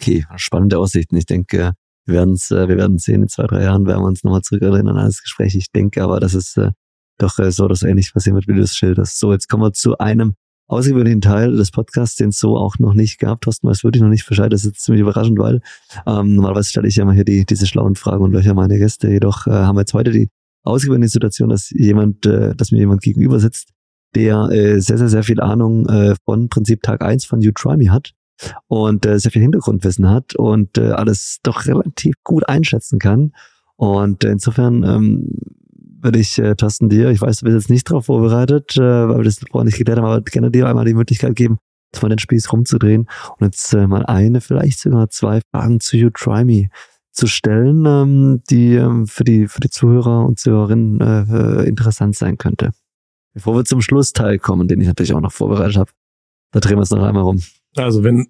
[0.00, 1.16] Okay, spannende Aussichten.
[1.16, 1.74] Ich denke,
[2.06, 4.42] wir werden es äh, wir werden sehen in zwei, drei Jahren, werden wir uns nochmal
[4.42, 5.54] zurückerinnern an das Gespräch.
[5.54, 6.70] Ich denke aber, dass es äh,
[7.18, 9.18] doch äh, so dass ähnlich wie du es schilderst.
[9.18, 10.34] So, jetzt kommen wir zu einem
[10.68, 13.42] außergewöhnlichen Teil des Podcasts, den es so auch noch nicht gab.
[13.42, 14.52] Thorsten weiß wirklich noch nicht Bescheid.
[14.52, 15.60] Das ist jetzt ziemlich überraschend, weil
[16.06, 19.10] ähm, normalerweise stelle ich ja mal hier die, diese schlauen Fragen und löcher meine Gäste.
[19.10, 20.30] Jedoch äh, haben wir jetzt heute die
[20.64, 23.68] außergewöhnliche Situation, dass jemand, äh, dass mir jemand gegenüber sitzt,
[24.14, 27.76] der äh, sehr, sehr, sehr viel Ahnung äh, von Prinzip Tag eins von You Try
[27.76, 28.12] Me hat
[28.68, 33.32] und äh, sehr viel Hintergrundwissen hat und äh, alles doch relativ gut einschätzen kann.
[33.76, 35.28] Und äh, insofern ähm,
[36.02, 39.18] würde ich, äh, Thorsten, dir, ich weiß, du bist jetzt nicht darauf vorbereitet, äh, weil
[39.18, 41.58] wir das vorher nicht geklärt haben, aber gerne dir einmal die Möglichkeit geben,
[42.00, 43.08] mal den Spieß rumzudrehen
[43.38, 46.68] und jetzt äh, mal eine, vielleicht sogar zwei Fragen zu You Try Me
[47.12, 52.38] zu stellen, ähm, die ähm, für die für die Zuhörer und Zuhörerinnen äh, interessant sein
[52.38, 52.70] könnte.
[53.34, 55.90] Bevor wir zum Schlussteil kommen, den ich natürlich auch noch vorbereitet habe,
[56.52, 57.42] da drehen wir es noch einmal rum.
[57.76, 58.26] Also wenn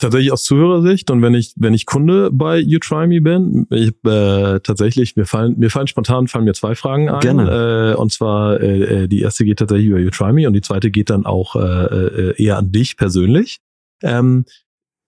[0.00, 3.92] tatsächlich aus Zuhörersicht und wenn ich wenn ich Kunde bei You Try Me bin, ich,
[4.04, 7.20] äh, tatsächlich mir fallen mir fallen spontan fallen mir zwei Fragen ein.
[7.20, 7.92] Gerne.
[7.92, 10.62] Äh, und zwar äh, äh die erste geht tatsächlich über You Try Me und die
[10.62, 13.60] zweite geht dann auch äh, äh, eher an dich persönlich.
[14.02, 14.44] Ähm,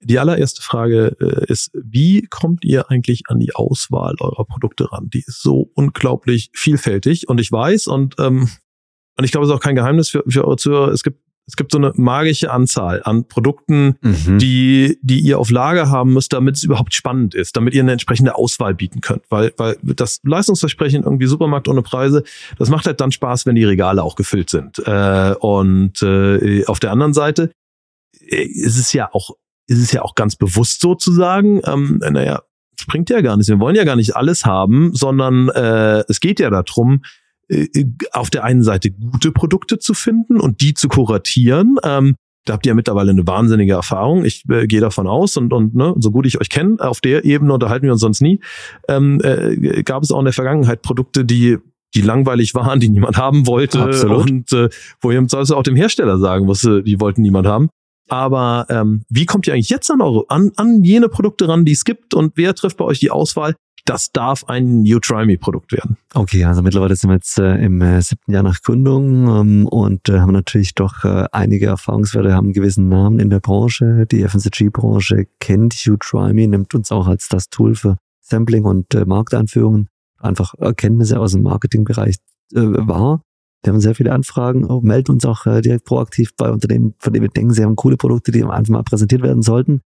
[0.05, 5.09] die allererste Frage äh, ist, wie kommt ihr eigentlich an die Auswahl eurer Produkte ran?
[5.13, 8.49] Die ist so unglaublich vielfältig und ich weiß und ähm,
[9.19, 11.57] und ich glaube, es ist auch kein Geheimnis für, für eure Zuhörer, es gibt es
[11.57, 14.39] gibt so eine magische Anzahl an Produkten, mhm.
[14.39, 17.93] die, die ihr auf Lager haben müsst, damit es überhaupt spannend ist, damit ihr eine
[17.93, 19.23] entsprechende Auswahl bieten könnt.
[19.29, 22.23] Weil, weil das Leistungsversprechen irgendwie Supermarkt ohne Preise,
[22.59, 24.79] das macht halt dann Spaß, wenn die Regale auch gefüllt sind.
[24.87, 27.51] Äh, und äh, auf der anderen Seite
[28.21, 29.31] äh, ist es ja auch,
[29.67, 32.43] ist es ja auch ganz bewusst sozusagen, ähm, naja,
[32.79, 33.49] es bringt ja gar nichts.
[33.49, 37.03] Wir wollen ja gar nicht alles haben, sondern äh, es geht ja darum,
[38.13, 41.77] auf der einen Seite gute Produkte zu finden und die zu kuratieren.
[41.85, 42.15] Ähm,
[42.45, 44.25] da habt ihr ja mittlerweile eine wahnsinnige Erfahrung.
[44.25, 47.25] Ich äh, gehe davon aus und, und ne, so gut ich euch kenne, auf der
[47.25, 48.41] Ebene unterhalten wir uns sonst nie.
[48.89, 51.59] Ähm, äh, gab es auch in der Vergangenheit Produkte, die
[51.95, 54.31] die langweilig waren, die niemand haben wollte Absolut.
[54.31, 54.71] und äh,
[55.03, 57.69] wo ihr also auch dem Hersteller sagen musste, die wollten niemand haben.
[58.09, 61.73] Aber ähm, wie kommt ihr eigentlich jetzt an eure an, an jene Produkte ran, die
[61.73, 63.55] es gibt und wer trifft bei euch die Auswahl?
[63.85, 65.97] Das darf ein You Try Me Produkt werden.
[66.15, 70.09] Okay, also mittlerweile sind wir jetzt äh, im äh, siebten Jahr nach Gründung ähm, und
[70.09, 74.07] äh, haben natürlich doch äh, einige Erfahrungswerte, haben einen gewissen Namen in der Branche.
[74.11, 78.95] Die FMCG-Branche kennt You Try Me, nimmt uns auch als das Tool für Sampling und
[78.95, 79.89] äh, Markteinführungen,
[80.19, 82.17] einfach Erkenntnisse aus dem Marketingbereich
[82.55, 83.23] äh, wahr.
[83.65, 87.31] Wir haben sehr viele Anfragen, melden uns auch direkt proaktiv bei Unternehmen, von denen wir
[87.31, 89.83] denken, sie haben coole Produkte, die einfach mal präsentiert werden sollten.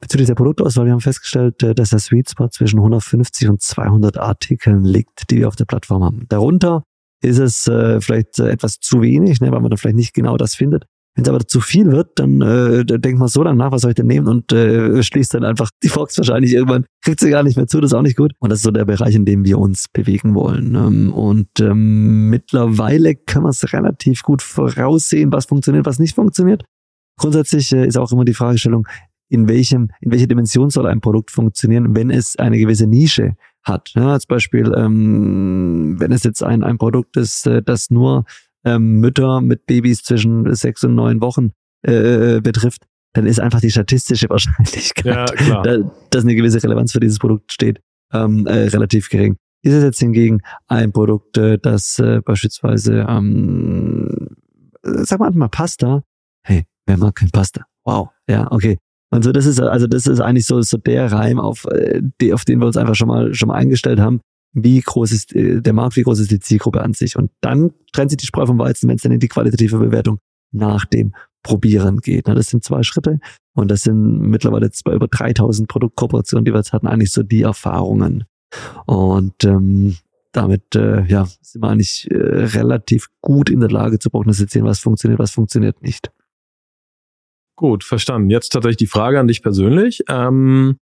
[0.00, 4.16] Bezüglich der Produktauswahl, wir haben festgestellt, äh, dass der Sweet Spot zwischen 150 und 200
[4.18, 6.26] Artikeln liegt, die wir auf der Plattform haben.
[6.28, 6.84] Darunter
[7.20, 10.36] ist es äh, vielleicht äh, etwas zu wenig, ne, weil man dann vielleicht nicht genau
[10.36, 10.86] das findet.
[11.18, 13.90] Wenn es aber zu viel wird, dann äh, denkt man so dann nach, was soll
[13.90, 17.42] ich denn nehmen und äh, schließt dann einfach die Fox wahrscheinlich irgendwann, kriegt sie gar
[17.42, 18.34] nicht mehr zu, das ist auch nicht gut.
[18.38, 20.76] Und das ist so der Bereich, in dem wir uns bewegen wollen.
[20.76, 26.62] Ähm, und ähm, mittlerweile können wir es relativ gut voraussehen, was funktioniert, was nicht funktioniert.
[27.18, 28.86] Grundsätzlich äh, ist auch immer die Fragestellung,
[29.28, 33.90] in welchem, in welcher Dimension soll ein Produkt funktionieren, wenn es eine gewisse Nische hat.
[33.94, 38.24] Ja, als Beispiel, ähm, wenn es jetzt ein, ein Produkt ist, äh, das nur
[38.64, 41.52] ähm, Mütter mit Babys zwischen sechs und neun Wochen
[41.86, 45.78] äh, äh betrifft, dann ist einfach die statistische Wahrscheinlichkeit, ja, da,
[46.10, 47.80] dass eine gewisse Relevanz für dieses Produkt steht,
[48.12, 49.36] ähm, äh, relativ gering.
[49.62, 54.28] Ist es jetzt hingegen ein Produkt, äh, das äh, beispielsweise, ähm,
[54.82, 56.04] sag mal mal Pasta,
[56.44, 57.64] hey, wer mag kein Pasta?
[57.84, 58.78] Wow, ja, okay.
[59.10, 62.32] Und so, das ist, also das ist eigentlich so, so der Reim, auf, äh, die,
[62.32, 64.20] auf den wir uns einfach schon mal, schon mal eingestellt haben.
[64.52, 67.16] Wie groß ist äh, der Markt, wie groß ist die Zielgruppe an sich?
[67.16, 70.18] Und dann trennt sich die Spreu vom Weizen, wenn es dann in die qualitative Bewertung
[70.52, 72.28] nach dem Probieren geht.
[72.28, 73.20] Das sind zwei Schritte
[73.54, 77.42] und das sind mittlerweile bei über 3000 Produktkooperationen, die wir jetzt hatten, eigentlich so die
[77.42, 78.24] Erfahrungen.
[78.86, 79.96] Und ähm,
[80.32, 84.80] damit äh, ja, sind wir eigentlich äh, relativ gut in der Lage zu prognostizieren, was
[84.80, 86.10] funktioniert, was funktioniert nicht.
[87.58, 88.30] Gut, verstanden.
[88.30, 90.04] Jetzt tatsächlich die Frage an dich persönlich.
[90.08, 90.78] Ähm,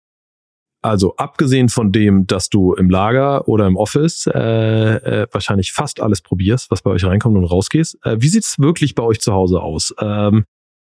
[0.81, 6.01] also abgesehen von dem, dass du im Lager oder im Office äh, äh, wahrscheinlich fast
[6.01, 9.33] alles probierst, was bei euch reinkommt und rausgehst, äh, wie sieht's wirklich bei euch zu
[9.33, 9.93] Hause aus?
[10.01, 10.45] Ähm,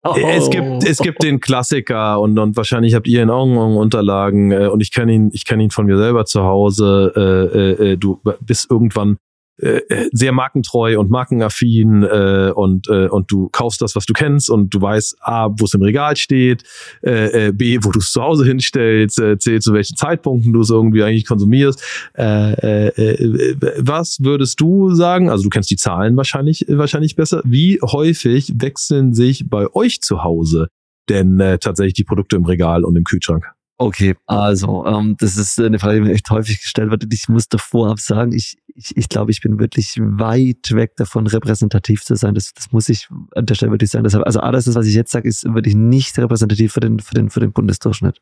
[0.05, 0.15] oh.
[0.17, 4.67] Es gibt es gibt den Klassiker und und wahrscheinlich habt ihr in Augen Unterlagen äh,
[4.67, 7.11] und ich kenne ihn ich kenne ihn von mir selber zu Hause.
[7.13, 9.17] Äh, äh, äh du bist irgendwann
[9.61, 14.13] äh, äh, sehr markentreu und markenaffin äh, und äh, und du kaufst das, was du
[14.13, 16.63] kennst und du weißt a, wo es im Regal steht,
[17.03, 20.61] äh, äh, b, wo du es zu Hause hinstellst, äh, c, zu welchen Zeitpunkten du
[20.61, 21.83] es irgendwie eigentlich konsumierst.
[22.17, 25.29] Äh, äh, was würdest du sagen?
[25.29, 27.43] Also du kennst die Zahlen wahrscheinlich wahrscheinlich besser.
[27.45, 30.69] Wie häufig wechseln sich bei euch zu Hause
[31.09, 33.45] denn äh, tatsächlich die Produkte im Regal und im Kühlschrank?
[33.83, 37.05] Okay, also ähm, das ist eine Frage, die mir echt häufig gestellt wird.
[37.13, 42.01] Ich muss davor sagen, ich, ich, ich glaube, ich bin wirklich weit weg davon, repräsentativ
[42.01, 42.33] zu sein.
[42.33, 44.05] Das, das muss ich an der Stelle wirklich sagen.
[44.05, 47.13] Deshalb, also alles, das, was ich jetzt sage, ist wirklich nicht repräsentativ für den, für
[47.13, 48.21] den, für den Bundesdurchschnitt.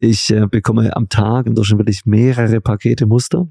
[0.00, 3.46] Ich äh, bekomme am Tag im Durchschnitt wirklich mehrere Pakete Muster.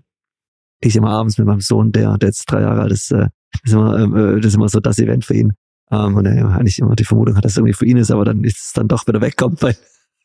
[0.81, 3.61] Ich immer abends mit meinem Sohn, der, der jetzt drei Jahre alt ist, äh, das,
[3.63, 5.53] ist immer, äh, das ist immer so das Event für ihn.
[5.89, 8.25] Ähm, und er eigentlich immer die Vermutung hat, dass es irgendwie für ihn ist, aber
[8.25, 9.77] dann ist es dann doch wieder wegkommt, weil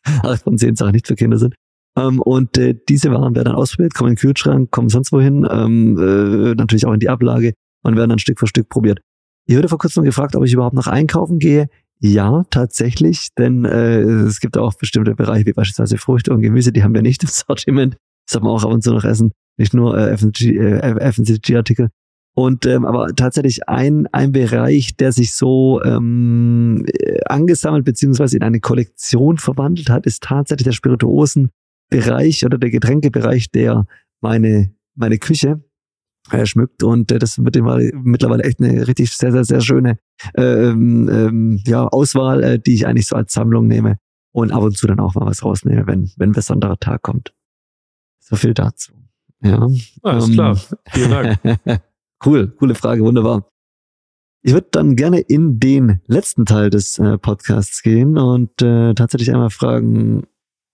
[0.22, 1.54] acht von zehn Sachen nicht für Kinder sind.
[1.96, 5.46] Ähm, und äh, diese Waren werden dann ausprobiert, kommen in den Kühlschrank, kommen sonst wohin,
[5.50, 7.52] ähm, äh, natürlich auch in die Ablage
[7.82, 9.00] und werden dann Stück für Stück probiert.
[9.46, 11.68] Ich wurde vor kurzem gefragt, ob ich überhaupt noch einkaufen gehe.
[11.98, 16.82] Ja, tatsächlich, denn äh, es gibt auch bestimmte Bereiche, wie beispielsweise Früchte und Gemüse, die
[16.82, 17.96] haben wir nicht im Sortiment.
[18.26, 21.90] Das haben wir auch ab und zu noch essen, nicht nur äh, FMCG-Artikel.
[22.34, 28.42] Und ähm, aber tatsächlich ein, ein Bereich, der sich so ähm, äh, angesammelt beziehungsweise in
[28.42, 33.86] eine Kollektion verwandelt hat, ist tatsächlich der Spirituosenbereich oder der Getränkebereich, der
[34.20, 35.62] meine, meine Küche
[36.30, 36.82] äh, schmückt.
[36.82, 39.98] Und äh, das wird mittlerweile echt eine richtig sehr, sehr, sehr schöne
[40.36, 43.98] ähm, ähm, ja, Auswahl, äh, die ich eigentlich so als Sammlung nehme
[44.32, 47.34] und ab und zu dann auch mal was rausnehme, wenn, wenn ein besonderer Tag kommt.
[48.20, 48.92] So viel dazu.
[49.42, 49.68] Ja.
[50.02, 50.60] Alles ähm, klar.
[50.90, 51.82] Vielen Dank.
[52.24, 53.48] Cool, coole Frage, wunderbar.
[54.42, 59.30] Ich würde dann gerne in den letzten Teil des äh, Podcasts gehen und äh, tatsächlich
[59.30, 60.26] einmal fragen,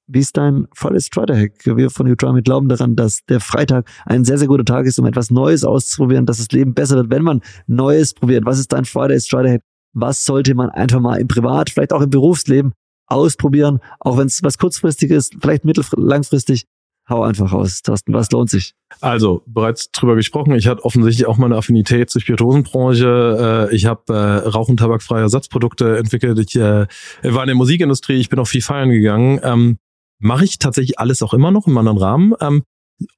[0.08, 1.64] wie ist dein Friday Strider Hack?
[1.64, 5.06] Wir von Utrami glauben daran, dass der Freitag ein sehr, sehr guter Tag ist, um
[5.06, 8.44] etwas Neues auszuprobieren, dass das Leben besser wird, wenn man Neues probiert.
[8.44, 9.62] Was ist dein Friday Strider Hack?
[9.94, 12.72] Was sollte man einfach mal im Privat, vielleicht auch im Berufsleben
[13.08, 16.66] ausprobieren, auch wenn es was kurzfristig ist, vielleicht mittel langfristig,
[17.08, 18.74] Hau einfach raus, Thorsten, was lohnt sich?
[19.00, 23.68] Also, bereits drüber gesprochen, ich hatte offensichtlich auch mal eine Affinität zur Spirituosenbranche.
[23.70, 26.38] Äh, ich habe äh, rauch- und tabakfreie Ersatzprodukte entwickelt.
[26.38, 26.86] Ich äh,
[27.22, 29.40] war in der Musikindustrie, ich bin auch viel feiern gegangen.
[29.44, 29.78] Ähm,
[30.18, 32.32] Mache ich tatsächlich alles auch immer noch im anderen Rahmen.
[32.40, 32.62] Ähm,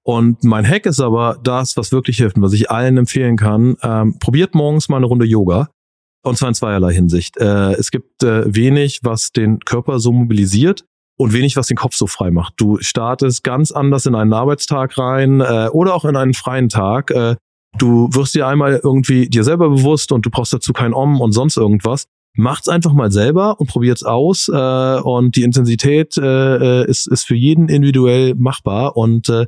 [0.02, 3.76] und mein Hack ist aber das, was wirklich hilft und was ich allen empfehlen kann.
[3.82, 5.68] Ähm, probiert morgens mal eine Runde Yoga.
[6.24, 7.36] Und zwar in zweierlei Hinsicht.
[7.36, 10.84] Äh, es gibt äh, wenig, was den Körper so mobilisiert
[11.18, 12.54] und wenig, was den Kopf so frei macht.
[12.56, 17.10] Du startest ganz anders in einen Arbeitstag rein äh, oder auch in einen freien Tag.
[17.10, 17.36] Äh,
[17.76, 21.32] du wirst dir einmal irgendwie dir selber bewusst und du brauchst dazu kein Om und
[21.32, 22.06] sonst irgendwas
[22.38, 24.48] macht's einfach mal selber und probiert's aus.
[24.48, 28.96] Äh, und die Intensität äh, ist, ist für jeden individuell machbar.
[28.96, 29.46] Und äh,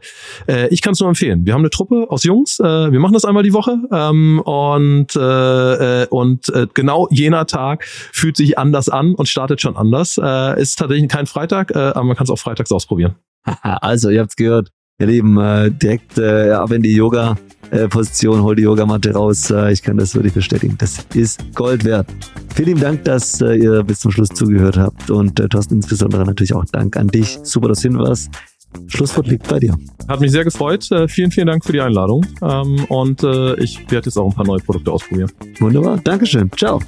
[0.48, 1.46] äh ich kann es nur empfehlen.
[1.46, 2.58] Wir haben eine Truppe aus Jungs.
[2.58, 3.78] Äh, wir machen das einmal die Woche.
[3.92, 9.60] Ähm, und äh, äh, und äh, genau jener Tag fühlt sich anders an und startet
[9.60, 10.18] schon anders.
[10.22, 13.14] Äh, ist tatsächlich kein Freitag, äh, aber man kann es auch freitags ausprobieren.
[13.62, 14.70] also, ihr habt's gehört.
[14.98, 17.38] Ihr Lieben, äh, direkt äh, ab in die Yoga
[17.70, 19.51] äh, Position, hol die Yogamatte raus.
[19.51, 20.76] Äh, ich kann das wirklich bestätigen.
[20.78, 22.06] Das ist Gold wert.
[22.55, 26.24] Vielen lieben Dank, dass äh, ihr bis zum Schluss zugehört habt und äh, Thorsten insbesondere
[26.24, 27.38] natürlich auch Dank an dich.
[27.42, 28.30] Super, dass du hin warst.
[28.86, 29.76] Schlusswort liegt bei dir.
[30.09, 30.90] Hat mich sehr gefreut.
[30.90, 32.24] Äh, vielen, vielen Dank für die Einladung.
[32.42, 35.30] Ähm, und äh, ich werde jetzt auch ein paar neue Produkte ausprobieren.
[35.59, 35.98] Wunderbar.
[35.98, 36.51] Dankeschön.
[36.56, 36.80] Ciao.